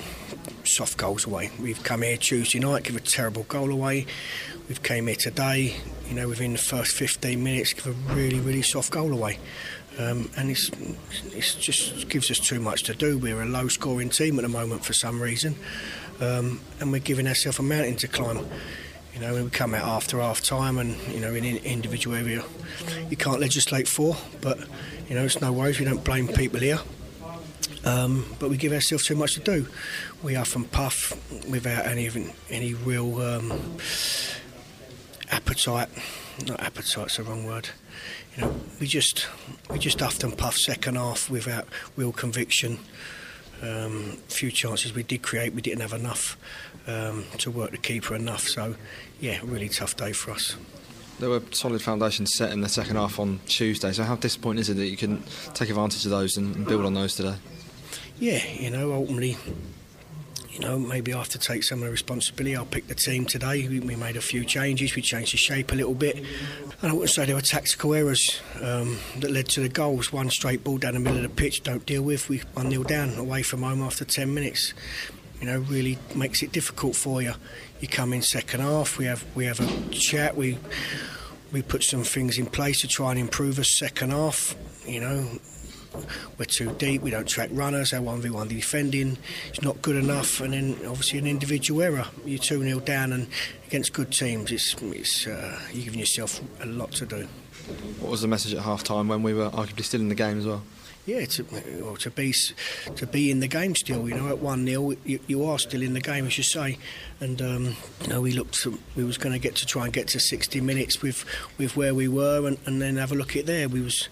soft 0.65 0.99
goals 0.99 1.27
away. 1.27 1.51
We've 1.59 1.83
come 1.83 2.03
here 2.03 2.19
Tuesday 2.19 2.59
night, 2.59 2.85
give 2.85 2.95
a 2.95 3.01
terrible 3.01 3.45
goal 3.45 3.73
away. 3.73 4.05
We've 4.69 4.83
came 4.83 5.07
here 5.07 5.17
today, 5.17 5.77
you 6.07 6.15
know, 6.15 6.29
within 6.29 6.53
the 6.53 6.59
first 6.59 6.95
15 6.95 7.43
minutes, 7.43 7.73
give 7.73 7.87
a 7.87 8.15
really, 8.15 8.39
really 8.39 8.61
soft 8.61 8.93
goal 8.93 9.13
away. 9.13 9.39
Um, 9.99 10.31
and 10.37 10.51
it's, 10.51 10.71
it's 11.35 11.55
just 11.55 12.11
gives 12.11 12.31
us 12.31 12.39
too 12.39 12.61
much 12.61 12.83
to 12.85 12.95
do. 12.95 13.17
We're 13.17 13.41
a 13.41 13.47
low 13.47 13.69
scoring 13.69 14.11
team 14.11 14.39
at 14.39 14.43
the 14.43 14.51
moment 14.51 14.85
for 14.85 14.93
some 14.93 15.21
reason, 15.21 15.57
um, 16.21 16.61
and 16.81 16.93
we're 16.93 17.01
giving 17.01 17.27
ourselves 17.27 17.59
a 17.59 17.63
mountain 17.63 17.97
to 17.97 18.09
climb. 18.09 18.47
You 19.15 19.21
know, 19.23 19.43
we 19.43 19.49
come 19.49 19.75
out 19.75 19.89
after 19.89 20.21
half 20.21 20.43
time, 20.43 20.77
and 20.77 20.95
you 21.09 21.21
know, 21.21 21.33
in 21.33 21.47
an 21.47 21.57
individual 21.65 22.15
area, 22.15 22.45
you 23.09 23.17
can't 23.17 23.41
legislate 23.41 23.89
for, 23.89 24.19
but 24.43 24.59
you 25.09 25.15
know, 25.15 25.25
it's 25.25 25.41
no 25.41 25.51
worries. 25.51 25.79
We 25.79 25.87
don't 25.87 26.05
blame 26.05 26.29
people 26.29 26.61
here. 26.61 26.79
Um, 27.87 28.27
but 28.41 28.51
we 28.51 28.57
give 28.57 28.73
ourselves 28.73 29.07
too 29.07 29.15
much 29.15 29.35
to 29.35 29.41
do. 29.41 29.69
We 30.23 30.35
often 30.35 30.65
puff 30.65 31.17
without 31.49 31.87
any 31.87 32.05
even 32.05 32.33
any 32.51 32.75
real 32.75 33.21
um, 33.23 33.79
appetite. 35.31 35.89
Not 36.45 36.61
appetite's 36.61 37.17
the 37.17 37.23
wrong 37.23 37.47
word. 37.47 37.69
You 38.37 38.43
know, 38.43 38.57
we 38.81 38.89
just 38.89 39.29
we 39.71 39.79
just 39.79 40.03
often 40.03 40.33
puff 40.33 40.57
second 40.57 40.97
half 40.97 41.31
without 41.31 41.69
real 41.95 42.13
conviction. 42.13 42.81
Um, 43.63 44.19
few 44.29 44.51
chances 44.51 44.93
we 44.93 45.03
did 45.03 45.23
create, 45.23 45.55
we 45.55 45.63
didn't 45.63 45.81
have 45.81 45.95
enough 45.95 46.37
um, 46.87 47.25
to 47.39 47.51
work 47.51 47.71
the 47.71 47.79
keeper 47.79 48.15
enough. 48.15 48.47
So, 48.47 48.75
yeah, 49.19 49.39
really 49.43 49.71
tough 49.71 49.97
day 49.97 50.13
for 50.13 50.33
us. 50.33 50.57
There 51.21 51.31
were 51.31 51.41
solid 51.53 51.81
foundations 51.81 52.35
set 52.35 52.53
in 52.53 52.61
the 52.61 52.69
second 52.69 52.97
half 52.97 53.19
on 53.19 53.41
Tuesday. 53.47 53.93
So, 53.93 54.03
how 54.03 54.17
disappointing 54.17 54.61
is 54.61 54.69
it 54.69 54.75
that 54.75 54.89
you 54.89 54.99
can 54.99 55.23
take 55.55 55.71
advantage 55.71 56.05
of 56.05 56.11
those 56.11 56.37
and 56.37 56.67
build 56.67 56.85
on 56.85 56.93
those 56.93 57.15
today? 57.15 57.37
Yeah, 58.19 58.43
you 58.59 58.71
know, 58.71 58.93
ultimately, 58.93 59.37
you 60.51 60.61
know, 60.61 60.79
maybe 60.79 61.13
I 61.13 61.19
have 61.19 61.29
to 61.31 61.39
take 61.39 61.65
some 61.65 61.81
of 61.81 61.85
the 61.85 61.91
responsibility. 61.91 62.57
I'll 62.57 62.65
pick 62.65 62.89
the 62.89 62.95
team 62.95 63.27
today. 63.27 63.69
We, 63.69 63.81
we 63.81 63.95
made 63.95 64.17
a 64.17 64.23
few 64.23 64.45
changes. 64.45 64.95
We 64.97 65.03
changed 65.03 65.35
the 65.35 65.37
shape 65.37 65.73
a 65.73 65.75
little 65.75 65.95
bit. 65.95 66.17
And 66.17 66.91
I 66.91 66.93
wouldn't 66.93 67.11
say 67.11 67.27
there 67.27 67.35
were 67.35 67.43
tactical 67.43 67.95
errors 67.95 68.41
um, 68.63 68.99
that 69.19 69.31
led 69.31 69.49
to 69.51 69.61
the 69.61 69.69
goals. 69.69 70.13
One 70.13 70.31
straight 70.31 70.65
ball 70.65 70.79
down 70.79 70.95
the 70.95 71.01
middle 71.01 71.19
of 71.19 71.23
the 71.25 71.29
pitch, 71.29 71.63
don't 71.63 71.85
deal 71.85 72.03
with. 72.03 72.29
We 72.29 72.39
1 72.55 72.71
0 72.71 72.85
down 72.85 73.15
away 73.19 73.43
from 73.43 73.63
home 73.63 73.83
after 73.83 74.05
10 74.05 74.33
minutes. 74.33 74.73
You 75.41 75.47
know, 75.47 75.59
really 75.59 75.99
makes 76.15 76.43
it 76.43 76.53
difficult 76.53 76.97
for 76.97 77.21
you. 77.21 77.35
You 77.81 77.89
come 77.89 78.15
in 78.15 78.23
second 78.23 78.61
half, 78.61 78.97
we 78.97 79.05
have 79.05 79.23
we 79.35 79.45
have 79.45 79.61
a 79.61 79.91
chat, 79.91 80.35
we 80.35 80.57
we 81.53 81.61
put 81.61 81.83
some 81.83 82.05
things 82.05 82.39
in 82.39 82.47
place 82.47 82.81
to 82.81 82.89
try 82.89 83.11
and 83.11 83.21
improve 83.21 83.59
us 83.59 83.77
second 83.77 84.11
half. 84.11 84.57
You 84.87 85.01
know, 85.01 85.29
we're 86.39 86.45
too 86.47 86.75
deep, 86.79 87.03
we 87.03 87.11
don't 87.11 87.29
track 87.29 87.51
runners, 87.53 87.93
our 87.93 88.01
1v1 88.01 88.49
defending 88.49 89.19
is 89.53 89.63
not 89.63 89.81
good 89.83 89.97
enough, 89.97 90.41
and 90.41 90.53
then 90.53 90.77
obviously 90.87 91.19
an 91.19 91.27
individual 91.27 91.83
error. 91.83 92.07
You're 92.25 92.39
2 92.39 92.63
0 92.63 92.81
down, 92.81 93.13
and 93.13 93.29
against 93.67 93.93
good 93.93 94.13
teams, 94.13 94.51
it's, 94.51 94.75
it's 94.81 95.27
uh, 95.27 95.61
you're 95.73 95.85
giving 95.85 96.01
yourself 96.01 96.41
a 96.61 96.67
lot 96.67 96.93
to 96.93 97.07
do. 97.07 97.29
What 98.01 98.11
was 98.11 98.23
the 98.23 98.29
message 98.29 98.55
at 98.55 98.63
half 98.63 98.85
time 98.85 99.09
when 99.09 99.23
we 99.23 99.35
were 99.35 99.51
arguably 99.51 99.85
still 99.85 100.01
in 100.01 100.09
the 100.09 100.15
game 100.15 100.39
as 100.39 100.47
well? 100.47 100.63
yeah, 101.07 101.25
to, 101.25 101.83
or 101.85 101.97
to 101.99 102.11
be 102.11 102.35
to 102.97 103.07
be 103.07 103.31
in 103.31 103.39
the 103.39 103.47
game 103.47 103.77
still. 103.77 104.09
You 104.09 104.17
know, 104.17 104.29
at 104.29 104.39
one 104.39 104.67
0 104.67 104.95
you, 105.05 105.21
you, 105.29 105.45
are 105.45 105.59
still 105.59 105.81
in 105.81 105.95
the 105.95 106.01
game, 106.01 106.27
as 106.27 106.37
you 106.37 106.45
say. 106.45 106.79
And 107.21 107.41
um, 107.41 107.77
you 108.03 108.09
know, 108.09 108.21
we 108.21 108.33
looked, 108.33 108.67
we 108.97 109.05
was 109.05 109.17
going 109.17 109.33
to 109.33 109.39
get 109.39 109.55
to 109.57 109.67
try 109.67 109.85
and 109.85 109.93
get 109.93 110.09
to 110.09 110.21
60 110.21 110.61
minutes 110.61 111.01
with 111.01 111.25
with 111.59 111.77
where 111.77 111.95
we 111.95 112.09
were, 112.09 112.47
and, 112.47 112.59
and 112.67 112.83
then 112.83 112.97
have 112.97 113.13
a 113.13 113.15
look 113.15 113.37
at 113.37 113.47
there. 113.47 113.69
We 113.69 113.81
was 113.81 114.09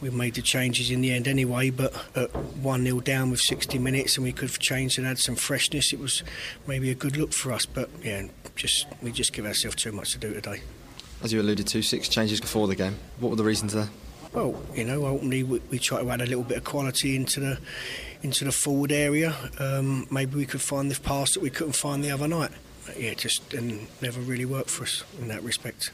we 0.00 0.10
made 0.10 0.34
the 0.34 0.42
changes 0.42 0.90
in 0.90 1.00
the 1.00 1.12
end 1.12 1.28
anyway, 1.28 1.70
but 1.70 1.92
at 2.16 2.34
1 2.34 2.84
0 2.84 3.00
down 3.00 3.30
with 3.30 3.40
60 3.40 3.78
minutes 3.78 4.16
and 4.16 4.24
we 4.24 4.32
could 4.32 4.48
have 4.48 4.58
changed 4.58 4.98
and 4.98 5.06
had 5.06 5.18
some 5.18 5.36
freshness, 5.36 5.92
it 5.92 5.98
was 5.98 6.22
maybe 6.66 6.90
a 6.90 6.94
good 6.94 7.16
look 7.16 7.32
for 7.32 7.52
us. 7.52 7.66
But 7.66 7.90
yeah, 8.02 8.28
just 8.56 8.86
we 9.02 9.12
just 9.12 9.32
give 9.32 9.46
ourselves 9.46 9.76
too 9.76 9.92
much 9.92 10.12
to 10.12 10.18
do 10.18 10.32
today. 10.32 10.62
As 11.22 11.32
you 11.32 11.40
alluded 11.40 11.66
to, 11.68 11.82
six 11.82 12.08
changes 12.08 12.40
before 12.40 12.66
the 12.66 12.74
game. 12.74 12.96
What 13.18 13.30
were 13.30 13.36
the 13.36 13.44
reasons 13.44 13.74
there? 13.74 13.90
Well, 14.32 14.62
you 14.74 14.84
know, 14.84 15.06
ultimately 15.06 15.42
we, 15.42 15.60
we 15.70 15.78
try 15.78 16.00
to 16.00 16.10
add 16.10 16.20
a 16.20 16.26
little 16.26 16.44
bit 16.44 16.58
of 16.58 16.64
quality 16.64 17.16
into 17.16 17.40
the 17.40 17.58
into 18.22 18.44
the 18.44 18.52
forward 18.52 18.92
area. 18.92 19.34
Um, 19.58 20.06
maybe 20.10 20.36
we 20.36 20.46
could 20.46 20.60
find 20.60 20.90
the 20.90 21.00
pass 21.00 21.34
that 21.34 21.42
we 21.42 21.50
couldn't 21.50 21.72
find 21.72 22.04
the 22.04 22.10
other 22.10 22.28
night. 22.28 22.52
Yeah, 22.96 23.14
just 23.14 23.52
and 23.54 23.86
never 24.00 24.20
really 24.20 24.44
worked 24.44 24.70
for 24.70 24.84
us 24.84 25.04
in 25.20 25.28
that 25.28 25.42
respect. 25.42 25.90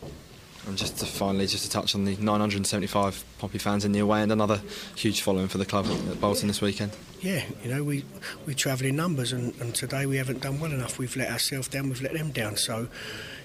And 0.66 0.76
just 0.76 0.98
to 0.98 1.06
finally, 1.06 1.46
just 1.46 1.64
to 1.64 1.70
touch 1.70 1.94
on 1.94 2.04
the 2.04 2.16
975 2.16 3.24
Pompey 3.38 3.58
fans 3.58 3.84
in 3.84 3.92
the 3.92 4.00
away 4.00 4.22
and 4.22 4.32
another 4.32 4.60
huge 4.96 5.20
following 5.20 5.46
for 5.46 5.58
the 5.58 5.64
club 5.64 5.86
at 5.86 6.20
Bolton 6.20 6.48
this 6.48 6.60
weekend. 6.60 6.90
Yeah, 7.20 7.44
you 7.62 7.72
know, 7.72 7.84
we, 7.84 8.04
we 8.46 8.54
travel 8.54 8.86
in 8.86 8.96
numbers 8.96 9.32
and, 9.32 9.54
and 9.60 9.74
today 9.74 10.06
we 10.06 10.16
haven't 10.16 10.42
done 10.42 10.58
well 10.58 10.72
enough. 10.72 10.98
We've 10.98 11.14
let 11.16 11.30
ourselves 11.30 11.68
down, 11.68 11.88
we've 11.88 12.02
let 12.02 12.14
them 12.14 12.32
down. 12.32 12.56
So, 12.56 12.88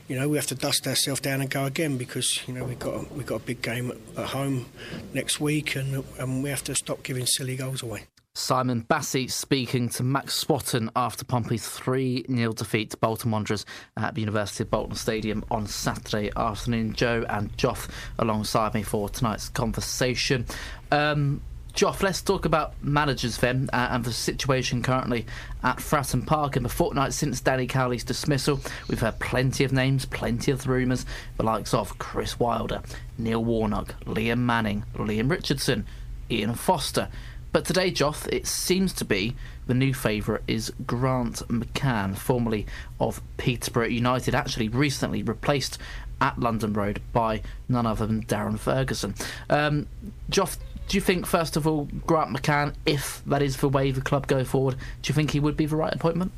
you 0.07 0.19
know, 0.19 0.27
we 0.27 0.37
have 0.37 0.47
to 0.47 0.55
dust 0.55 0.87
ourselves 0.87 1.21
down 1.21 1.41
and 1.41 1.49
go 1.49 1.65
again 1.65 1.97
because, 1.97 2.45
you 2.47 2.55
know, 2.55 2.63
we've 2.63 2.79
got, 2.79 3.11
we've 3.11 3.25
got 3.25 3.35
a 3.35 3.45
big 3.45 3.61
game 3.61 3.91
at, 4.17 4.25
home 4.25 4.65
next 5.13 5.39
week 5.39 5.75
and, 5.75 6.03
and 6.17 6.43
we 6.43 6.49
have 6.49 6.63
to 6.65 6.75
stop 6.75 7.03
giving 7.03 7.25
silly 7.25 7.55
goals 7.55 7.83
away. 7.83 8.05
Simon 8.33 8.83
Bassey 8.83 9.29
speaking 9.29 9.89
to 9.89 10.03
Max 10.03 10.35
Swatton 10.35 10.89
after 10.95 11.25
Pompey's 11.25 11.67
3 11.67 12.25
0 12.29 12.53
defeat 12.53 12.91
to 12.91 12.97
Bolton 12.97 13.29
Wanderers 13.29 13.65
at 13.97 14.15
the 14.15 14.21
University 14.21 14.63
of 14.63 14.71
Bolton 14.71 14.95
Stadium 14.95 15.43
on 15.51 15.67
Saturday 15.67 16.31
afternoon. 16.37 16.93
Joe 16.93 17.25
and 17.27 17.55
Joth 17.57 17.89
alongside 18.19 18.73
me 18.73 18.83
for 18.83 19.09
tonight's 19.09 19.49
conversation. 19.49 20.45
Um, 20.93 21.41
Joth, 21.73 22.03
let's 22.03 22.21
talk 22.21 22.45
about 22.45 22.73
managers 22.81 23.37
then 23.37 23.69
uh, 23.73 23.89
and 23.91 24.05
the 24.05 24.13
situation 24.13 24.81
currently 24.81 25.25
at 25.63 25.77
Fratton 25.77 26.25
Park. 26.25 26.55
In 26.55 26.63
the 26.63 26.69
fortnight 26.69 27.11
since 27.11 27.41
Danny 27.41 27.67
Cowley's 27.67 28.05
dismissal, 28.05 28.61
we've 28.87 28.99
heard 28.99 29.19
plenty 29.19 29.65
of 29.65 29.73
names, 29.73 30.05
plenty 30.05 30.51
of 30.51 30.67
rumours, 30.67 31.05
the 31.35 31.43
likes 31.43 31.73
of 31.73 31.97
Chris 31.97 32.39
Wilder, 32.39 32.81
Neil 33.17 33.43
Warnock, 33.43 33.93
Liam 34.05 34.39
Manning, 34.39 34.85
Liam 34.95 35.29
Richardson, 35.29 35.85
Ian 36.29 36.55
Foster. 36.55 37.09
But 37.51 37.65
today, 37.65 37.91
Joth, 37.91 38.27
it 38.31 38.47
seems 38.47 38.93
to 38.93 39.05
be 39.05 39.35
the 39.67 39.73
new 39.73 39.93
favourite 39.93 40.41
is 40.47 40.71
Grant 40.85 41.47
McCann, 41.49 42.17
formerly 42.17 42.65
of 42.99 43.21
Peterborough 43.37 43.87
United, 43.87 44.33
actually 44.33 44.69
recently 44.69 45.21
replaced 45.21 45.77
at 46.21 46.39
London 46.39 46.73
Road 46.73 47.01
by 47.11 47.41
none 47.67 47.85
other 47.85 48.05
than 48.05 48.23
Darren 48.23 48.57
Ferguson. 48.57 49.15
Um, 49.49 49.87
Joth, 50.29 50.59
do 50.87 50.95
you 50.95 51.01
think, 51.01 51.25
first 51.25 51.57
of 51.57 51.67
all, 51.67 51.89
Grant 52.05 52.35
McCann, 52.35 52.73
if 52.85 53.21
that 53.25 53.41
is 53.41 53.57
the 53.57 53.69
way 53.69 53.91
the 53.91 54.01
club 54.01 54.27
go 54.27 54.43
forward, 54.43 54.75
do 55.01 55.09
you 55.09 55.15
think 55.15 55.31
he 55.31 55.39
would 55.39 55.57
be 55.57 55.65
the 55.65 55.75
right 55.75 55.93
appointment? 55.93 56.31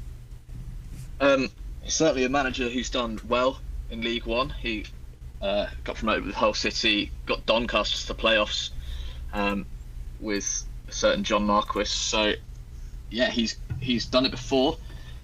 Um, 1.20 1.50
certainly 1.86 2.24
a 2.24 2.30
manager 2.30 2.70
who's 2.70 2.90
done 2.90 3.20
well 3.28 3.60
in 3.92 4.02
League 4.02 4.26
One. 4.26 4.50
He 4.50 4.86
uh, 5.42 5.68
got 5.84 5.98
promoted 5.98 6.26
with 6.26 6.36
Hull 6.36 6.54
City, 6.54 7.12
got 7.26 7.46
Doncaster 7.46 7.98
to 8.02 8.08
the 8.08 8.16
playoffs 8.16 8.72
um, 9.34 9.66
with 10.20 10.64
certain 10.94 11.24
John 11.24 11.46
Marquis. 11.46 11.86
So 11.86 12.34
yeah, 13.10 13.30
he's 13.30 13.58
he's 13.80 14.06
done 14.06 14.26
it 14.26 14.32
before. 14.32 14.78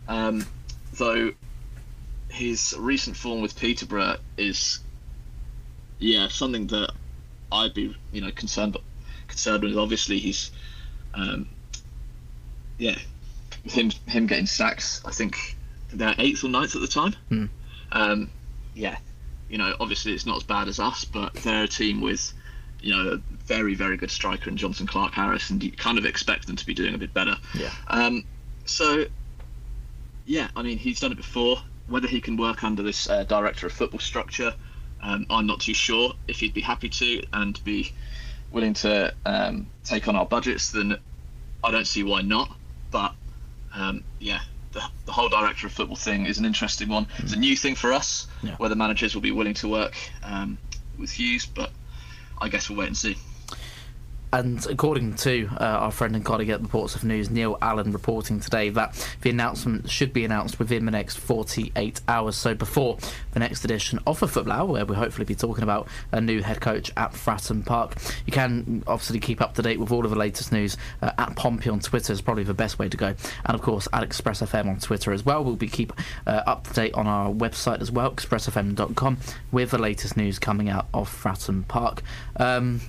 Um, 0.07 0.45
though 0.93 1.31
his 2.29 2.75
recent 2.77 3.15
form 3.15 3.41
with 3.41 3.57
Peterborough 3.59 4.17
is 4.37 4.79
yeah 5.99 6.27
something 6.27 6.67
that 6.67 6.91
I'd 7.51 7.73
be 7.73 7.95
you 8.11 8.21
know 8.21 8.31
concerned 8.31 8.77
concerned 9.27 9.63
with. 9.63 9.77
Obviously, 9.77 10.19
he's 10.19 10.51
um, 11.13 11.47
yeah 12.77 12.97
him 13.63 13.91
him 14.07 14.27
getting 14.27 14.45
sacks. 14.45 15.01
I 15.05 15.11
think 15.11 15.55
they're 15.91 16.15
eighth 16.17 16.43
or 16.43 16.49
ninth 16.49 16.75
at 16.75 16.81
the 16.81 16.87
time. 16.87 17.15
Hmm. 17.29 17.45
Um, 17.91 18.29
yeah, 18.75 18.97
you 19.49 19.57
know 19.57 19.75
obviously 19.79 20.13
it's 20.13 20.25
not 20.25 20.37
as 20.37 20.43
bad 20.43 20.67
as 20.67 20.79
us, 20.79 21.05
but 21.05 21.33
they're 21.35 21.63
a 21.63 21.67
team 21.67 22.01
with 22.01 22.33
you 22.81 22.95
know, 22.95 23.13
a 23.13 23.17
very, 23.45 23.75
very 23.75 23.97
good 23.97 24.11
striker 24.11 24.49
in 24.49 24.57
Jonson 24.57 24.87
Clarke-Harris, 24.87 25.49
and 25.49 25.63
you 25.63 25.71
kind 25.71 25.97
of 25.97 26.05
expect 26.05 26.47
them 26.47 26.55
to 26.55 26.65
be 26.65 26.73
doing 26.73 26.95
a 26.95 26.97
bit 26.97 27.13
better. 27.13 27.35
Yeah. 27.53 27.71
Um, 27.87 28.23
so, 28.65 29.05
yeah, 30.25 30.49
I 30.55 30.63
mean, 30.63 30.77
he's 30.77 30.99
done 30.99 31.11
it 31.11 31.17
before. 31.17 31.57
Whether 31.87 32.07
he 32.07 32.21
can 32.21 32.37
work 32.37 32.63
under 32.63 32.83
this 32.83 33.09
uh, 33.09 33.23
director 33.23 33.67
of 33.67 33.73
football 33.73 33.99
structure, 33.99 34.53
um, 35.01 35.25
I'm 35.29 35.47
not 35.47 35.59
too 35.59 35.73
sure. 35.73 36.13
If 36.27 36.39
he'd 36.39 36.53
be 36.53 36.61
happy 36.61 36.89
to 36.89 37.23
and 37.33 37.61
be 37.63 37.93
willing 38.51 38.73
to 38.75 39.13
um, 39.25 39.67
take 39.83 40.07
on 40.07 40.15
our 40.15 40.25
budgets, 40.25 40.71
then 40.71 40.97
I 41.63 41.71
don't 41.71 41.87
see 41.87 42.03
why 42.03 42.21
not. 42.21 42.55
But 42.91 43.15
um, 43.73 44.03
yeah, 44.19 44.41
the, 44.71 44.83
the, 45.05 45.11
whole 45.11 45.29
director 45.29 45.67
of 45.67 45.73
football 45.73 45.95
thing 45.95 46.25
is 46.25 46.37
an 46.37 46.45
interesting 46.45 46.89
one. 46.89 47.07
It's 47.19 47.33
a 47.33 47.39
new 47.39 47.55
thing 47.55 47.75
for 47.75 47.93
us, 47.93 48.27
yeah. 48.41 48.55
whether 48.57 48.75
managers 48.75 49.13
will 49.13 49.21
be 49.21 49.31
willing 49.31 49.53
to 49.55 49.67
work 49.67 49.95
um, 50.23 50.57
with 50.97 51.11
Hughes, 51.11 51.45
but 51.45 51.71
I 52.41 52.49
guess 52.49 52.69
we'll 52.69 52.79
wait 52.79 52.87
and 52.87 52.97
see. 52.97 53.17
And 54.31 54.63
according 54.67 55.15
to 55.15 55.49
uh, 55.59 55.63
our 55.63 55.91
friend 55.91 56.15
and 56.15 56.23
colleague 56.23 56.49
at 56.49 56.61
the 56.61 56.67
Portsmouth 56.67 57.03
News, 57.03 57.31
Neil 57.31 57.57
Allen, 57.61 57.91
reporting 57.91 58.39
today 58.39 58.69
that 58.69 58.93
the 59.21 59.31
announcement 59.31 59.89
should 59.89 60.13
be 60.13 60.23
announced 60.23 60.59
within 60.59 60.85
the 60.85 60.91
next 60.91 61.17
48 61.17 62.01
hours. 62.07 62.35
So 62.35 62.53
before 62.53 62.99
the 63.31 63.39
next 63.39 63.65
edition 63.65 63.99
of 64.05 64.19
the 64.19 64.27
Football 64.27 64.67
where 64.67 64.85
we'll 64.85 64.97
hopefully 64.97 65.25
be 65.25 65.35
talking 65.35 65.63
about 65.63 65.87
a 66.11 66.21
new 66.21 66.41
head 66.41 66.61
coach 66.61 66.91
at 66.95 67.13
Fratton 67.13 67.65
Park. 67.65 67.95
You 68.25 68.31
can 68.31 68.83
obviously 68.85 69.19
keep 69.19 69.41
up 69.41 69.55
to 69.55 69.61
date 69.61 69.79
with 69.79 69.91
all 69.91 70.05
of 70.05 70.11
the 70.11 70.17
latest 70.17 70.51
news 70.51 70.77
uh, 71.01 71.11
at 71.17 71.35
Pompey 71.35 71.69
on 71.69 71.79
Twitter 71.79 72.13
is 72.13 72.21
probably 72.21 72.43
the 72.43 72.53
best 72.53 72.77
way 72.77 72.87
to 72.87 72.97
go. 72.97 73.15
And 73.45 73.55
of 73.55 73.61
course 73.61 73.87
at 73.93 74.03
Express 74.03 74.41
FM 74.41 74.67
on 74.67 74.79
Twitter 74.79 75.11
as 75.11 75.25
well. 75.25 75.43
We'll 75.43 75.55
be 75.55 75.67
keep 75.67 75.91
uh, 76.27 76.43
up 76.45 76.67
to 76.67 76.73
date 76.73 76.93
on 76.93 77.07
our 77.07 77.31
website 77.31 77.81
as 77.81 77.91
well, 77.91 78.11
expressfm.com, 78.11 79.17
with 79.51 79.71
the 79.71 79.79
latest 79.79 80.17
news 80.17 80.37
coming 80.37 80.69
out 80.69 80.87
of 80.93 81.09
Fratton 81.09 81.67
Park. 81.67 82.03
Um, 82.37 82.81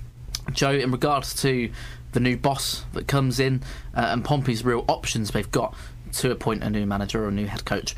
Joe, 0.52 0.72
in 0.72 0.90
regards 0.90 1.34
to 1.42 1.70
the 2.12 2.20
new 2.20 2.36
boss 2.36 2.84
that 2.92 3.06
comes 3.06 3.38
in 3.38 3.62
uh, 3.94 4.06
and 4.10 4.24
Pompey's 4.24 4.64
real 4.64 4.84
options 4.88 5.30
they've 5.30 5.50
got 5.50 5.74
to 6.12 6.30
appoint 6.30 6.64
a 6.64 6.70
new 6.70 6.86
manager 6.86 7.24
or 7.24 7.28
a 7.28 7.32
new 7.32 7.46
head 7.46 7.64
coach, 7.64 7.94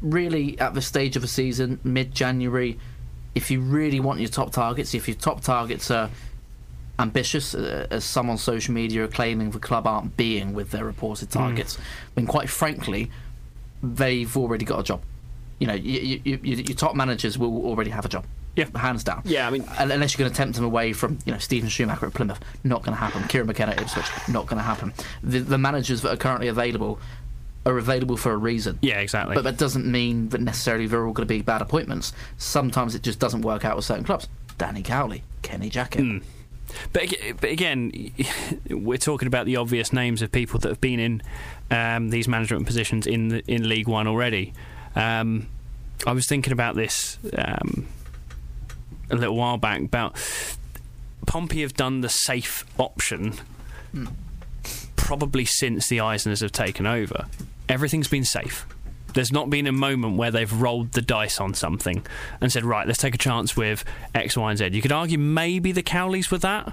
really 0.00 0.58
at 0.58 0.74
the 0.74 0.82
stage 0.82 1.16
of 1.16 1.24
a 1.24 1.28
season, 1.28 1.78
mid 1.84 2.14
January, 2.14 2.78
if 3.34 3.50
you 3.50 3.60
really 3.60 4.00
want 4.00 4.20
your 4.20 4.28
top 4.28 4.52
targets, 4.52 4.94
if 4.94 5.08
your 5.08 5.16
top 5.16 5.40
targets 5.40 5.90
are 5.90 6.10
ambitious, 6.98 7.54
uh, 7.54 7.86
as 7.90 8.04
some 8.04 8.28
on 8.28 8.36
social 8.36 8.74
media 8.74 9.04
are 9.04 9.08
claiming 9.08 9.50
the 9.50 9.58
club 9.58 9.86
aren't 9.86 10.16
being 10.16 10.52
with 10.52 10.70
their 10.70 10.84
reported 10.84 11.28
hmm. 11.32 11.38
targets, 11.38 11.76
mm. 11.76 11.80
then 12.14 12.26
quite 12.26 12.50
frankly, 12.50 13.10
they've 13.82 14.36
already 14.36 14.64
got 14.64 14.80
a 14.80 14.82
job. 14.82 15.02
You 15.58 15.68
know, 15.68 15.74
you, 15.74 16.20
you, 16.24 16.40
you, 16.42 16.56
your 16.56 16.76
top 16.76 16.94
managers 16.94 17.38
will 17.38 17.64
already 17.64 17.90
have 17.90 18.04
a 18.04 18.08
job. 18.08 18.24
Yeah, 18.54 18.66
hands 18.76 19.02
down. 19.02 19.22
Yeah, 19.24 19.46
I 19.46 19.50
mean, 19.50 19.64
unless 19.78 20.12
you're 20.12 20.24
going 20.24 20.30
to 20.30 20.36
tempt 20.36 20.58
him 20.58 20.64
away 20.64 20.92
from 20.92 21.18
you 21.24 21.32
know 21.32 21.38
Steven 21.38 21.70
Schumacher 21.70 22.06
at 22.06 22.14
Plymouth, 22.14 22.40
not 22.64 22.82
going 22.82 22.94
to 22.94 23.00
happen. 23.00 23.22
Kieran 23.28 23.46
McKenna 23.46 23.72
at 23.72 23.80
Ipswich, 23.80 24.06
not 24.28 24.46
going 24.46 24.58
to 24.58 24.62
happen. 24.62 24.92
The, 25.22 25.38
the 25.38 25.58
managers 25.58 26.02
that 26.02 26.12
are 26.12 26.16
currently 26.16 26.48
available 26.48 26.98
are 27.64 27.78
available 27.78 28.16
for 28.16 28.32
a 28.32 28.36
reason. 28.36 28.78
Yeah, 28.82 29.00
exactly. 29.00 29.34
But 29.34 29.44
that 29.44 29.56
doesn't 29.56 29.86
mean 29.86 30.28
that 30.30 30.40
necessarily 30.40 30.86
they're 30.86 31.06
all 31.06 31.12
going 31.12 31.26
to 31.26 31.34
be 31.34 31.42
bad 31.42 31.62
appointments. 31.62 32.12
Sometimes 32.36 32.94
it 32.94 33.02
just 33.02 33.18
doesn't 33.18 33.42
work 33.42 33.64
out 33.64 33.76
with 33.76 33.84
certain 33.84 34.04
clubs. 34.04 34.28
Danny 34.58 34.82
Cowley, 34.82 35.22
Kenny 35.42 35.70
Jackett. 35.70 36.00
Mm. 36.00 36.22
But, 36.92 37.14
but 37.40 37.50
again, 37.50 38.12
we're 38.70 38.98
talking 38.98 39.28
about 39.28 39.46
the 39.46 39.56
obvious 39.56 39.92
names 39.92 40.22
of 40.22 40.32
people 40.32 40.58
that 40.60 40.68
have 40.68 40.80
been 40.80 40.98
in 40.98 41.22
um, 41.70 42.10
these 42.10 42.28
management 42.28 42.66
positions 42.66 43.06
in 43.06 43.28
the, 43.28 43.44
in 43.46 43.68
League 43.68 43.88
One 43.88 44.06
already. 44.06 44.52
Um, 44.94 45.48
I 46.06 46.12
was 46.12 46.26
thinking 46.26 46.52
about 46.52 46.74
this 46.74 47.18
um, 47.36 47.86
a 49.12 49.16
little 49.16 49.36
while 49.36 49.58
back 49.58 49.80
about 49.80 50.16
Pompey 51.26 51.62
have 51.62 51.74
done 51.74 52.00
the 52.00 52.08
safe 52.08 52.64
option 52.78 53.34
mm. 53.94 54.12
probably 54.96 55.44
since 55.44 55.88
the 55.88 55.98
Eisners 55.98 56.40
have 56.40 56.52
taken 56.52 56.86
over. 56.86 57.26
Everything's 57.68 58.08
been 58.08 58.24
safe. 58.24 58.66
There's 59.14 59.30
not 59.30 59.50
been 59.50 59.66
a 59.66 59.72
moment 59.72 60.16
where 60.16 60.30
they've 60.30 60.52
rolled 60.52 60.92
the 60.92 61.02
dice 61.02 61.38
on 61.38 61.52
something 61.54 62.04
and 62.40 62.50
said, 62.50 62.64
right, 62.64 62.86
let's 62.86 62.98
take 62.98 63.14
a 63.14 63.18
chance 63.18 63.56
with 63.56 63.84
X, 64.14 64.36
Y, 64.36 64.50
and 64.50 64.58
Z. 64.58 64.70
You 64.72 64.80
could 64.80 64.92
argue 64.92 65.18
maybe 65.18 65.70
the 65.70 65.82
Cowleys 65.82 66.30
were 66.30 66.38
that, 66.38 66.72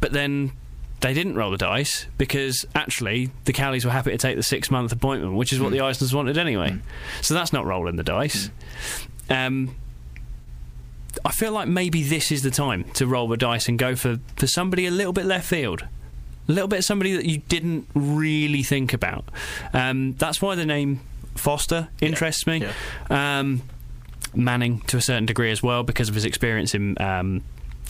but 0.00 0.12
then 0.12 0.52
they 1.00 1.14
didn't 1.14 1.36
roll 1.36 1.50
the 1.50 1.56
dice 1.56 2.06
because 2.18 2.64
actually 2.74 3.30
the 3.44 3.52
Cowleys 3.52 3.84
were 3.84 3.90
happy 3.92 4.10
to 4.10 4.18
take 4.18 4.36
the 4.36 4.42
six 4.42 4.70
month 4.70 4.90
appointment, 4.92 5.34
which 5.34 5.52
is 5.52 5.60
what 5.60 5.68
mm. 5.72 5.76
the 5.76 5.78
Eisners 5.78 6.12
wanted 6.12 6.36
anyway. 6.36 6.70
Mm. 6.70 6.80
So 7.20 7.34
that's 7.34 7.52
not 7.52 7.64
rolling 7.64 7.96
the 7.96 8.02
dice. 8.02 8.50
Mm. 9.28 9.46
Um, 9.46 9.76
I 11.24 11.32
feel 11.32 11.52
like 11.52 11.68
maybe 11.68 12.02
this 12.02 12.32
is 12.32 12.42
the 12.42 12.50
time 12.50 12.84
to 12.94 13.06
roll 13.06 13.28
the 13.28 13.36
dice 13.36 13.68
and 13.68 13.78
go 13.78 13.94
for, 13.94 14.18
for 14.36 14.46
somebody 14.46 14.86
a 14.86 14.90
little 14.90 15.12
bit 15.12 15.26
left 15.26 15.46
field. 15.46 15.82
A 16.48 16.52
little 16.52 16.68
bit 16.68 16.82
somebody 16.84 17.14
that 17.16 17.24
you 17.24 17.38
didn't 17.38 17.86
really 17.94 18.62
think 18.62 18.92
about. 18.92 19.24
Um, 19.72 20.14
that's 20.14 20.42
why 20.42 20.54
the 20.54 20.66
name 20.66 21.00
Foster 21.34 21.88
interests 22.00 22.44
yeah. 22.46 22.58
me. 22.58 22.66
Yeah. 23.10 23.38
Um, 23.38 23.62
Manning 24.34 24.80
to 24.82 24.96
a 24.96 25.00
certain 25.00 25.26
degree 25.26 25.50
as 25.50 25.62
well 25.62 25.82
because 25.82 26.08
of 26.08 26.14
his 26.14 26.24
experience 26.24 26.74
in 26.74 26.98
um, 27.00 27.42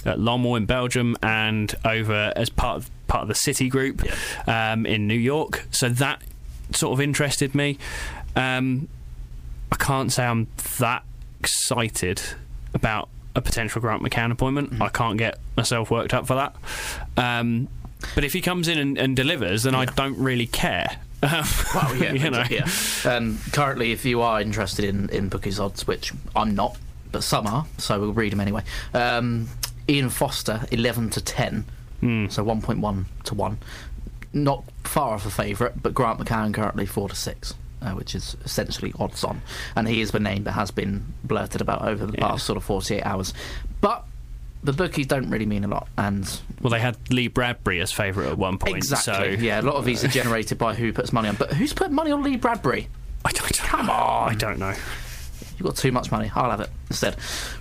at 0.05 0.19
Lommel 0.19 0.57
in 0.57 0.67
Belgium 0.67 1.17
and 1.23 1.73
over 1.85 2.33
as 2.35 2.51
part 2.51 2.79
of 2.79 2.91
part 3.07 3.23
of 3.23 3.29
the 3.29 3.35
City 3.37 3.69
Group 3.69 4.03
yeah. 4.05 4.73
um, 4.73 4.85
in 4.87 5.07
New 5.07 5.15
York. 5.15 5.67
So 5.71 5.89
that 5.89 6.21
sort 6.73 6.95
of 6.95 7.01
interested 7.01 7.55
me. 7.55 7.79
Um, 8.35 8.89
I 9.71 9.77
can't 9.77 10.11
say 10.11 10.25
I'm 10.25 10.49
that 10.79 11.05
excited 11.39 12.21
about 12.75 13.09
a 13.35 13.41
potential 13.41 13.81
Grant 13.81 14.03
McCann 14.03 14.31
appointment. 14.31 14.71
Mm-hmm. 14.71 14.83
I 14.83 14.89
can't 14.89 15.19
get 15.19 15.39
myself 15.57 15.91
worked 15.91 16.15
up 16.15 16.27
for 16.27 16.35
that. 16.35 16.55
Um, 17.17 17.69
but 18.15 18.25
if 18.25 18.33
he 18.33 18.41
comes 18.41 18.69
in 18.69 18.79
and, 18.79 18.99
and 18.99 19.17
delivers, 19.17 19.63
then 19.63 19.75
yeah. 19.75 19.81
I 19.81 19.85
don't 19.87 20.19
really 20.19 20.47
care. 20.47 20.97
well, 21.23 21.97
yeah, 21.97 22.13
you 22.13 22.31
know. 22.31 22.45
yeah. 22.51 22.69
Um, 23.05 23.39
currently, 23.53 23.93
if 23.93 24.05
you 24.05 24.23
are 24.23 24.41
interested 24.41 24.85
in, 24.85 25.09
in 25.11 25.29
bookies 25.29 25.61
odds, 25.61 25.87
which 25.87 26.13
I'm 26.35 26.55
not, 26.55 26.77
but 27.13 27.23
some 27.23 27.47
are, 27.47 27.67
so 27.79 28.01
we'll 28.01 28.13
read 28.13 28.33
them 28.33 28.41
anyway. 28.41 28.65
Um, 28.93 29.49
Ian 29.89 30.11
Foster, 30.11 30.63
11 30.71 31.11
to 31.11 31.21
10, 31.21 31.65
mm. 32.03 32.33
so 32.33 32.45
1.1 32.45 33.05
to 33.25 33.35
1. 33.35 33.59
Not 34.33 34.65
far 34.83 35.15
off 35.15 35.27
a 35.27 35.31
favourite, 35.31 35.83
but 35.83 35.95
Grant 35.95 36.19
McCann 36.19 36.53
currently 36.55 36.87
4 36.87 37.11
to 37.11 37.15
6 37.15 37.55
uh, 37.83 37.93
which 37.93 38.15
is 38.15 38.37
essentially 38.45 38.93
odds 38.99 39.25
on. 39.25 39.43
And 39.77 39.89
he 39.89 40.01
is 40.01 40.11
the 40.11 40.21
name 40.21 40.45
that 40.45 40.53
has 40.53 40.71
been 40.71 41.13
blurted 41.25 41.61
about 41.61 41.83
over 41.87 42.07
the 42.07 42.15
yeah. 42.15 42.29
past 42.29 42.47
sort 42.47 42.57
of 42.57 42.65
48 42.65 43.03
hours. 43.03 43.35
But 43.81 44.05
the 44.63 44.73
bookies 44.73 45.07
don't 45.07 45.29
really 45.29 45.47
mean 45.47 45.65
a 45.65 45.69
lot. 45.69 45.89
And 45.99 46.41
well, 46.61 46.71
they 46.71 46.81
had 46.81 46.97
Lee 47.11 47.29
Bradbury 47.29 47.81
as 47.81 47.93
favourite 47.93 48.31
at 48.31 48.39
one 48.39 48.59
point. 48.59 48.77
Exactly. 48.77 49.37
So. 49.37 49.43
Yeah, 49.43 49.61
a 49.61 49.63
lot 49.63 49.75
of 49.75 49.85
these 49.85 50.05
are 50.05 50.09
generated 50.21 50.59
by 50.59 50.75
who 50.75 50.93
puts 50.93 51.13
money 51.13 51.29
on. 51.29 51.37
But 51.37 51.53
who's 51.53 51.73
put 51.73 51.91
money 51.91 52.13
on 52.13 52.23
Lee 52.23 52.37
Bradbury? 52.37 52.89
I 53.25 53.33
don't. 53.33 53.59
Come 53.59 53.91
on. 53.91 54.31
I 54.31 54.35
don't 54.35 54.59
know. 54.59 54.75
You've 55.63 55.77
got 55.77 55.81
too 55.81 55.93
much 55.93 56.11
money. 56.11 56.29
I'll 56.35 56.51
have 56.51 56.61
it 56.61 56.71
instead. 56.91 57.15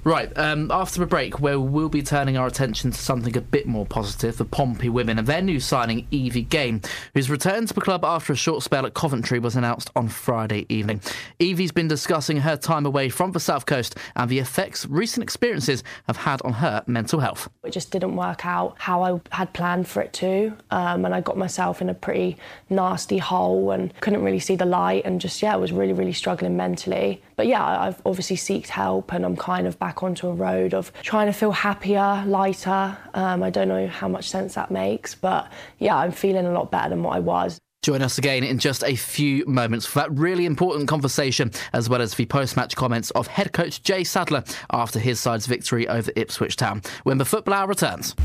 Right, 0.04 0.36
um, 0.36 0.72
after 0.72 1.04
a 1.04 1.06
break, 1.06 1.40
where 1.40 1.60
we'll 1.60 1.88
be 1.88 2.02
turning 2.02 2.36
our 2.36 2.48
attention 2.48 2.90
to 2.90 2.98
something 2.98 3.38
a 3.38 3.42
bit 3.42 3.68
more 3.68 3.86
positive 3.86 4.38
the 4.38 4.46
Pompey 4.46 4.90
women 4.90 5.20
and 5.20 5.28
their 5.28 5.44
new 5.44 5.60
signing, 5.60 6.08
Evie 6.10 6.42
Gane, 6.42 6.82
whose 7.14 7.30
return 7.30 7.68
to 7.68 7.74
the 7.76 7.80
club 7.80 8.04
after 8.04 8.34
a 8.34 8.36
short 8.36 8.64
spell 8.64 8.88
at 8.88 8.96
Coventry 8.96 9.38
was 9.38 9.56
announced 9.56 9.92
on 9.96 10.08
Friday 10.08 10.66
evening. 10.68 11.00
Evie's 11.40 11.72
been 11.72 11.88
discussing 11.88 12.38
her 12.38 12.58
time 12.58 12.88
away 12.88 13.10
from 13.10 13.34
the 13.34 13.40
South 13.40 13.68
Coast 13.68 13.96
and 14.16 14.32
the 14.32 14.40
effects 14.40 14.88
recent 14.88 15.22
experiences 15.22 15.84
have 16.08 16.18
had 16.18 16.42
on 16.42 16.54
her 16.54 16.84
mental 16.88 17.20
health. 17.20 17.50
It 17.64 17.72
just 17.72 17.92
didn't 17.92 18.16
work 18.16 18.48
out 18.48 18.76
how 18.80 19.04
I 19.04 19.36
had 19.36 19.54
planned 19.54 19.88
for 19.88 20.02
it 20.02 20.12
to, 20.14 20.58
um, 20.72 21.06
and 21.06 21.14
I 21.14 21.22
got 21.22 21.38
myself 21.38 21.84
in 21.84 21.90
a 21.90 21.94
pretty 21.94 22.38
nasty 22.72 23.20
hole 23.20 23.70
and 23.70 23.94
couldn't 24.02 24.24
really 24.24 24.40
see 24.40 24.56
the 24.56 24.66
light, 24.66 25.06
and 25.06 25.22
just, 25.22 25.44
yeah, 25.44 25.54
I 25.54 25.58
was 25.58 25.72
really, 25.72 25.94
really 25.94 26.14
struggling 26.14 26.58
mentally. 26.58 27.22
But 27.36 27.48
yeah, 27.48 27.91
I've 27.92 28.02
obviously 28.06 28.38
sought 28.38 28.68
help 28.68 29.12
and 29.12 29.26
I'm 29.26 29.36
kind 29.36 29.68
of 29.68 29.78
back 29.78 30.02
onto 30.02 30.28
a 30.30 30.34
road 30.34 30.74
of 30.74 30.94
trying 31.02 31.28
to 31.28 31.34
feel 31.34 31.52
happier, 31.52 32.24
lighter. 32.26 32.98
Um, 33.14 33.44
I 33.44 33.50
don't 33.50 33.68
know 33.68 33.88
how 33.88 34.08
much 34.08 34.30
sense 34.30 34.54
that 34.54 34.72
makes, 34.72 35.14
but 35.14 35.52
yeah, 35.78 35.98
I'm 35.98 36.14
feeling 36.14 36.46
a 36.46 36.52
lot 36.54 36.72
better 36.72 36.90
than 36.90 37.04
what 37.04 37.18
I 37.18 37.20
was. 37.20 37.60
Join 37.84 38.02
us 38.02 38.18
again 38.18 38.46
in 38.46 38.60
just 38.60 38.84
a 38.86 38.96
few 38.96 39.46
moments 39.46 39.86
for 39.86 40.00
that 40.00 40.12
really 40.12 40.46
important 40.46 40.88
conversation, 40.88 41.52
as 41.74 41.90
well 41.90 42.02
as 42.02 42.14
the 42.14 42.26
post 42.28 42.56
match 42.56 42.78
comments 42.78 43.12
of 43.12 43.28
head 43.28 43.52
coach 43.52 43.84
Jay 43.84 44.06
Sadler 44.06 44.44
after 44.72 45.00
his 45.00 45.20
side's 45.20 45.48
victory 45.48 45.88
over 45.90 46.12
Ipswich 46.16 46.56
Town 46.56 46.82
when 47.04 47.18
the 47.18 47.26
Football 47.26 47.56
Hour 47.56 47.68
returns. 47.68 48.16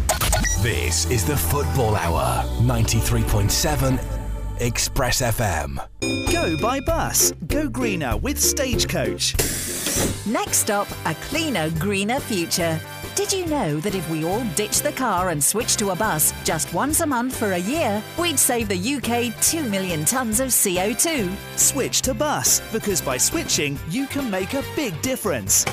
This 0.60 1.10
is 1.10 1.24
the 1.24 1.36
Football 1.36 1.96
Hour, 1.96 2.44
93.7 2.60 4.25
Express 4.60 5.20
FM. 5.20 5.76
Go 6.32 6.56
by 6.62 6.80
bus. 6.80 7.32
Go 7.46 7.68
greener 7.68 8.16
with 8.16 8.40
Stagecoach. 8.40 9.34
Next 10.26 10.58
stop, 10.58 10.88
a 11.04 11.14
cleaner, 11.14 11.70
greener 11.78 12.20
future. 12.20 12.80
Did 13.14 13.32
you 13.32 13.46
know 13.46 13.78
that 13.80 13.94
if 13.94 14.08
we 14.10 14.24
all 14.24 14.44
ditch 14.54 14.80
the 14.80 14.92
car 14.92 15.28
and 15.28 15.42
switch 15.42 15.76
to 15.76 15.90
a 15.90 15.96
bus 15.96 16.32
just 16.44 16.72
once 16.72 17.00
a 17.00 17.06
month 17.06 17.36
for 17.36 17.52
a 17.52 17.58
year, 17.58 18.02
we'd 18.18 18.38
save 18.38 18.68
the 18.68 18.94
UK 18.94 19.38
2 19.42 19.68
million 19.68 20.00
tonnes 20.00 20.40
of 20.40 20.48
CO2? 20.48 21.34
Switch 21.56 22.00
to 22.02 22.14
bus, 22.14 22.60
because 22.72 23.00
by 23.00 23.16
switching, 23.18 23.78
you 23.90 24.06
can 24.06 24.30
make 24.30 24.54
a 24.54 24.64
big 24.74 25.00
difference. 25.02 25.64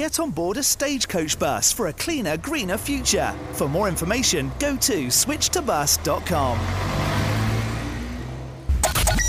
Get 0.00 0.18
on 0.18 0.30
board 0.30 0.56
a 0.56 0.62
stagecoach 0.62 1.38
bus 1.38 1.72
for 1.72 1.88
a 1.88 1.92
cleaner, 1.92 2.38
greener 2.38 2.78
future. 2.78 3.34
For 3.52 3.68
more 3.68 3.86
information, 3.86 4.50
go 4.58 4.74
to 4.78 5.08
switchtobus.com. 5.08 6.58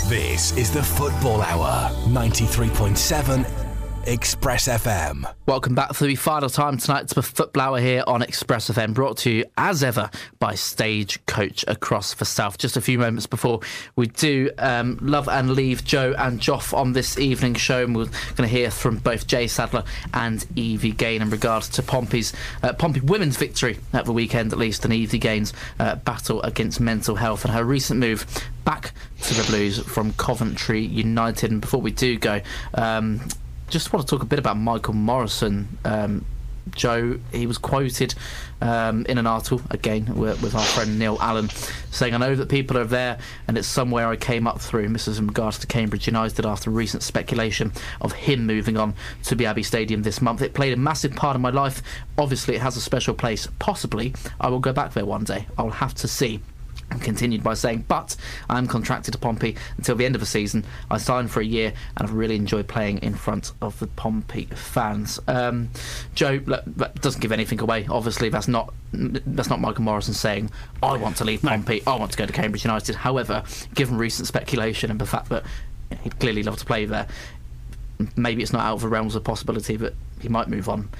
This 0.08 0.56
is 0.56 0.72
the 0.72 0.82
Football 0.82 1.42
Hour, 1.42 1.90
93.7 2.06 3.61
Express 4.04 4.66
FM. 4.66 5.32
Welcome 5.46 5.76
back 5.76 5.94
for 5.94 6.04
the 6.04 6.16
final 6.16 6.48
time 6.48 6.76
tonight 6.76 7.06
to 7.08 7.14
the 7.14 7.22
Football 7.22 7.62
Hour 7.62 7.80
here 7.80 8.02
on 8.06 8.20
Express 8.20 8.68
FM, 8.68 8.94
brought 8.94 9.16
to 9.18 9.30
you 9.30 9.44
as 9.56 9.84
ever 9.84 10.10
by 10.40 10.56
Stagecoach 10.56 11.64
across 11.68 12.14
the 12.14 12.24
South. 12.24 12.58
Just 12.58 12.76
a 12.76 12.80
few 12.80 12.98
moments 12.98 13.26
before 13.26 13.60
we 13.94 14.08
do 14.08 14.50
um, 14.58 14.98
love 15.00 15.28
and 15.28 15.52
leave 15.52 15.84
Joe 15.84 16.14
and 16.18 16.40
Joth 16.40 16.74
on 16.74 16.94
this 16.94 17.16
evening 17.16 17.54
show, 17.54 17.84
and 17.84 17.94
we're 17.94 18.06
going 18.06 18.36
to 18.38 18.48
hear 18.48 18.72
from 18.72 18.98
both 18.98 19.28
Jay 19.28 19.46
Sadler 19.46 19.84
and 20.12 20.44
Evie 20.56 20.90
Gane 20.90 21.22
in 21.22 21.30
regards 21.30 21.68
to 21.70 21.82
Pompey's 21.82 22.32
uh, 22.64 22.72
Pompey 22.72 23.00
women's 23.00 23.36
victory 23.36 23.78
at 23.92 24.04
the 24.04 24.12
weekend, 24.12 24.52
at 24.52 24.58
least, 24.58 24.84
and 24.84 24.92
Evie 24.92 25.18
Gane's 25.18 25.52
uh, 25.78 25.94
battle 25.94 26.42
against 26.42 26.80
mental 26.80 27.14
health 27.14 27.44
and 27.44 27.54
her 27.54 27.64
recent 27.64 28.00
move 28.00 28.26
back 28.64 28.92
to 29.22 29.34
the 29.34 29.44
Blues 29.44 29.78
from 29.78 30.12
Coventry 30.14 30.80
United. 30.80 31.52
And 31.52 31.60
before 31.60 31.80
we 31.80 31.92
do 31.92 32.18
go, 32.18 32.40
um, 32.74 33.20
just 33.72 33.90
want 33.90 34.06
to 34.06 34.10
talk 34.10 34.22
a 34.22 34.26
bit 34.26 34.38
about 34.38 34.58
Michael 34.58 34.92
Morrison. 34.92 35.78
Um, 35.86 36.26
Joe, 36.72 37.18
he 37.32 37.46
was 37.46 37.58
quoted 37.58 38.14
um, 38.60 39.04
in 39.06 39.18
an 39.18 39.26
article 39.26 39.62
again 39.70 40.14
with, 40.14 40.40
with, 40.42 40.54
our 40.54 40.62
friend 40.62 40.98
Neil 40.98 41.16
Allen, 41.20 41.48
saying, 41.90 42.14
"I 42.14 42.18
know 42.18 42.34
that 42.36 42.50
people 42.50 42.76
are 42.76 42.84
there, 42.84 43.18
and 43.48 43.56
it's 43.56 43.66
somewhere 43.66 44.08
I 44.08 44.16
came 44.16 44.46
up 44.46 44.60
through." 44.60 44.94
Is 44.94 45.18
in 45.18 45.26
regards 45.26 45.58
to 45.60 45.66
Cambridge 45.66 46.06
United 46.06 46.44
after 46.44 46.70
recent 46.70 47.02
speculation 47.02 47.72
of 48.02 48.12
him 48.12 48.46
moving 48.46 48.76
on 48.76 48.94
to 49.24 49.34
the 49.34 49.46
Abbey 49.46 49.62
Stadium 49.62 50.02
this 50.02 50.20
month. 50.20 50.42
It 50.42 50.52
played 50.52 50.74
a 50.74 50.76
massive 50.76 51.16
part 51.16 51.34
of 51.34 51.40
my 51.40 51.50
life. 51.50 51.82
Obviously, 52.18 52.54
it 52.54 52.60
has 52.60 52.76
a 52.76 52.80
special 52.80 53.14
place. 53.14 53.48
Possibly, 53.58 54.14
I 54.38 54.48
will 54.48 54.60
go 54.60 54.72
back 54.72 54.92
there 54.92 55.06
one 55.06 55.24
day. 55.24 55.46
I'll 55.56 55.70
have 55.70 55.94
to 55.94 56.08
see 56.08 56.42
and 56.92 57.02
continued 57.02 57.42
by 57.42 57.54
saying, 57.54 57.84
But 57.88 58.16
I'm 58.48 58.66
contracted 58.66 59.12
to 59.12 59.18
Pompey 59.18 59.56
until 59.78 59.96
the 59.96 60.04
end 60.04 60.14
of 60.14 60.20
the 60.20 60.26
season. 60.26 60.64
I 60.90 60.98
signed 60.98 61.30
for 61.30 61.40
a 61.40 61.44
year 61.44 61.72
and 61.96 62.06
I've 62.06 62.14
really 62.14 62.36
enjoyed 62.36 62.68
playing 62.68 62.98
in 62.98 63.14
front 63.14 63.52
of 63.60 63.78
the 63.78 63.86
Pompey 63.86 64.44
fans. 64.46 65.18
Um, 65.26 65.70
Joe, 66.14 66.38
that 66.38 67.00
doesn't 67.00 67.20
give 67.20 67.32
anything 67.32 67.60
away. 67.60 67.86
Obviously, 67.88 68.28
that's 68.28 68.48
not 68.48 68.72
that's 68.92 69.48
not 69.48 69.60
Michael 69.60 69.84
Morrison 69.84 70.12
saying, 70.12 70.50
I 70.82 70.96
want 70.98 71.16
to 71.16 71.24
leave 71.24 71.42
Pompey. 71.42 71.82
I 71.86 71.96
want 71.96 72.12
to 72.12 72.18
go 72.18 72.26
to 72.26 72.32
Cambridge 72.32 72.64
United. 72.64 72.94
However, 72.94 73.42
given 73.74 73.96
recent 73.96 74.28
speculation 74.28 74.90
and 74.90 75.00
the 75.00 75.06
fact 75.06 75.30
that 75.30 75.44
he'd 76.02 76.18
clearly 76.20 76.42
love 76.42 76.58
to 76.58 76.66
play 76.66 76.84
there, 76.84 77.06
maybe 78.16 78.42
it's 78.42 78.52
not 78.52 78.62
out 78.64 78.74
of 78.74 78.80
the 78.82 78.88
realms 78.88 79.14
of 79.14 79.24
possibility 79.24 79.76
that 79.76 79.94
he 80.20 80.28
might 80.28 80.48
move 80.48 80.68
on. 80.68 80.90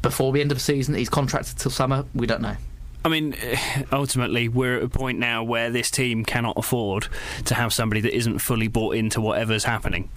Before 0.00 0.32
the 0.32 0.40
end 0.40 0.50
of 0.50 0.56
the 0.56 0.64
season, 0.64 0.94
he's 0.94 1.10
contracted 1.10 1.58
till 1.58 1.70
summer. 1.70 2.06
We 2.14 2.26
don't 2.26 2.40
know. 2.40 2.56
I 3.04 3.08
mean, 3.08 3.36
ultimately, 3.92 4.48
we're 4.48 4.76
at 4.76 4.82
a 4.82 4.88
point 4.88 5.18
now 5.18 5.42
where 5.44 5.70
this 5.70 5.90
team 5.90 6.24
cannot 6.24 6.56
afford 6.56 7.08
to 7.44 7.54
have 7.54 7.72
somebody 7.72 8.00
that 8.02 8.16
isn't 8.16 8.38
fully 8.38 8.68
bought 8.68 8.96
into 8.96 9.20
whatever's 9.20 9.64
happening. 9.64 10.10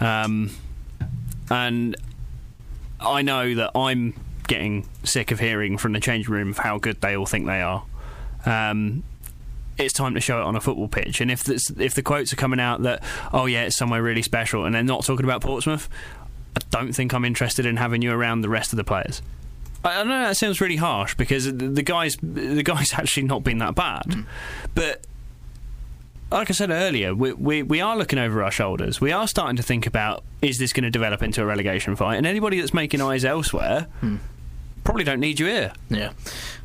Um, 0.00 0.50
and 1.50 1.96
I 3.00 3.22
know 3.22 3.54
that 3.54 3.72
I'm 3.74 4.14
getting 4.46 4.88
sick 5.04 5.30
of 5.30 5.40
hearing 5.40 5.78
from 5.78 5.92
the 5.92 6.00
changing 6.00 6.32
room 6.32 6.50
of 6.50 6.58
how 6.58 6.78
good 6.78 7.00
they 7.00 7.16
all 7.16 7.26
think 7.26 7.46
they 7.46 7.60
are. 7.60 7.84
Um, 8.46 9.02
it's 9.76 9.92
time 9.92 10.14
to 10.14 10.20
show 10.20 10.40
it 10.40 10.44
on 10.44 10.56
a 10.56 10.60
football 10.60 10.88
pitch. 10.88 11.20
And 11.20 11.30
if 11.30 11.44
this, 11.44 11.70
if 11.70 11.94
the 11.94 12.02
quotes 12.02 12.32
are 12.32 12.36
coming 12.36 12.58
out 12.58 12.82
that 12.82 13.02
oh 13.32 13.46
yeah, 13.46 13.64
it's 13.64 13.76
somewhere 13.76 14.02
really 14.02 14.22
special, 14.22 14.64
and 14.64 14.74
they're 14.74 14.82
not 14.82 15.04
talking 15.04 15.24
about 15.24 15.42
Portsmouth, 15.42 15.88
I 16.56 16.60
don't 16.70 16.92
think 16.92 17.12
I'm 17.14 17.24
interested 17.24 17.66
in 17.66 17.76
having 17.76 18.02
you 18.02 18.12
around 18.12 18.40
the 18.40 18.48
rest 18.48 18.72
of 18.72 18.76
the 18.76 18.84
players. 18.84 19.22
I 19.84 20.02
know 20.04 20.20
that 20.20 20.36
sounds 20.36 20.60
really 20.60 20.76
harsh 20.76 21.14
because 21.14 21.44
the 21.44 21.82
guy's 21.82 22.16
the 22.22 22.62
guy's 22.62 22.92
actually 22.94 23.24
not 23.24 23.44
been 23.44 23.58
that 23.58 23.74
bad, 23.74 24.06
mm. 24.06 24.26
but 24.74 25.04
like 26.30 26.50
I 26.50 26.52
said 26.52 26.70
earlier, 26.70 27.14
we, 27.14 27.32
we, 27.32 27.62
we 27.62 27.80
are 27.80 27.96
looking 27.96 28.18
over 28.18 28.42
our 28.42 28.50
shoulders. 28.50 29.00
We 29.00 29.12
are 29.12 29.26
starting 29.26 29.56
to 29.56 29.62
think 29.62 29.86
about 29.86 30.24
is 30.42 30.58
this 30.58 30.74
going 30.74 30.84
to 30.84 30.90
develop 30.90 31.22
into 31.22 31.40
a 31.40 31.46
relegation 31.46 31.96
fight? 31.96 32.16
And 32.16 32.26
anybody 32.26 32.60
that's 32.60 32.74
making 32.74 33.00
eyes 33.00 33.24
elsewhere. 33.24 33.86
Mm 34.02 34.18
probably 34.88 35.04
don't 35.04 35.20
need 35.20 35.38
you 35.38 35.44
here. 35.44 35.70
Yeah. 35.90 36.12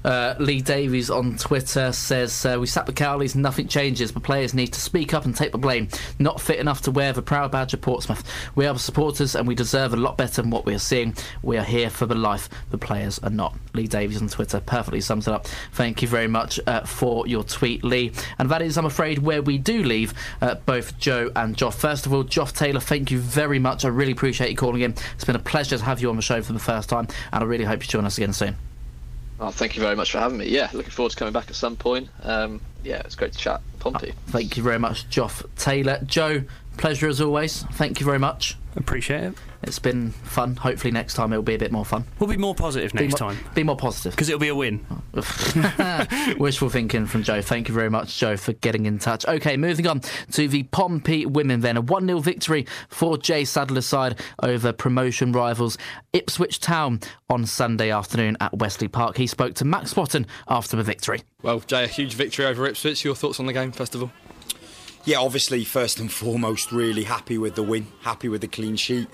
Uh, 0.05 0.35
Lee 0.39 0.61
Davies 0.61 1.09
on 1.09 1.37
Twitter 1.37 1.91
says 1.91 2.45
uh, 2.45 2.57
we 2.59 2.67
sat 2.67 2.85
the 2.85 2.93
Cowleys, 2.93 3.35
nothing 3.35 3.67
changes, 3.67 4.13
but 4.13 4.23
players 4.23 4.53
need 4.53 4.67
to 4.67 4.79
speak 4.79 5.13
up 5.13 5.25
and 5.25 5.35
take 5.35 5.51
the 5.51 5.57
blame. 5.57 5.89
Not 6.19 6.39
fit 6.39 6.59
enough 6.59 6.81
to 6.83 6.91
wear 6.91 7.11
the 7.11 7.21
proud 7.21 7.51
badge 7.51 7.73
of 7.73 7.81
Portsmouth. 7.81 8.23
We 8.55 8.65
are 8.65 8.73
the 8.73 8.79
supporters, 8.79 9.35
and 9.35 9.45
we 9.45 9.55
deserve 9.55 9.93
a 9.93 9.97
lot 9.97 10.17
better 10.17 10.41
than 10.41 10.51
what 10.51 10.65
we 10.65 10.73
are 10.73 10.79
seeing. 10.79 11.15
We 11.41 11.57
are 11.57 11.63
here 11.63 11.89
for 11.89 12.05
the 12.05 12.15
life. 12.15 12.49
The 12.71 12.77
players 12.77 13.19
are 13.19 13.29
not. 13.29 13.57
Lee 13.73 13.87
Davies 13.87 14.21
on 14.21 14.29
Twitter 14.29 14.61
perfectly 14.61 15.01
sums 15.01 15.27
it 15.27 15.33
up. 15.33 15.47
Thank 15.73 16.01
you 16.01 16.07
very 16.07 16.27
much 16.27 16.59
uh, 16.65 16.81
for 16.85 17.27
your 17.27 17.43
tweet, 17.43 17.83
Lee. 17.83 18.11
And 18.39 18.49
that 18.49 18.61
is, 18.61 18.77
I'm 18.77 18.85
afraid, 18.85 19.19
where 19.19 19.41
we 19.41 19.57
do 19.57 19.83
leave 19.83 20.13
uh, 20.41 20.55
both 20.55 20.97
Joe 20.97 21.29
and 21.35 21.55
Joth. 21.57 21.75
First 21.75 22.05
of 22.05 22.13
all, 22.13 22.23
Joth 22.23 22.55
Taylor, 22.55 22.79
thank 22.81 23.11
you 23.11 23.19
very 23.19 23.59
much. 23.59 23.83
I 23.85 23.89
really 23.89 24.11
appreciate 24.13 24.49
you 24.49 24.57
calling 24.57 24.81
in. 24.81 24.95
It's 25.15 25.25
been 25.25 25.35
a 25.35 25.39
pleasure 25.39 25.77
to 25.77 25.83
have 25.83 26.01
you 26.01 26.09
on 26.09 26.15
the 26.15 26.21
show 26.21 26.41
for 26.41 26.53
the 26.53 26.59
first 26.59 26.89
time, 26.89 27.07
and 27.31 27.43
I 27.43 27.47
really 27.47 27.65
hope 27.65 27.81
you 27.83 27.87
join 27.87 28.05
us 28.05 28.12
us 28.13 28.17
again 28.17 28.33
soon. 28.33 28.55
Oh, 29.39 29.49
thank 29.49 29.75
you 29.75 29.81
very 29.81 29.95
much 29.95 30.11
for 30.11 30.19
having 30.19 30.37
me. 30.37 30.47
Yeah, 30.47 30.69
looking 30.73 30.91
forward 30.91 31.09
to 31.11 31.15
coming 31.17 31.33
back 31.33 31.49
at 31.49 31.55
some 31.55 31.75
point. 31.75 32.09
Um, 32.21 32.61
yeah, 32.83 33.01
it's 33.03 33.15
great 33.15 33.33
to 33.33 33.37
chat. 33.37 33.61
Pompey. 33.79 34.13
Oh, 34.15 34.31
thank 34.31 34.55
you 34.55 34.63
very 34.63 34.79
much, 34.79 35.09
Joth 35.09 35.45
Taylor. 35.57 35.99
Joe, 36.05 36.43
pleasure 36.77 37.07
as 37.07 37.19
always. 37.19 37.63
Thank 37.73 37.99
you 37.99 38.05
very 38.05 38.19
much. 38.19 38.55
Appreciate 38.75 39.23
it. 39.23 39.33
It's 39.63 39.79
been 39.79 40.11
fun. 40.11 40.55
Hopefully, 40.55 40.91
next 40.91 41.13
time 41.13 41.31
it'll 41.31 41.43
be 41.43 41.55
a 41.55 41.59
bit 41.59 41.71
more 41.71 41.85
fun. 41.85 42.05
We'll 42.19 42.29
be 42.29 42.37
more 42.37 42.55
positive 42.55 42.93
next 42.93 43.13
be 43.13 43.17
time. 43.17 43.37
Be 43.53 43.63
more 43.63 43.77
positive. 43.77 44.11
Because 44.11 44.29
it'll 44.29 44.39
be 44.39 44.49
a 44.49 44.55
win. 44.55 44.85
Wishful 46.37 46.69
thinking 46.69 47.05
from 47.05 47.23
Joe. 47.23 47.41
Thank 47.41 47.69
you 47.69 47.73
very 47.73 47.89
much, 47.89 48.17
Joe, 48.17 48.35
for 48.35 48.53
getting 48.53 48.85
in 48.85 48.99
touch. 48.99 49.25
Okay, 49.25 49.55
moving 49.55 49.87
on 49.87 50.01
to 50.31 50.47
the 50.47 50.63
Pompey 50.63 51.25
women 51.25 51.61
then. 51.61 51.77
A 51.77 51.81
1 51.81 52.07
0 52.07 52.19
victory 52.19 52.65
for 52.89 53.17
Jay 53.17 53.45
Sadler's 53.45 53.85
side 53.85 54.19
over 54.41 54.73
promotion 54.73 55.31
rivals 55.31 55.77
Ipswich 56.11 56.59
Town 56.59 56.99
on 57.29 57.45
Sunday 57.45 57.91
afternoon 57.91 58.37
at 58.41 58.57
Westleigh 58.57 58.89
Park. 58.89 59.17
He 59.17 59.27
spoke 59.27 59.53
to 59.55 59.65
Max 59.65 59.91
Swatton 59.91 60.25
after 60.47 60.75
the 60.75 60.83
victory. 60.83 61.21
Well, 61.41 61.59
Jay, 61.61 61.83
a 61.83 61.87
huge 61.87 62.13
victory 62.13 62.45
over 62.45 62.65
Ipswich. 62.65 63.03
Your 63.05 63.15
thoughts 63.15 63.39
on 63.39 63.45
the 63.45 63.53
game, 63.53 63.71
first 63.71 63.95
of 63.95 64.03
all? 64.03 64.11
Yeah, 65.05 65.17
obviously, 65.17 65.63
first 65.65 65.99
and 65.99 66.11
foremost, 66.11 66.71
really 66.71 67.03
happy 67.03 67.37
with 67.37 67.55
the 67.55 67.63
win, 67.63 67.87
happy 68.01 68.29
with 68.29 68.41
the 68.41 68.47
clean 68.47 68.77
sheet. 68.77 69.07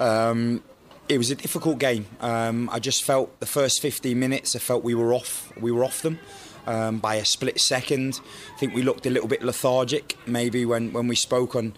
Um, 0.00 0.62
it 1.08 1.16
was 1.16 1.30
a 1.30 1.34
difficult 1.34 1.78
game. 1.78 2.06
Um, 2.20 2.68
I 2.70 2.80
just 2.80 3.04
felt 3.04 3.38
the 3.40 3.46
first 3.46 3.80
15 3.80 4.18
minutes, 4.18 4.56
I 4.56 4.58
felt 4.58 4.82
we 4.84 4.94
were 4.94 5.14
off. 5.14 5.52
We 5.58 5.72
were 5.72 5.84
off 5.84 6.02
them. 6.02 6.18
Um, 6.66 6.98
by 6.98 7.14
a 7.14 7.24
split 7.24 7.58
second. 7.60 8.20
I 8.54 8.58
think 8.58 8.74
we 8.74 8.82
looked 8.82 9.06
a 9.06 9.10
little 9.10 9.28
bit 9.28 9.42
lethargic. 9.42 10.18
Maybe 10.26 10.66
when, 10.66 10.92
when 10.92 11.08
we 11.08 11.16
spoke 11.16 11.56
on 11.56 11.72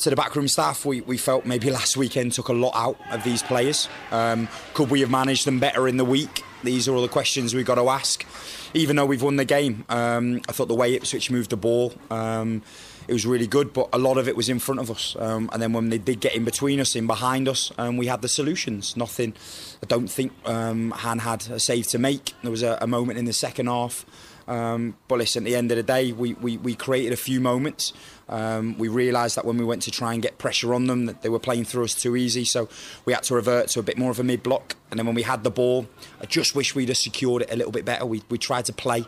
to 0.00 0.10
the 0.10 0.16
backroom 0.16 0.48
staff, 0.48 0.84
we, 0.84 1.00
we 1.00 1.16
felt 1.16 1.46
maybe 1.46 1.70
last 1.70 1.96
weekend 1.96 2.34
took 2.34 2.48
a 2.48 2.52
lot 2.52 2.72
out 2.74 2.98
of 3.10 3.24
these 3.24 3.42
players. 3.42 3.88
Um, 4.10 4.48
could 4.74 4.90
we 4.90 5.00
have 5.00 5.08
managed 5.08 5.46
them 5.46 5.60
better 5.60 5.88
in 5.88 5.96
the 5.96 6.04
week? 6.04 6.42
These 6.62 6.88
are 6.88 6.94
all 6.94 7.00
the 7.00 7.08
questions 7.08 7.54
we've 7.54 7.64
got 7.64 7.76
to 7.76 7.88
ask. 7.88 8.26
Even 8.74 8.96
though 8.96 9.06
we've 9.06 9.22
won 9.22 9.36
the 9.36 9.46
game, 9.46 9.86
um, 9.88 10.42
I 10.46 10.52
thought 10.52 10.68
the 10.68 10.74
way 10.74 10.94
Ipswich 10.94 11.30
moved 11.30 11.48
the 11.48 11.56
ball 11.56 11.94
um, 12.10 12.62
it 13.06 13.12
was 13.12 13.26
really 13.26 13.46
good, 13.46 13.72
but 13.72 13.88
a 13.92 13.98
lot 13.98 14.18
of 14.18 14.28
it 14.28 14.36
was 14.36 14.48
in 14.48 14.58
front 14.58 14.80
of 14.80 14.90
us. 14.90 15.16
Um, 15.18 15.50
and 15.52 15.60
then 15.60 15.72
when 15.72 15.90
they 15.90 15.98
did 15.98 16.20
get 16.20 16.34
in 16.34 16.44
between 16.44 16.80
us, 16.80 16.96
in 16.96 17.06
behind 17.06 17.48
us, 17.48 17.72
um, 17.78 17.96
we 17.96 18.06
had 18.06 18.22
the 18.22 18.28
solutions. 18.28 18.96
Nothing, 18.96 19.34
I 19.82 19.86
don't 19.86 20.08
think 20.08 20.32
um, 20.44 20.90
Han 20.92 21.18
had 21.20 21.46
a 21.50 21.60
save 21.60 21.86
to 21.88 21.98
make. 21.98 22.32
There 22.42 22.50
was 22.50 22.62
a, 22.62 22.78
a 22.80 22.86
moment 22.86 23.18
in 23.18 23.24
the 23.24 23.32
second 23.32 23.66
half. 23.66 24.04
Um, 24.46 24.96
but 25.08 25.18
listen, 25.18 25.44
at 25.44 25.46
the 25.46 25.56
end 25.56 25.70
of 25.70 25.76
the 25.76 25.82
day, 25.82 26.12
we, 26.12 26.34
we, 26.34 26.58
we 26.58 26.74
created 26.74 27.12
a 27.12 27.16
few 27.16 27.40
moments. 27.40 27.92
Um, 28.28 28.76
we 28.78 28.88
realised 28.88 29.36
that 29.36 29.44
when 29.44 29.56
we 29.56 29.64
went 29.64 29.82
to 29.82 29.90
try 29.90 30.12
and 30.12 30.22
get 30.22 30.38
pressure 30.38 30.74
on 30.74 30.86
them, 30.86 31.06
that 31.06 31.22
they 31.22 31.28
were 31.28 31.38
playing 31.38 31.64
through 31.64 31.84
us 31.84 31.94
too 31.94 32.16
easy. 32.16 32.44
So 32.44 32.68
we 33.04 33.12
had 33.12 33.22
to 33.24 33.34
revert 33.34 33.68
to 33.68 33.80
a 33.80 33.82
bit 33.82 33.98
more 33.98 34.10
of 34.10 34.20
a 34.20 34.24
mid 34.24 34.42
block. 34.42 34.76
And 34.90 34.98
then 34.98 35.06
when 35.06 35.14
we 35.14 35.22
had 35.22 35.44
the 35.44 35.50
ball, 35.50 35.86
I 36.20 36.26
just 36.26 36.54
wish 36.54 36.74
we'd 36.74 36.88
have 36.88 36.98
secured 36.98 37.42
it 37.42 37.52
a 37.52 37.56
little 37.56 37.72
bit 37.72 37.84
better. 37.84 38.06
We, 38.06 38.22
we 38.28 38.38
tried 38.38 38.66
to 38.66 38.72
play. 38.72 39.04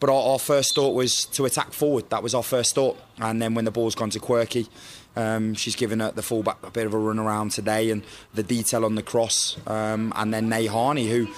But 0.00 0.08
our, 0.08 0.32
our, 0.32 0.38
first 0.38 0.74
thought 0.74 0.94
was 0.94 1.26
to 1.26 1.44
attack 1.44 1.72
forward. 1.72 2.08
That 2.08 2.22
was 2.22 2.34
our 2.34 2.42
first 2.42 2.74
thought. 2.74 2.98
And 3.18 3.40
then 3.40 3.54
when 3.54 3.66
the 3.66 3.70
ball's 3.70 3.94
gone 3.94 4.08
to 4.10 4.18
Quirky, 4.18 4.66
um, 5.14 5.54
she's 5.54 5.76
given 5.76 5.98
the 5.98 6.22
fullback 6.22 6.56
a 6.62 6.70
bit 6.70 6.86
of 6.86 6.94
a 6.94 6.98
run 6.98 7.18
around 7.18 7.50
today, 7.50 7.90
and 7.90 8.02
the 8.32 8.42
detail 8.42 8.84
on 8.84 8.94
the 8.94 9.02
cross. 9.02 9.58
Um, 9.66 10.12
and 10.16 10.32
then 10.32 10.50
Harney, 10.66 11.08
who 11.08 11.28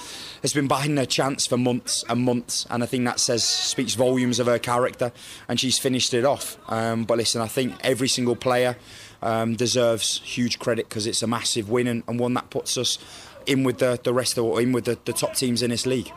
has 0.43 0.53
been 0.53 0.69
buying 0.69 0.97
her 0.97 1.07
chance 1.07 1.47
for 1.47 1.57
months 1.57 2.05
and 2.09 2.21
months, 2.21 2.67
and 2.71 2.83
I 2.83 2.87
think 2.87 3.05
that 3.07 3.19
says 3.19 3.43
speaks 3.43 3.95
volumes 3.95 4.39
of 4.39 4.47
her 4.47 4.59
character. 4.59 5.13
And 5.49 5.59
she's 5.59 5.79
finished 5.79 6.15
it 6.15 6.25
off. 6.25 6.57
Um, 6.71 7.05
but 7.05 7.19
listen, 7.19 7.41
I 7.41 7.49
think 7.49 7.75
every 7.83 8.09
single 8.09 8.37
player 8.37 8.77
um, 9.23 9.57
deserves 9.57 10.21
huge 10.21 10.59
credit 10.59 10.89
because 10.89 11.07
it's 11.07 11.23
a 11.23 11.27
massive 11.27 11.69
win 11.69 11.87
and, 11.87 12.03
and, 12.07 12.19
one 12.21 12.35
that 12.35 12.51
puts 12.51 12.77
us 12.77 12.99
in 13.47 13.65
with 13.65 13.79
the, 13.79 13.99
the 14.03 14.13
rest 14.13 14.39
of 14.39 14.59
in 14.59 14.73
with 14.73 14.85
the, 14.85 14.99
the 15.05 15.13
top 15.13 15.35
teams 15.35 15.63
in 15.63 15.71
this 15.71 15.87
league 15.87 16.13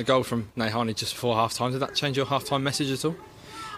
the 0.00 0.04
goal 0.04 0.22
from 0.22 0.48
Nahani 0.56 0.96
just 0.96 1.12
before 1.12 1.36
half 1.36 1.52
time. 1.52 1.72
Did 1.72 1.80
that 1.80 1.94
change 1.94 2.16
your 2.16 2.24
half 2.24 2.44
time 2.44 2.64
message 2.64 2.90
at 2.90 3.04
all? 3.04 3.14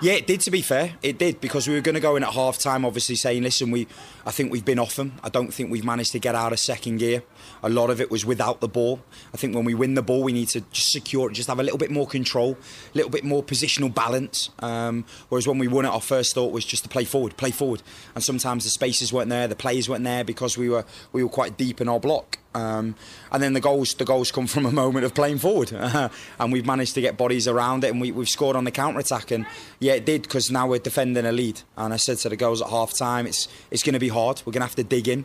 Yeah, 0.00 0.12
it 0.12 0.26
did. 0.28 0.40
To 0.42 0.52
be 0.52 0.62
fair, 0.62 0.94
it 1.02 1.18
did 1.18 1.40
because 1.40 1.66
we 1.66 1.74
were 1.74 1.80
going 1.80 1.96
to 1.96 2.00
go 2.00 2.14
in 2.14 2.22
at 2.22 2.32
half 2.32 2.58
time, 2.58 2.84
obviously 2.84 3.16
saying, 3.16 3.42
"Listen, 3.42 3.72
we, 3.72 3.88
I 4.24 4.30
think 4.30 4.52
we've 4.52 4.64
been 4.64 4.78
off 4.78 4.94
them. 4.94 5.14
I 5.22 5.28
don't 5.28 5.52
think 5.52 5.70
we've 5.70 5.84
managed 5.84 6.12
to 6.12 6.20
get 6.20 6.36
out 6.36 6.52
of 6.52 6.60
second 6.60 6.98
gear." 6.98 7.22
A 7.62 7.68
lot 7.68 7.90
of 7.90 8.01
it 8.01 8.11
was 8.11 8.24
without 8.24 8.61
the 8.61 8.68
ball. 8.68 9.01
I 9.32 9.36
think 9.36 9.55
when 9.55 9.64
we 9.64 9.74
win 9.74 9.95
the 9.95 10.03
ball, 10.03 10.22
we 10.22 10.32
need 10.32 10.49
to 10.49 10.61
just 10.72 10.90
secure 10.90 11.30
it, 11.30 11.34
just 11.34 11.49
have 11.49 11.61
a 11.61 11.62
little 11.62 11.78
bit 11.78 11.90
more 11.90 12.07
control, 12.07 12.57
a 12.95 12.97
little 12.97 13.11
bit 13.11 13.24
more 13.24 13.43
positional 13.43 13.93
balance. 13.95 14.51
Um, 14.61 15.05
whereas 15.28 15.47
when 15.47 15.59
we 15.59 15.68
won 15.68 15.84
it, 15.84 15.88
our 15.88 16.01
first 16.01 16.34
thought 16.34 16.53
was 16.53 16.64
just 16.64 16.82
to 16.84 16.88
play 16.88 17.05
forward, 17.05 17.36
play 17.36 17.51
forward. 17.51 17.82
And 18.14 18.22
sometimes 18.22 18.64
the 18.64 18.70
spaces 18.70 19.12
weren't 19.12 19.30
there, 19.30 19.49
the 19.49 19.57
players 19.57 19.88
weren't 19.88 20.05
there 20.05 20.24
because 20.24 20.59
we 20.59 20.68
were 20.68 20.84
we 21.12 21.22
were 21.22 21.30
quite 21.30 21.57
deep 21.57 21.80
in 21.80 21.88
our 21.88 22.01
block. 22.01 22.38
Um, 22.55 22.97
and 23.30 23.43
then 23.43 23.55
the 23.55 23.61
goals, 23.61 23.95
the 23.95 24.05
goals 24.05 24.30
come 24.30 24.47
from 24.47 24.66
a 24.66 24.72
moment 24.72 25.05
of 25.05 25.14
playing 25.14 25.38
forward, 25.38 25.72
and 26.38 26.53
we've 26.53 26.66
managed 26.66 26.95
to 26.95 27.01
get 27.01 27.16
bodies 27.16 27.49
around 27.49 27.84
it, 27.84 27.90
and 27.90 28.01
we, 28.01 28.11
have 28.11 28.28
scored 28.28 28.57
on 28.57 28.64
the 28.64 28.70
counter 28.70 29.01
attack. 29.01 29.30
And 29.30 29.47
yeah, 29.78 29.95
it 29.95 30.05
did 30.05 30.22
because 30.22 30.51
now 30.51 30.66
we're 30.66 30.78
defending 30.78 31.24
a 31.24 31.32
lead. 31.32 31.62
And 31.76 31.95
I 31.95 31.97
said 31.97 32.18
to 32.18 32.28
the 32.28 32.36
girls 32.36 32.61
at 32.61 32.68
half 32.68 32.97
time, 32.97 33.26
it's 33.26 33.49
it's 33.70 33.82
going 33.82 33.95
to 33.95 34.01
be 34.01 34.09
hard. 34.09 34.43
We're 34.45 34.53
going 34.53 34.61
to 34.61 34.66
have 34.66 34.76
to 34.76 34.84
dig 34.84 35.09
in. 35.09 35.24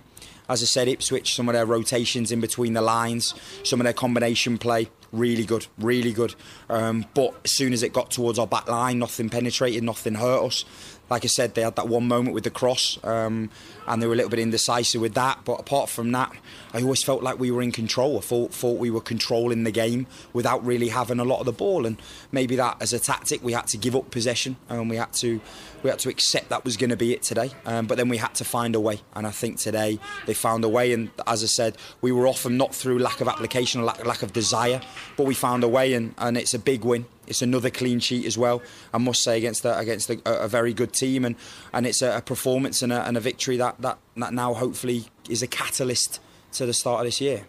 As 0.50 0.62
I 0.62 0.66
said, 0.66 0.88
Ipswich, 0.88 1.36
some 1.36 1.50
of 1.50 1.54
their 1.54 1.66
rotations 1.66 2.32
in 2.32 2.40
between 2.40 2.74
the 2.74 2.82
lines, 2.82 3.34
some 3.64 3.80
of 3.80 3.84
their 3.84 3.94
combination 3.94 4.58
play, 4.58 4.90
really 5.12 5.46
good, 5.46 5.68
really 5.78 6.14
good. 6.14 6.36
Um, 6.70 7.06
but 7.14 7.36
as 7.44 7.56
soon 7.56 7.74
as 7.74 7.84
it 7.84 7.94
got 7.94 8.12
towards 8.12 8.40
our 8.40 8.48
back 8.48 8.68
line, 8.68 9.00
nothing 9.00 9.30
penetrated, 9.30 9.84
nothing 9.84 10.16
hurt 10.16 10.44
us. 10.44 10.66
Like 11.10 11.24
I 11.24 11.28
said, 11.28 11.56
they 11.56 11.62
had 11.62 11.78
that 11.78 11.88
one 11.88 12.06
moment 12.08 12.34
with 12.34 12.44
the 12.44 12.50
cross, 12.50 13.00
um, 13.04 13.50
and 13.88 14.02
they 14.02 14.08
were 14.08 14.14
a 14.14 14.16
little 14.18 14.30
bit 14.30 14.40
indecisive 14.40 15.00
with 15.00 15.14
that. 15.14 15.40
But 15.46 15.62
apart 15.62 15.90
from 15.90 16.12
that, 16.12 16.34
I 16.74 16.82
always 16.82 17.02
felt 17.02 17.24
like 17.24 17.40
we 17.40 17.50
were 17.50 17.62
in 17.62 17.72
control. 17.72 18.18
I 18.18 18.22
thought, 18.22 18.54
thought 18.54 18.78
we 18.78 18.92
were 18.92 19.00
controlling 19.00 19.64
the 19.64 19.72
game 19.72 20.08
without 20.34 20.66
really 20.66 20.90
having 20.90 21.22
a 21.22 21.24
lot 21.24 21.40
of 21.40 21.46
the 21.46 21.54
ball. 21.54 21.86
And 21.86 22.02
maybe 22.34 22.58
that, 22.58 22.82
as 22.82 22.92
a 22.92 23.00
tactic, 23.00 23.42
we 23.42 23.54
had 23.54 23.68
to 23.68 23.78
give 23.78 23.96
up 23.96 24.12
possession, 24.12 24.58
and 24.68 24.90
we 24.90 24.98
had 24.98 25.14
to 25.14 25.40
we 25.88 25.92
had 25.92 26.00
to 26.00 26.10
accept 26.10 26.50
that 26.50 26.66
was 26.66 26.76
going 26.76 26.90
to 26.90 26.98
be 26.98 27.14
it 27.14 27.24
today. 27.24 27.50
Um, 27.66 27.88
but 27.88 27.96
then 27.98 28.10
we 28.10 28.18
had 28.18 28.36
to 28.36 28.44
find 28.44 28.76
a 28.76 28.80
way, 28.80 29.00
and 29.16 29.26
I 29.26 29.32
think 29.32 29.58
today 29.58 30.00
they 30.26 30.34
found 30.34 30.66
a 30.66 30.70
way. 30.70 30.92
And 30.92 31.10
as 31.26 31.44
I 31.44 31.46
said, 31.48 31.78
we 32.02 32.12
were 32.12 32.28
often 32.28 32.58
not 32.58 32.76
through 32.76 33.00
lack 33.00 33.22
of 33.22 33.30
application 33.30 33.80
or 33.80 33.86
lack, 33.86 34.06
lack 34.06 34.22
of 34.22 34.34
desire, 34.34 34.82
but 35.16 35.26
we 35.26 35.34
found 35.34 35.64
a 35.64 35.68
way, 35.70 35.94
and, 35.94 36.14
and 36.18 36.36
it's 36.36 36.54
a 36.54 36.60
big 36.60 36.84
win. 36.84 37.06
It's 37.26 37.42
another 37.42 37.70
clean 37.70 38.02
sheet 38.02 38.26
as 38.26 38.38
well. 38.38 38.62
I 38.94 38.98
must 38.98 39.24
say 39.24 39.38
against 39.38 39.64
against 39.64 40.10
a, 40.10 40.20
a 40.26 40.50
very 40.50 40.74
good 40.74 40.92
team, 40.92 41.24
and, 41.24 41.38
and 41.72 41.88
it's 41.88 42.02
a, 42.02 42.18
a 42.18 42.22
performance 42.22 42.82
and 42.82 42.92
a, 42.92 43.08
and 43.08 43.16
a 43.16 43.22
victory 43.22 43.56
that, 43.56 43.80
that 43.80 43.98
that 44.18 44.34
now 44.34 44.54
hopefully 44.56 45.06
is 45.30 45.42
a 45.42 45.48
catalyst 45.48 46.20
to 46.54 46.66
the 46.66 46.74
start 46.74 47.00
of 47.00 47.06
this 47.06 47.22
year. 47.22 47.46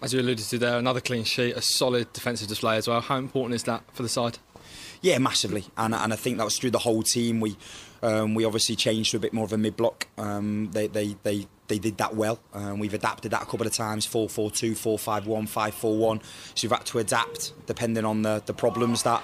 As 0.00 0.14
you 0.14 0.20
alluded 0.20 0.46
to 0.46 0.58
there, 0.58 0.78
another 0.78 1.00
clean 1.02 1.24
sheet, 1.24 1.56
a 1.56 1.62
solid 1.62 2.10
defensive 2.14 2.48
display 2.48 2.78
as 2.78 2.88
well. 2.88 3.02
How 3.02 3.16
important 3.18 3.54
is 3.54 3.64
that 3.64 3.82
for 3.92 4.02
the 4.02 4.08
side? 4.08 4.38
Yeah, 5.02 5.18
massively, 5.18 5.64
and 5.76 5.94
and 5.94 6.12
I 6.12 6.16
think 6.16 6.38
that 6.38 6.44
was 6.44 6.56
through 6.56 6.70
the 6.70 6.78
whole 6.78 7.02
team. 7.02 7.40
We 7.40 7.56
um, 8.02 8.34
we 8.34 8.44
obviously 8.44 8.76
changed 8.76 9.12
to 9.12 9.16
a 9.16 9.20
bit 9.20 9.32
more 9.32 9.44
of 9.44 9.52
a 9.52 9.58
mid 9.58 9.76
block. 9.76 10.08
Um, 10.18 10.70
they, 10.72 10.86
they 10.86 11.16
they 11.22 11.46
they 11.68 11.78
did 11.78 11.96
that 11.98 12.14
well. 12.14 12.38
Um, 12.52 12.78
we've 12.78 12.92
adapted 12.92 13.30
that 13.30 13.42
a 13.42 13.46
couple 13.46 13.66
of 13.66 13.72
times 13.72 14.04
4 14.04 14.28
4 14.28 14.50
2, 14.50 14.74
4 14.74 14.98
5 14.98 15.26
1, 15.26 15.46
5 15.46 15.74
4 15.74 15.96
1. 15.96 16.20
So 16.54 16.68
we've 16.68 16.76
had 16.76 16.84
to 16.86 16.98
adapt 16.98 17.52
depending 17.66 18.04
on 18.04 18.22
the, 18.22 18.42
the 18.44 18.52
problems 18.52 19.04
that, 19.04 19.22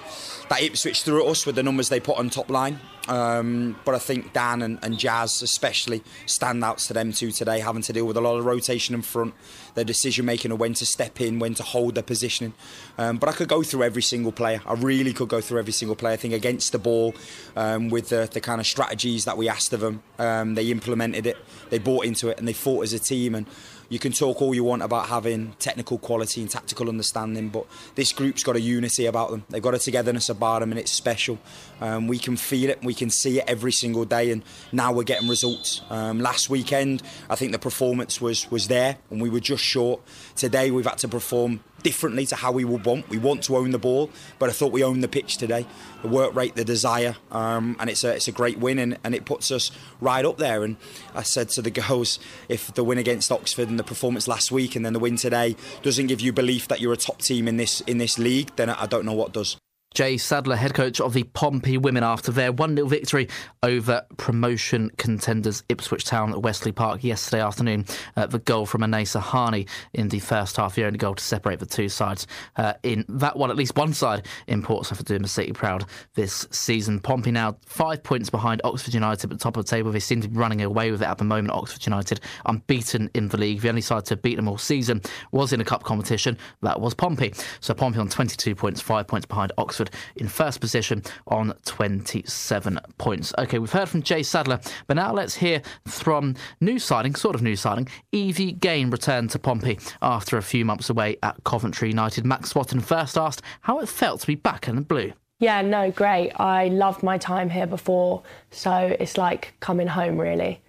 that 0.49 0.63
Ipswich 0.63 1.03
threw 1.03 1.23
at 1.23 1.29
us 1.29 1.45
with 1.45 1.55
the 1.55 1.63
numbers 1.63 1.89
they 1.89 1.99
put 1.99 2.17
on 2.17 2.29
top 2.29 2.49
line. 2.49 2.79
Um, 3.07 3.75
but 3.85 3.95
I 3.95 3.99
think 3.99 4.33
Dan 4.33 4.61
and, 4.61 4.79
and 4.83 4.97
Jazz, 4.97 5.41
especially, 5.41 6.01
standouts 6.27 6.87
to 6.87 6.93
them 6.93 7.11
too 7.11 7.31
today, 7.31 7.59
having 7.59 7.81
to 7.83 7.93
deal 7.93 8.05
with 8.05 8.17
a 8.17 8.21
lot 8.21 8.37
of 8.37 8.45
rotation 8.45 8.93
in 8.93 9.01
front, 9.01 9.33
their 9.73 9.83
decision 9.83 10.25
making 10.25 10.51
of 10.51 10.59
when 10.59 10.75
to 10.75 10.85
step 10.85 11.19
in, 11.19 11.39
when 11.39 11.55
to 11.55 11.63
hold 11.63 11.95
their 11.95 12.03
positioning. 12.03 12.53
Um, 12.97 13.17
but 13.17 13.27
I 13.29 13.31
could 13.31 13.47
go 13.47 13.63
through 13.63 13.83
every 13.83 14.03
single 14.03 14.31
player. 14.31 14.61
I 14.65 14.73
really 14.73 15.13
could 15.13 15.29
go 15.29 15.41
through 15.41 15.59
every 15.59 15.73
single 15.73 15.95
player. 15.95 16.13
I 16.13 16.17
think 16.17 16.35
against 16.35 16.71
the 16.71 16.79
ball, 16.79 17.15
um, 17.55 17.89
with 17.89 18.09
the, 18.09 18.29
the 18.31 18.41
kind 18.41 18.61
of 18.61 18.67
strategies 18.69 19.25
that 19.25 19.37
we 19.37 19.49
asked 19.49 19.73
of 19.73 19.79
them, 19.81 20.03
um, 20.17 20.55
they 20.55 20.71
implemented 20.71 21.25
it, 21.25 21.37
they 21.69 21.79
bought 21.79 22.05
into 22.05 22.29
it, 22.29 22.39
and 22.39 22.47
they 22.47 22.53
fought 22.53 22.83
as 22.83 22.93
a 22.93 22.99
team. 22.99 23.35
And 23.35 23.45
you 23.89 23.97
can 23.97 24.11
talk 24.11 24.41
all 24.41 24.53
you 24.53 24.63
want 24.63 24.83
about 24.83 25.07
having 25.07 25.53
technical 25.59 25.97
quality 25.97 26.41
and 26.41 26.49
tactical 26.49 26.89
understanding, 26.89 27.49
but 27.49 27.65
this 27.95 28.13
group's 28.13 28.43
got 28.43 28.55
a 28.55 28.61
unity 28.61 29.07
about 29.07 29.31
them. 29.31 29.43
They've 29.49 29.61
got 29.61 29.73
a 29.73 29.79
togetherness 29.79 30.29
about 30.29 30.59
them, 30.59 30.71
and 30.71 30.79
it's 30.79 30.91
special. 30.91 31.39
Um, 31.81 32.07
we 32.07 32.19
can 32.19 32.37
feel 32.37 32.69
it, 32.69 32.83
we 32.83 32.93
can 32.93 33.09
see 33.09 33.39
it 33.39 33.45
every 33.47 33.71
single 33.71 34.05
day, 34.05 34.31
and 34.31 34.43
now 34.71 34.93
we're 34.93 35.03
getting 35.03 35.27
results. 35.27 35.81
Um, 35.89 36.19
last 36.19 36.49
weekend, 36.49 37.01
I 37.29 37.35
think 37.35 37.51
the 37.51 37.59
performance 37.59 38.21
was 38.21 38.49
was 38.51 38.67
there, 38.67 38.97
and 39.09 39.19
we 39.19 39.29
were 39.29 39.39
just 39.39 39.63
short. 39.63 40.01
Today, 40.35 40.69
we've 40.69 40.85
had 40.85 40.99
to 40.99 41.07
perform 41.07 41.61
differently 41.83 42.25
to 42.27 42.35
how 42.35 42.51
we 42.51 42.65
would 42.65 42.85
want. 42.85 43.09
We 43.09 43.17
want 43.17 43.43
to 43.43 43.57
own 43.57 43.71
the 43.71 43.79
ball, 43.79 44.09
but 44.37 44.49
I 44.49 44.53
thought 44.53 44.71
we 44.71 44.83
owned 44.83 45.03
the 45.03 45.07
pitch 45.07 45.37
today. 45.37 45.65
The 46.01 46.07
work 46.07 46.35
rate, 46.35 46.55
the 46.55 46.65
desire, 46.65 47.15
um, 47.31 47.75
and 47.79 47.89
it's 47.89 48.03
a 48.03 48.15
it's 48.15 48.27
a 48.27 48.31
great 48.31 48.57
win, 48.59 48.79
and, 48.79 48.97
and 49.03 49.13
it 49.13 49.25
puts 49.25 49.51
us 49.51 49.71
right 49.99 50.25
up 50.25 50.37
there. 50.37 50.63
And 50.63 50.77
I 51.13 51.23
said 51.23 51.49
to 51.49 51.61
the 51.61 51.71
girls, 51.71 52.19
if 52.47 52.73
the 52.73 52.83
win 52.83 52.97
against 52.97 53.31
Oxford 53.31 53.69
and 53.69 53.79
the 53.79 53.83
performance 53.83 54.27
last 54.27 54.51
week, 54.51 54.75
and 54.75 54.85
then 54.85 54.93
the 54.93 54.99
win 54.99 55.15
today 55.15 55.55
doesn't 55.81 56.07
give 56.07 56.21
you 56.21 56.31
belief 56.33 56.67
that 56.67 56.79
you're 56.79 56.93
a 56.93 56.97
top 56.97 57.21
team 57.21 57.47
in 57.47 57.57
this 57.57 57.81
in 57.81 57.97
this 57.97 58.17
league, 58.17 58.55
then 58.55 58.69
I 58.69 58.85
don't 58.85 59.05
know 59.05 59.13
what 59.13 59.33
does. 59.33 59.57
Jay 59.93 60.17
Sadler, 60.17 60.55
head 60.55 60.75
coach 60.75 61.01
of 61.01 61.13
the 61.13 61.23
Pompey 61.23 61.77
women, 61.77 62.03
after 62.03 62.31
their 62.31 62.51
1 62.51 62.75
0 62.75 62.87
victory 62.87 63.27
over 63.63 64.05
promotion 64.17 64.91
contenders 64.97 65.63
Ipswich 65.67 66.05
Town 66.05 66.31
at 66.31 66.41
Westleigh 66.43 66.71
Park 66.71 67.03
yesterday 67.03 67.41
afternoon. 67.41 67.85
Uh, 68.15 68.27
the 68.27 68.37
goal 68.37 68.67
from 68.67 68.83
Anais 68.83 69.05
Sahani 69.05 69.67
in 69.93 70.09
the 70.09 70.19
first 70.19 70.57
half, 70.57 70.75
the 70.75 70.85
only 70.85 70.97
goal 70.99 71.15
to 71.15 71.23
separate 71.23 71.59
the 71.59 71.65
two 71.65 71.89
sides 71.89 72.27
uh, 72.55 72.73
in 72.83 73.03
that 73.09 73.35
one, 73.35 73.49
at 73.49 73.55
least 73.55 73.75
one 73.75 73.93
side 73.93 74.27
in 74.47 74.61
Portsmouth 74.61 74.99
for 74.99 75.05
doing 75.05 75.23
the 75.23 75.27
city 75.27 75.53
proud 75.53 75.85
this 76.13 76.47
season. 76.51 76.99
Pompey 76.99 77.31
now 77.31 77.57
five 77.65 78.03
points 78.03 78.29
behind 78.29 78.61
Oxford 78.63 78.93
United 78.93 79.31
at 79.31 79.37
the 79.37 79.43
top 79.43 79.57
of 79.57 79.65
the 79.65 79.69
table. 79.69 79.91
They 79.91 79.99
seem 79.99 80.21
to 80.21 80.29
be 80.29 80.37
running 80.37 80.61
away 80.61 80.91
with 80.91 81.01
it 81.01 81.07
at 81.07 81.17
the 81.17 81.23
moment. 81.23 81.51
Oxford 81.51 81.85
United 81.85 82.19
unbeaten 82.45 83.09
in 83.15 83.29
the 83.29 83.37
league. 83.37 83.61
The 83.61 83.69
only 83.69 83.81
side 83.81 84.05
to 84.05 84.15
beat 84.15 84.35
them 84.35 84.47
all 84.47 84.59
season 84.59 85.01
was 85.31 85.51
in 85.51 85.61
a 85.61 85.65
cup 85.65 85.83
competition. 85.83 86.37
That 86.61 86.79
was 86.79 86.93
Pompey. 86.93 87.33
So 87.59 87.73
Pompey 87.73 87.99
on 87.99 88.07
22 88.07 88.53
points, 88.53 88.81
five 88.81 89.07
points 89.07 89.25
behind 89.25 89.51
Oxford. 89.57 89.78
Oxford 89.79 89.95
in 90.15 90.27
first 90.27 90.59
position 90.59 91.03
on 91.27 91.53
27 91.65 92.79
points. 92.97 93.33
Okay, 93.37 93.59
we've 93.59 93.71
heard 93.71 93.89
from 93.89 94.03
Jay 94.03 94.23
Sadler, 94.23 94.59
but 94.87 94.95
now 94.95 95.13
let's 95.13 95.35
hear 95.35 95.61
from 95.85 96.35
new 96.59 96.79
signing, 96.79 97.15
sort 97.15 97.35
of 97.35 97.41
new 97.41 97.55
signing. 97.55 97.87
Evie 98.11 98.51
Gane 98.51 98.89
returned 98.89 99.29
to 99.31 99.39
Pompey 99.39 99.79
after 100.01 100.37
a 100.37 100.41
few 100.41 100.65
months 100.65 100.89
away 100.89 101.17
at 101.23 101.43
Coventry 101.45 101.89
United. 101.89 102.25
Max 102.25 102.49
Swatton 102.49 102.81
first 102.81 103.17
asked 103.17 103.41
how 103.61 103.79
it 103.79 103.87
felt 103.87 104.21
to 104.21 104.27
be 104.27 104.35
back 104.35 104.67
in 104.67 104.75
the 104.75 104.81
blue. 104.81 105.13
Yeah, 105.39 105.61
no, 105.61 105.89
great. 105.91 106.31
I 106.33 106.67
loved 106.67 107.01
my 107.01 107.17
time 107.17 107.49
here 107.49 107.67
before, 107.67 108.23
so 108.51 108.95
it's 108.99 109.17
like 109.17 109.53
coming 109.61 109.87
home, 109.87 110.17
really. 110.17 110.61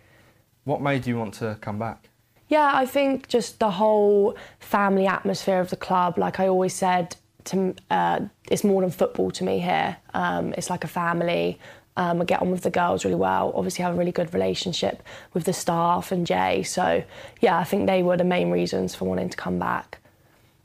What 0.62 0.80
made 0.80 1.06
you 1.06 1.18
want 1.18 1.34
to 1.34 1.58
come 1.61 1.78
back? 1.78 2.08
Yeah, 2.46 2.70
I 2.72 2.86
think 2.86 3.28
just 3.28 3.58
the 3.58 3.70
whole 3.70 4.36
family 4.58 5.06
atmosphere 5.06 5.61
of 5.61 5.70
the 5.70 5.76
club. 5.76 6.18
Like 6.18 6.38
I 6.38 6.46
always 6.48 6.74
said, 6.74 7.16
to, 7.47 7.74
uh, 7.91 8.20
it's 8.51 8.64
more 8.64 8.82
than 8.82 8.91
football 8.91 9.30
to 9.32 9.45
me 9.45 9.59
here. 9.59 9.97
Um, 10.14 10.53
it's 10.57 10.70
like 10.70 10.84
a 10.84 10.88
family. 10.88 11.59
Um, 11.97 12.22
I 12.22 12.24
get 12.24 12.41
on 12.41 12.51
with 12.51 12.62
the 12.62 12.70
girls 12.70 13.05
really 13.05 13.16
well. 13.16 13.53
Obviously, 13.55 13.82
have 13.82 13.95
a 13.95 13.97
really 13.99 14.12
good 14.12 14.32
relationship 14.32 15.03
with 15.34 15.45
the 15.45 15.53
staff 15.53 16.12
and 16.12 16.26
Jay. 16.26 16.62
So, 16.62 17.03
yeah, 17.41 17.59
I 17.59 17.64
think 17.64 17.86
they 17.86 18.03
were 18.03 18.16
the 18.16 18.24
main 18.24 18.51
reasons 18.51 18.95
for 18.95 19.07
wanting 19.07 19.28
to 19.28 19.36
come 19.36 19.59
back. 19.59 19.99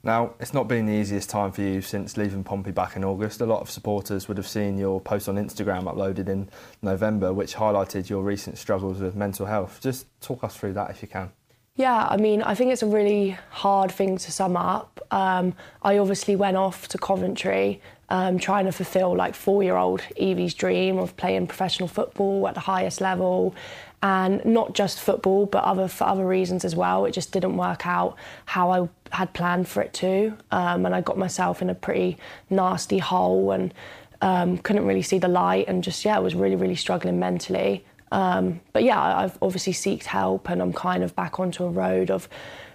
Now, 0.05 0.35
it's 0.39 0.53
not 0.53 0.67
been 0.67 0.85
the 0.85 0.93
easiest 0.93 1.31
time 1.31 1.51
for 1.51 1.61
you 1.61 1.81
since 1.81 2.15
leaving 2.15 2.43
Pompey 2.43 2.71
back 2.71 2.95
in 2.95 3.03
August. 3.03 3.41
A 3.41 3.45
lot 3.47 3.61
of 3.61 3.71
supporters 3.71 4.27
would 4.27 4.37
have 4.37 4.47
seen 4.47 4.77
your 4.77 5.01
post 5.01 5.27
on 5.27 5.35
Instagram 5.35 5.85
uploaded 5.85 6.29
in 6.29 6.47
November, 6.83 7.33
which 7.33 7.55
highlighted 7.55 8.07
your 8.07 8.21
recent 8.21 8.59
struggles 8.59 8.99
with 8.99 9.15
mental 9.15 9.47
health. 9.47 9.79
Just 9.81 10.05
talk 10.21 10.43
us 10.43 10.55
through 10.55 10.73
that 10.73 10.91
if 10.91 11.01
you 11.01 11.07
can. 11.07 11.31
Yeah, 11.77 12.07
I 12.09 12.15
mean, 12.15 12.41
I 12.41 12.55
think 12.55 12.71
it's 12.71 12.83
a 12.83 12.87
really 12.87 13.37
hard 13.49 13.91
thing 13.91 14.17
to 14.17 14.31
sum 14.31 14.55
up. 14.55 15.05
Um, 15.11 15.53
I 15.81 15.97
obviously 15.97 16.37
went 16.37 16.55
off 16.55 16.87
to 16.89 16.97
Coventry 16.97 17.81
um, 18.07 18.39
trying 18.39 18.65
to 18.65 18.71
fulfil 18.71 19.13
like 19.15 19.35
four-year-old 19.35 20.01
Evie's 20.15 20.53
dream 20.53 20.97
of 20.97 21.17
playing 21.17 21.47
professional 21.47 21.89
football 21.89 22.47
at 22.47 22.53
the 22.53 22.61
highest 22.61 23.01
level, 23.01 23.55
and 24.01 24.43
not 24.45 24.73
just 24.73 24.99
football, 25.01 25.47
but 25.47 25.63
other 25.65 25.89
for 25.89 26.05
other 26.05 26.25
reasons 26.25 26.63
as 26.63 26.75
well. 26.77 27.03
It 27.05 27.11
just 27.11 27.33
didn't 27.33 27.57
work 27.57 27.85
out 27.85 28.15
how 28.45 28.71
I 28.71 28.89
had 29.15 29.33
planned 29.33 29.67
for 29.67 29.81
it 29.81 29.91
to, 29.95 30.37
um, 30.51 30.85
and 30.85 30.95
I 30.95 31.01
got 31.01 31.17
myself 31.17 31.61
in 31.61 31.69
a 31.69 31.75
pretty 31.75 32.17
nasty 32.49 32.99
hole 32.99 33.51
and 33.51 33.73
um, 34.21 34.59
couldn't 34.59 34.85
really 34.85 35.01
see 35.01 35.17
the 35.17 35.27
light, 35.27 35.67
and 35.67 35.83
just 35.83 36.05
yeah, 36.05 36.15
I 36.15 36.19
was 36.19 36.35
really 36.35 36.55
really 36.55 36.75
struggling 36.75 37.19
mentally. 37.19 37.83
Um, 38.11 38.61
but 38.73 38.83
yeah, 38.83 39.01
I've 39.01 39.37
obviously 39.41 39.73
sought 39.73 40.03
help 40.03 40.49
and 40.49 40.61
I'm 40.61 40.73
kind 40.73 41.03
of 41.03 41.15
back 41.15 41.39
onto 41.39 41.63
a 41.63 41.69
road 41.69 42.11
of 42.11 42.29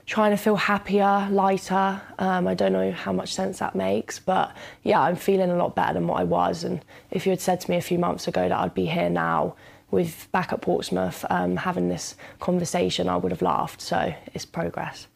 trying 0.07 0.33
to 0.33 0.37
feel 0.37 0.57
happier, 0.57 1.29
lighter. 1.31 2.01
Um, 2.19 2.49
I 2.49 2.55
don't 2.55 2.73
know 2.73 2.91
how 2.91 3.13
much 3.13 3.33
sense 3.33 3.61
that 3.61 3.75
makes, 3.75 4.19
but 4.19 4.55
yeah, 4.83 5.01
I'm 5.01 5.17
feeling 5.17 5.51
a 5.51 5.57
lot 5.57 5.77
better 5.77 5.95
than 5.95 6.07
what 6.07 6.21
I 6.21 6.25
was. 6.25 6.65
And 6.65 6.85
if 7.11 7.27
you 7.27 7.31
had 7.31 7.41
said 7.41 7.61
to 7.61 7.71
me 7.71 7.77
a 7.77 7.83
few 7.83 7.99
months 7.99 8.27
ago 8.27 8.49
that 8.49 8.59
I'd 8.59 8.75
be 8.75 8.87
here 8.87 9.09
now 9.09 9.55
with 9.91 10.29
back 10.33 10.53
at 10.53 10.63
Portsmouth 10.63 11.25
um, 11.31 11.57
having 11.57 11.89
this 11.89 12.17
conversation, 12.41 13.09
I 13.09 13.17
would 13.17 13.33
have 13.33 13.43
laughed. 13.43 13.81
So 13.81 14.13
it's 14.35 14.45
progress. 14.45 15.07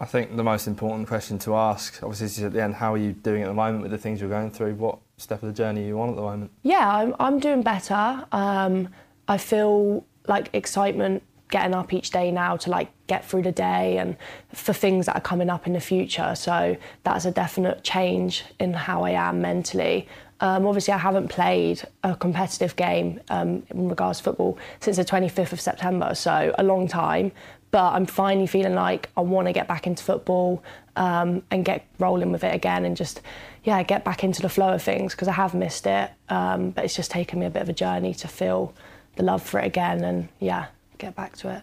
I 0.00 0.06
think 0.06 0.34
the 0.34 0.42
most 0.42 0.66
important 0.66 1.06
question 1.08 1.38
to 1.40 1.54
ask, 1.54 2.02
obviously, 2.02 2.26
is 2.26 2.42
at 2.42 2.52
the 2.52 2.62
end, 2.62 2.74
how 2.74 2.94
are 2.94 2.98
you 2.98 3.12
doing 3.12 3.42
at 3.42 3.48
the 3.48 3.54
moment 3.54 3.82
with 3.82 3.90
the 3.90 3.98
things 3.98 4.20
you're 4.20 4.30
going 4.30 4.50
through? 4.50 4.74
What 4.76 4.98
step 5.18 5.42
of 5.42 5.48
the 5.48 5.54
journey 5.54 5.84
are 5.84 5.86
you 5.86 6.00
on 6.00 6.08
at 6.08 6.16
the 6.16 6.22
moment? 6.22 6.50
Yeah, 6.62 6.90
I'm, 6.90 7.14
I'm 7.20 7.38
doing 7.38 7.62
better. 7.62 8.24
Um, 8.32 8.88
I 9.30 9.38
feel 9.38 10.04
like 10.26 10.50
excitement 10.52 11.22
getting 11.50 11.72
up 11.72 11.92
each 11.92 12.10
day 12.10 12.32
now 12.32 12.56
to 12.56 12.68
like 12.68 12.88
get 13.06 13.24
through 13.24 13.42
the 13.42 13.52
day 13.52 13.98
and 13.98 14.16
for 14.52 14.72
things 14.72 15.06
that 15.06 15.16
are 15.16 15.20
coming 15.20 15.48
up 15.48 15.68
in 15.68 15.72
the 15.72 15.80
future. 15.80 16.34
So 16.34 16.76
that's 17.04 17.24
a 17.26 17.30
definite 17.30 17.84
change 17.84 18.44
in 18.58 18.72
how 18.72 19.04
I 19.04 19.10
am 19.10 19.40
mentally. 19.40 20.08
Um, 20.40 20.66
obviously, 20.66 20.94
I 20.94 20.98
haven't 20.98 21.28
played 21.28 21.80
a 22.02 22.16
competitive 22.16 22.74
game 22.74 23.20
um, 23.28 23.62
in 23.70 23.88
regards 23.88 24.18
to 24.18 24.24
football 24.24 24.58
since 24.80 24.96
the 24.96 25.04
25th 25.04 25.52
of 25.52 25.60
September, 25.60 26.14
so 26.16 26.52
a 26.58 26.64
long 26.64 26.88
time. 26.88 27.30
But 27.70 27.92
I'm 27.92 28.06
finally 28.06 28.48
feeling 28.48 28.74
like 28.74 29.10
I 29.16 29.20
want 29.20 29.46
to 29.46 29.52
get 29.52 29.68
back 29.68 29.86
into 29.86 30.02
football 30.02 30.64
um, 30.96 31.44
and 31.52 31.64
get 31.64 31.86
rolling 32.00 32.32
with 32.32 32.42
it 32.42 32.52
again 32.52 32.84
and 32.84 32.96
just, 32.96 33.20
yeah, 33.62 33.80
get 33.84 34.04
back 34.04 34.24
into 34.24 34.42
the 34.42 34.48
flow 34.48 34.72
of 34.72 34.82
things 34.82 35.14
because 35.14 35.28
I 35.28 35.32
have 35.32 35.54
missed 35.54 35.86
it. 35.86 36.10
Um, 36.30 36.70
but 36.70 36.84
it's 36.84 36.96
just 36.96 37.12
taken 37.12 37.38
me 37.38 37.46
a 37.46 37.50
bit 37.50 37.62
of 37.62 37.68
a 37.68 37.72
journey 37.72 38.12
to 38.14 38.26
feel 38.26 38.74
the 39.20 39.26
love 39.26 39.42
for 39.42 39.60
it 39.60 39.66
again 39.66 40.02
and, 40.02 40.28
yeah, 40.38 40.66
get 40.98 41.14
back 41.14 41.36
to 41.36 41.50
it. 41.54 41.62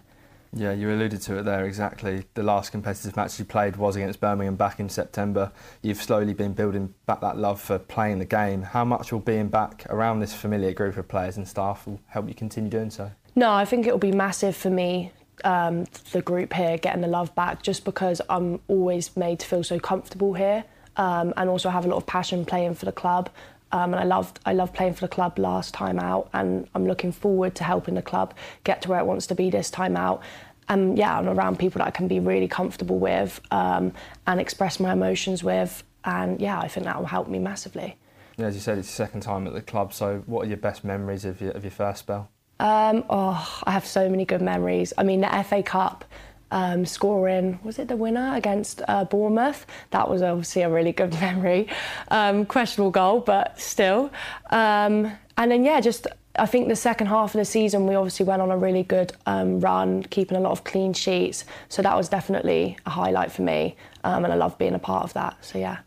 Yeah, 0.54 0.72
you 0.72 0.90
alluded 0.92 1.22
to 1.24 1.40
it 1.40 1.44
there 1.44 1.66
exactly. 1.66 2.24
The 2.36 2.44
last 2.44 2.72
competitive 2.72 3.16
match 3.16 3.38
you 3.38 3.46
played 3.46 3.76
was 3.76 3.96
against 3.96 4.20
Birmingham 4.20 4.56
back 4.56 4.80
in 4.80 4.90
September. 4.90 5.52
You've 5.82 6.02
slowly 6.02 6.34
been 6.34 6.54
building 6.54 6.94
back 7.06 7.20
that 7.22 7.38
love 7.38 7.60
for 7.60 7.80
playing 7.80 8.20
the 8.20 8.26
game. 8.26 8.62
How 8.62 8.86
much 8.86 9.12
will 9.12 9.20
being 9.20 9.50
back 9.50 9.86
around 9.90 10.20
this 10.20 10.34
familiar 10.34 10.72
group 10.72 10.98
of 10.98 11.08
players 11.08 11.36
and 11.36 11.48
staff 11.48 11.86
will 11.86 12.00
help 12.08 12.28
you 12.28 12.34
continue 12.34 12.70
doing 12.70 12.92
so? 12.92 13.12
No, 13.36 13.52
I 13.52 13.66
think 13.66 13.86
it 13.88 13.92
will 13.92 14.00
be 14.00 14.12
massive 14.12 14.56
for 14.56 14.70
me, 14.70 15.12
um, 15.44 15.86
the 16.12 16.22
group 16.22 16.54
here, 16.54 16.78
getting 16.78 17.02
the 17.02 17.08
love 17.08 17.34
back, 17.36 17.62
just 17.62 17.84
because 17.84 18.22
I'm 18.30 18.60
always 18.68 19.16
made 19.18 19.40
to 19.40 19.46
feel 19.46 19.64
so 19.64 19.80
comfortable 19.80 20.34
here 20.34 20.64
um, 20.96 21.34
and 21.38 21.50
also 21.50 21.70
have 21.70 21.86
a 21.86 21.88
lot 21.88 21.98
of 21.98 22.06
passion 22.06 22.46
playing 22.46 22.76
for 22.76 22.86
the 22.86 22.92
club. 22.92 23.30
Um, 23.72 23.94
and 23.94 24.02
I 24.02 24.04
loved 24.04 24.40
I 24.46 24.54
loved 24.54 24.74
playing 24.74 24.94
for 24.94 25.02
the 25.02 25.08
club 25.08 25.38
last 25.38 25.74
time 25.74 26.00
out, 26.00 26.30
and 26.34 26.68
I'm 26.74 26.88
looking 26.88 27.12
forward 27.12 27.56
to 27.56 27.64
helping 27.64 27.96
the 27.96 28.02
club 28.02 28.34
get 28.64 28.82
to 28.84 28.90
where 28.90 29.00
it 29.00 29.06
wants 29.06 29.28
to 29.28 29.36
be 29.36 29.50
this 29.50 29.70
time 29.70 29.98
out. 29.98 30.22
And 30.70 30.98
yeah, 30.98 31.18
I'm 31.18 31.28
around 31.28 31.60
people 31.60 31.80
that 31.80 31.88
I 31.88 31.92
can 31.92 32.08
be 32.08 32.20
really 32.20 32.48
comfortable 32.48 33.00
with 33.00 33.40
um, 33.52 33.94
and 34.26 34.40
express 34.40 34.80
my 34.80 34.94
emotions 34.94 35.44
with, 35.44 35.84
and 36.04 36.40
yeah, 36.40 36.60
I 36.60 36.68
think 36.68 36.86
that 36.86 36.98
will 36.98 37.08
help 37.08 37.28
me 37.28 37.40
massively. 37.40 37.98
Yeah, 38.38 38.48
as 38.48 38.56
you 38.56 38.62
said, 38.62 38.78
it's 38.78 38.88
your 38.88 39.08
second 39.08 39.22
time 39.22 39.48
at 39.48 39.54
the 39.54 39.62
club. 39.62 39.94
So, 39.94 40.24
what 40.26 40.46
are 40.46 40.48
your 40.48 40.58
best 40.58 40.84
memories 40.84 41.26
of 41.26 41.42
your 41.42 41.52
of 41.52 41.64
your 41.64 41.72
first 41.72 42.00
spell? 42.00 42.30
Um, 42.60 43.04
oh, 43.10 43.62
I 43.66 43.72
have 43.72 43.86
so 43.86 44.10
many 44.10 44.26
good 44.26 44.42
memories. 44.42 44.94
I 44.98 45.04
mean, 45.04 45.22
the 45.22 45.46
FA 45.48 45.62
Cup 45.62 46.06
um, 46.52 46.86
scoring, 46.86 47.60
was 47.64 47.80
it 47.80 47.88
the 47.88 47.96
winner 47.96 48.36
against 48.36 48.82
uh, 48.88 49.06
Bournemouth? 49.06 49.66
That 49.92 50.10
was 50.10 50.22
obviously 50.22 50.62
a 50.62 50.70
really 50.70 50.92
good 50.92 51.14
memory. 51.22 51.68
Um, 52.10 52.46
questionable 52.46 52.92
goal, 52.92 53.20
but 53.22 53.60
still. 53.60 54.12
Um, 54.50 55.12
and 55.38 55.52
then, 55.52 55.64
yeah, 55.64 55.80
just 55.80 56.08
I 56.40 56.46
think 56.46 56.68
the 56.68 56.76
second 56.76 57.08
half 57.08 57.34
of 57.34 57.40
the 57.40 57.46
season, 57.46 57.88
we 57.88 57.96
obviously 57.96 58.26
went 58.26 58.42
on 58.42 58.52
a 58.52 58.58
really 58.58 58.84
good 58.84 59.14
um, 59.26 59.60
run, 59.60 60.04
keeping 60.04 60.38
a 60.38 60.40
lot 60.40 60.52
of 60.52 60.64
clean 60.64 60.94
sheets. 60.94 61.46
So 61.70 61.82
that 61.82 61.96
was 61.96 62.10
definitely 62.10 62.78
a 62.86 62.92
highlight 62.92 63.32
for 63.32 63.42
me. 63.42 63.76
Um, 64.04 64.24
and 64.24 64.32
I 64.32 64.36
love 64.36 64.58
being 64.58 64.76
a 64.76 64.80
part 64.80 65.04
of 65.04 65.14
that. 65.14 65.44
So, 65.44 65.58
yeah. 65.58 65.80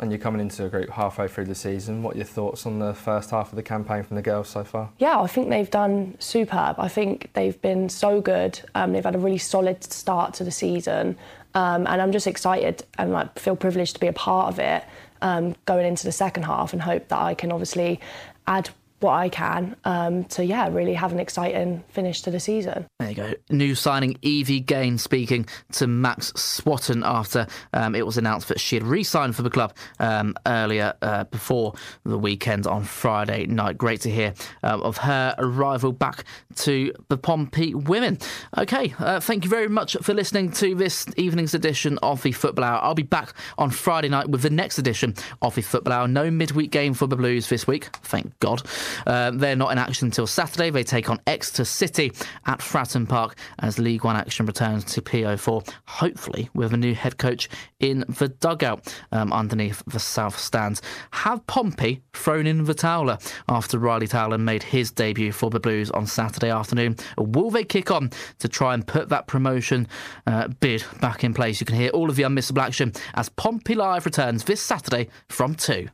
And 0.00 0.12
you're 0.12 0.20
coming 0.20 0.40
into 0.40 0.64
a 0.64 0.68
group 0.68 0.90
halfway 0.90 1.26
through 1.26 1.46
the 1.46 1.56
season. 1.56 2.04
What 2.04 2.14
are 2.14 2.18
your 2.18 2.26
thoughts 2.26 2.66
on 2.66 2.78
the 2.78 2.94
first 2.94 3.30
half 3.30 3.50
of 3.50 3.56
the 3.56 3.64
campaign 3.64 4.04
from 4.04 4.14
the 4.14 4.22
girls 4.22 4.48
so 4.48 4.62
far? 4.62 4.90
Yeah, 4.98 5.20
I 5.20 5.26
think 5.26 5.48
they've 5.48 5.70
done 5.70 6.14
superb. 6.20 6.76
I 6.78 6.86
think 6.86 7.30
they've 7.32 7.60
been 7.60 7.88
so 7.88 8.20
good. 8.20 8.60
Um, 8.76 8.92
they've 8.92 9.04
had 9.04 9.16
a 9.16 9.18
really 9.18 9.38
solid 9.38 9.82
start 9.82 10.34
to 10.34 10.44
the 10.44 10.52
season, 10.52 11.16
um, 11.54 11.86
and 11.88 12.00
I'm 12.00 12.12
just 12.12 12.28
excited 12.28 12.84
and 12.96 13.10
like 13.10 13.36
feel 13.40 13.56
privileged 13.56 13.94
to 13.94 14.00
be 14.00 14.06
a 14.06 14.12
part 14.12 14.52
of 14.52 14.60
it 14.60 14.84
um, 15.20 15.56
going 15.66 15.84
into 15.84 16.04
the 16.04 16.12
second 16.12 16.44
half, 16.44 16.72
and 16.72 16.80
hope 16.80 17.08
that 17.08 17.18
I 17.18 17.34
can 17.34 17.50
obviously 17.50 17.98
add 18.46 18.70
what 19.00 19.12
I 19.12 19.28
can 19.28 19.76
um, 19.84 20.24
to 20.24 20.44
yeah 20.44 20.68
really 20.68 20.94
have 20.94 21.12
an 21.12 21.20
exciting 21.20 21.84
finish 21.88 22.22
to 22.22 22.30
the 22.30 22.40
season. 22.40 22.86
There 22.98 23.08
you 23.08 23.14
go. 23.14 23.32
New 23.50 23.74
signing 23.74 24.18
Evie 24.22 24.60
Gane 24.60 24.98
speaking 24.98 25.46
to 25.72 25.86
Max 25.86 26.32
Swatton 26.34 27.02
after 27.04 27.46
um, 27.72 27.94
it 27.94 28.04
was 28.04 28.18
announced 28.18 28.48
that 28.48 28.60
she 28.60 28.76
had 28.76 28.82
re-signed 28.82 29.36
for 29.36 29.42
the 29.42 29.50
club 29.50 29.74
um, 29.98 30.34
earlier 30.46 30.94
uh, 31.02 31.24
before 31.24 31.74
the 32.04 32.18
weekend 32.18 32.66
on 32.66 32.84
Friday 32.84 33.46
night. 33.46 33.78
Great 33.78 34.00
to 34.02 34.10
hear 34.10 34.34
uh, 34.62 34.78
of 34.80 34.98
her 34.98 35.34
arrival 35.38 35.92
back 35.92 36.24
to 36.56 36.92
the 37.08 37.16
Pompey 37.16 37.74
women. 37.74 38.18
Okay, 38.56 38.94
uh, 38.98 39.20
thank 39.20 39.44
you 39.44 39.50
very 39.50 39.68
much 39.68 39.96
for 40.02 40.14
listening 40.14 40.50
to 40.52 40.74
this 40.74 41.06
evening's 41.16 41.54
edition 41.54 41.98
of 41.98 42.22
the 42.22 42.32
Football 42.32 42.64
Hour. 42.64 42.80
I'll 42.82 42.94
be 42.94 43.02
back 43.02 43.32
on 43.56 43.70
Friday 43.70 44.08
night 44.08 44.28
with 44.28 44.42
the 44.42 44.50
next 44.50 44.78
edition 44.78 45.14
of 45.42 45.54
the 45.54 45.62
Football 45.62 45.92
Hour. 45.92 46.08
No 46.08 46.30
midweek 46.30 46.70
game 46.70 46.94
for 46.94 47.06
the 47.06 47.16
Blues 47.16 47.48
this 47.48 47.66
week, 47.66 47.86
thank 48.02 48.38
God. 48.40 48.62
Uh, 49.06 49.30
they're 49.32 49.56
not 49.56 49.72
in 49.72 49.78
action 49.78 50.06
until 50.06 50.26
Saturday. 50.26 50.70
They 50.70 50.84
take 50.84 51.10
on 51.10 51.20
Exeter 51.26 51.64
City 51.64 52.12
at 52.46 52.60
Fratton 52.60 53.08
Park 53.08 53.36
as 53.60 53.78
League 53.78 54.04
One 54.04 54.16
action 54.16 54.46
returns 54.46 54.84
to 54.86 55.02
PO4, 55.02 55.68
hopefully 55.86 56.48
with 56.54 56.72
a 56.72 56.76
new 56.76 56.94
head 56.94 57.18
coach 57.18 57.48
in 57.80 58.04
the 58.08 58.28
dugout 58.28 58.94
um, 59.12 59.32
underneath 59.32 59.82
the 59.86 59.98
south 59.98 60.38
stands. 60.38 60.82
Have 61.12 61.46
Pompey 61.46 62.02
thrown 62.12 62.46
in 62.46 62.64
the 62.64 62.74
towler 62.74 63.18
after 63.48 63.78
Riley 63.78 64.06
Towler 64.06 64.38
made 64.38 64.62
his 64.62 64.90
debut 64.90 65.32
for 65.32 65.50
the 65.50 65.60
Blues 65.60 65.90
on 65.90 66.06
Saturday 66.06 66.50
afternoon? 66.50 66.96
Will 67.16 67.50
they 67.50 67.64
kick 67.64 67.90
on 67.90 68.10
to 68.38 68.48
try 68.48 68.74
and 68.74 68.86
put 68.86 69.08
that 69.08 69.26
promotion 69.26 69.86
uh, 70.26 70.48
bid 70.60 70.84
back 71.00 71.24
in 71.24 71.34
place? 71.34 71.60
You 71.60 71.66
can 71.66 71.76
hear 71.76 71.90
all 71.90 72.10
of 72.10 72.16
the 72.16 72.22
unmissable 72.22 72.62
action 72.62 72.92
as 73.14 73.28
Pompey 73.28 73.74
Live 73.74 74.06
returns 74.06 74.44
this 74.44 74.60
Saturday 74.60 75.08
from 75.28 75.54
2 75.54 75.88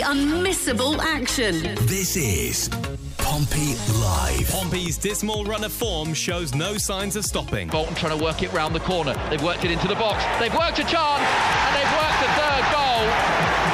the 0.00 0.06
unmissable 0.06 0.98
action. 1.00 1.60
This 1.86 2.16
is 2.16 2.70
Pompey 3.18 3.74
Live. 4.00 4.48
Pompey's 4.50 4.96
dismal 4.96 5.44
run 5.44 5.62
of 5.62 5.72
form 5.72 6.14
shows 6.14 6.54
no 6.54 6.78
signs 6.78 7.16
of 7.16 7.24
stopping. 7.24 7.68
Bolton 7.68 7.94
trying 7.94 8.16
to 8.16 8.24
work 8.24 8.42
it 8.42 8.50
round 8.54 8.74
the 8.74 8.80
corner. 8.80 9.14
They've 9.28 9.42
worked 9.42 9.64
it 9.66 9.70
into 9.70 9.88
the 9.88 9.94
box. 9.96 10.24
They've 10.40 10.54
worked 10.54 10.78
a 10.78 10.84
chance 10.84 11.20
and 11.20 11.76
they've 11.76 11.92
worked 12.00 12.22
a 12.22 12.30
third 12.32 12.64
goal. 12.72 13.02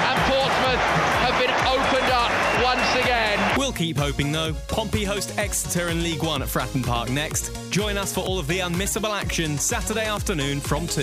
And 0.03 0.19
Portsmouth 0.27 0.83
have 1.23 1.39
been 1.39 1.55
opened 1.71 2.11
up 2.11 2.33
once 2.65 3.05
again. 3.05 3.55
We'll 3.57 3.73
keep 3.73 3.97
hoping 3.97 4.33
though. 4.33 4.53
Pompey 4.67 5.05
host 5.05 5.39
Exeter 5.39 5.89
in 5.91 6.03
League 6.03 6.25
One 6.25 6.43
at 6.43 6.49
Fratton 6.49 6.85
Park 6.85 7.09
next. 7.09 7.53
Join 7.71 7.97
us 7.97 8.13
for 8.13 8.25
all 8.25 8.41
of 8.41 8.49
the 8.49 8.59
unmissable 8.61 9.17
action 9.17 9.59
Saturday 9.59 10.07
afternoon 10.07 10.59
from 10.59 10.89
2. 10.89 11.03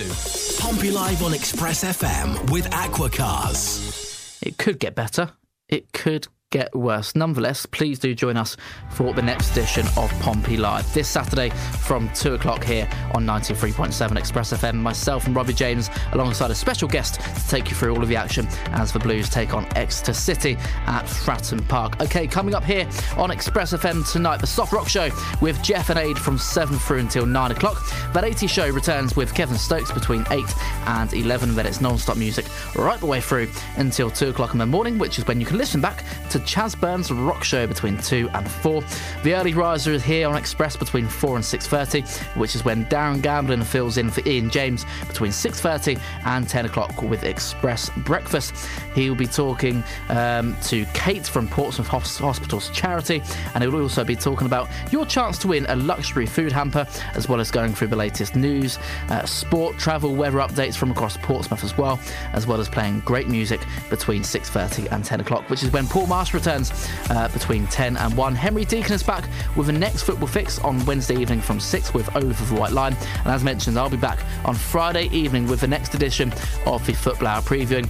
Pompey 0.58 0.90
Live 0.90 1.22
on 1.22 1.32
Express 1.32 1.82
FM 1.82 2.50
with 2.50 2.68
Aquacars. 2.70 4.03
It 4.44 4.58
could 4.58 4.78
get 4.78 4.94
better. 4.94 5.32
It 5.68 5.92
could 5.92 6.28
get 6.54 6.72
worse. 6.72 7.16
Nonetheless, 7.16 7.66
please 7.66 7.98
do 7.98 8.14
join 8.14 8.36
us 8.36 8.56
for 8.90 9.12
the 9.12 9.20
next 9.20 9.50
edition 9.50 9.84
of 9.96 10.08
Pompey 10.20 10.56
Live 10.56 10.94
this 10.94 11.08
Saturday 11.08 11.50
from 11.80 12.08
2 12.14 12.34
o'clock 12.34 12.62
here 12.62 12.88
on 13.12 13.26
93.7 13.26 14.16
Express 14.16 14.52
FM. 14.52 14.76
Myself 14.76 15.26
and 15.26 15.34
Robbie 15.34 15.52
James, 15.52 15.90
alongside 16.12 16.52
a 16.52 16.54
special 16.54 16.86
guest 16.86 17.20
to 17.20 17.48
take 17.48 17.70
you 17.70 17.76
through 17.76 17.92
all 17.96 18.00
of 18.04 18.08
the 18.08 18.14
action 18.14 18.46
as 18.66 18.92
the 18.92 19.00
Blues 19.00 19.28
take 19.28 19.52
on 19.52 19.66
Exeter 19.76 20.12
City 20.12 20.52
at 20.86 21.06
Fratton 21.06 21.66
Park. 21.66 22.00
Okay, 22.00 22.28
coming 22.28 22.54
up 22.54 22.62
here 22.62 22.88
on 23.16 23.32
Express 23.32 23.72
FM 23.72 24.08
tonight, 24.12 24.40
the 24.40 24.46
Soft 24.46 24.72
Rock 24.72 24.88
Show 24.88 25.10
with 25.40 25.60
Jeff 25.60 25.90
and 25.90 25.98
Aid 25.98 26.16
from 26.16 26.38
7 26.38 26.78
through 26.78 27.00
until 27.00 27.26
9 27.26 27.50
o'clock. 27.50 27.82
That 28.12 28.22
80 28.22 28.46
show 28.46 28.70
returns 28.70 29.16
with 29.16 29.34
Kevin 29.34 29.58
Stokes 29.58 29.90
between 29.90 30.24
8 30.30 30.44
and 30.86 31.12
11. 31.12 31.56
Then 31.56 31.66
it's 31.66 31.80
non 31.80 31.98
stop 31.98 32.16
music 32.16 32.46
right 32.76 33.00
the 33.00 33.06
way 33.06 33.20
through 33.20 33.48
until 33.76 34.08
2 34.08 34.28
o'clock 34.28 34.52
in 34.52 34.58
the 34.58 34.66
morning, 34.66 34.98
which 34.98 35.18
is 35.18 35.26
when 35.26 35.40
you 35.40 35.46
can 35.46 35.58
listen 35.58 35.80
back 35.80 36.04
to 36.30 36.43
Chaz 36.44 36.78
Burns 36.78 37.10
Rock 37.10 37.42
Show 37.42 37.66
between 37.66 37.98
2 37.98 38.28
and 38.34 38.50
4. 38.50 38.82
The 39.22 39.34
early 39.34 39.54
riser 39.54 39.92
is 39.92 40.04
here 40.04 40.28
on 40.28 40.36
Express 40.36 40.76
between 40.76 41.08
4 41.08 41.36
and 41.36 41.44
6.30, 41.44 42.36
which 42.36 42.54
is 42.54 42.64
when 42.64 42.84
Darren 42.86 43.22
Gamblin 43.22 43.62
fills 43.64 43.96
in 43.96 44.10
for 44.10 44.26
Ian 44.28 44.50
James 44.50 44.84
between 45.08 45.32
6.30 45.32 45.98
and 46.26 46.48
10 46.48 46.66
o'clock 46.66 47.02
with 47.02 47.24
Express 47.24 47.90
Breakfast. 47.98 48.54
He 48.94 49.08
will 49.08 49.16
be 49.16 49.26
talking 49.26 49.82
um, 50.10 50.56
to 50.64 50.84
Kate 50.86 51.26
from 51.26 51.48
Portsmouth 51.48 51.88
Hospital's 51.88 52.70
charity, 52.70 53.22
and 53.54 53.64
he 53.64 53.68
will 53.68 53.82
also 53.82 54.04
be 54.04 54.16
talking 54.16 54.46
about 54.46 54.68
your 54.92 55.06
chance 55.06 55.38
to 55.38 55.48
win 55.48 55.66
a 55.68 55.76
luxury 55.76 56.26
food 56.26 56.52
hamper, 56.52 56.86
as 57.14 57.28
well 57.28 57.40
as 57.40 57.50
going 57.50 57.74
through 57.74 57.88
the 57.88 57.96
latest 57.96 58.36
news, 58.36 58.78
uh, 59.08 59.24
sport, 59.24 59.78
travel, 59.78 60.14
weather 60.14 60.38
updates 60.38 60.76
from 60.76 60.90
across 60.90 61.16
Portsmouth 61.18 61.64
as 61.64 61.76
well, 61.78 61.98
as 62.32 62.46
well 62.46 62.60
as 62.60 62.68
playing 62.68 63.00
great 63.00 63.28
music 63.28 63.60
between 63.88 64.22
6.30 64.22 64.92
and 64.92 65.04
10 65.04 65.20
o'clock, 65.20 65.48
which 65.48 65.62
is 65.62 65.70
when 65.72 65.86
Paul 65.86 66.06
Marsh 66.06 66.33
returns 66.34 66.72
uh, 67.10 67.28
between 67.28 67.66
10 67.68 67.96
and 67.96 68.16
1. 68.16 68.34
Henry 68.34 68.64
Deacon 68.64 68.92
is 68.92 69.02
back 69.02 69.28
with 69.56 69.66
the 69.66 69.72
next 69.72 70.02
football 70.02 70.28
fix 70.28 70.58
on 70.58 70.84
Wednesday 70.86 71.16
evening 71.16 71.40
from 71.40 71.60
6 71.60 71.94
with 71.94 72.14
Over 72.16 72.44
the 72.44 72.60
White 72.60 72.72
Line. 72.72 72.96
And 73.20 73.28
as 73.28 73.44
mentioned, 73.44 73.78
I'll 73.78 73.88
be 73.88 73.96
back 73.96 74.18
on 74.44 74.54
Friday 74.54 75.06
evening 75.06 75.46
with 75.46 75.60
the 75.60 75.68
next 75.68 75.94
edition 75.94 76.32
of 76.66 76.84
the 76.86 76.92
Football 76.92 77.28
Hour 77.28 77.42
previewing 77.42 77.88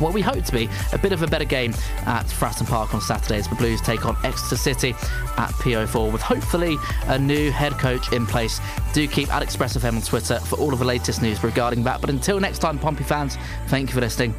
what 0.00 0.14
we 0.14 0.22
hope 0.22 0.44
to 0.44 0.52
be 0.52 0.68
a 0.92 0.98
bit 0.98 1.12
of 1.12 1.22
a 1.22 1.26
better 1.26 1.44
game 1.44 1.72
at 2.06 2.24
Fratton 2.24 2.66
Park 2.66 2.94
on 2.94 3.00
Saturday 3.00 3.36
as 3.36 3.48
the 3.48 3.54
Blues 3.54 3.80
take 3.80 4.06
on 4.06 4.16
Exeter 4.24 4.56
City 4.56 4.90
at 5.36 5.50
PO4 5.60 6.10
with 6.12 6.22
hopefully 6.22 6.76
a 7.06 7.18
new 7.18 7.50
head 7.50 7.72
coach 7.72 8.12
in 8.12 8.26
place. 8.26 8.60
Do 8.92 9.06
keep 9.06 9.32
at 9.32 9.42
Express 9.42 9.76
FM 9.76 9.96
on 9.96 10.02
Twitter 10.02 10.40
for 10.40 10.58
all 10.58 10.72
of 10.72 10.78
the 10.78 10.84
latest 10.84 11.22
news 11.22 11.42
regarding 11.44 11.82
that. 11.84 12.00
But 12.00 12.10
until 12.10 12.40
next 12.40 12.60
time, 12.60 12.78
Pompey 12.78 13.04
fans, 13.04 13.36
thank 13.68 13.90
you 13.90 13.94
for 13.94 14.00
listening 14.00 14.34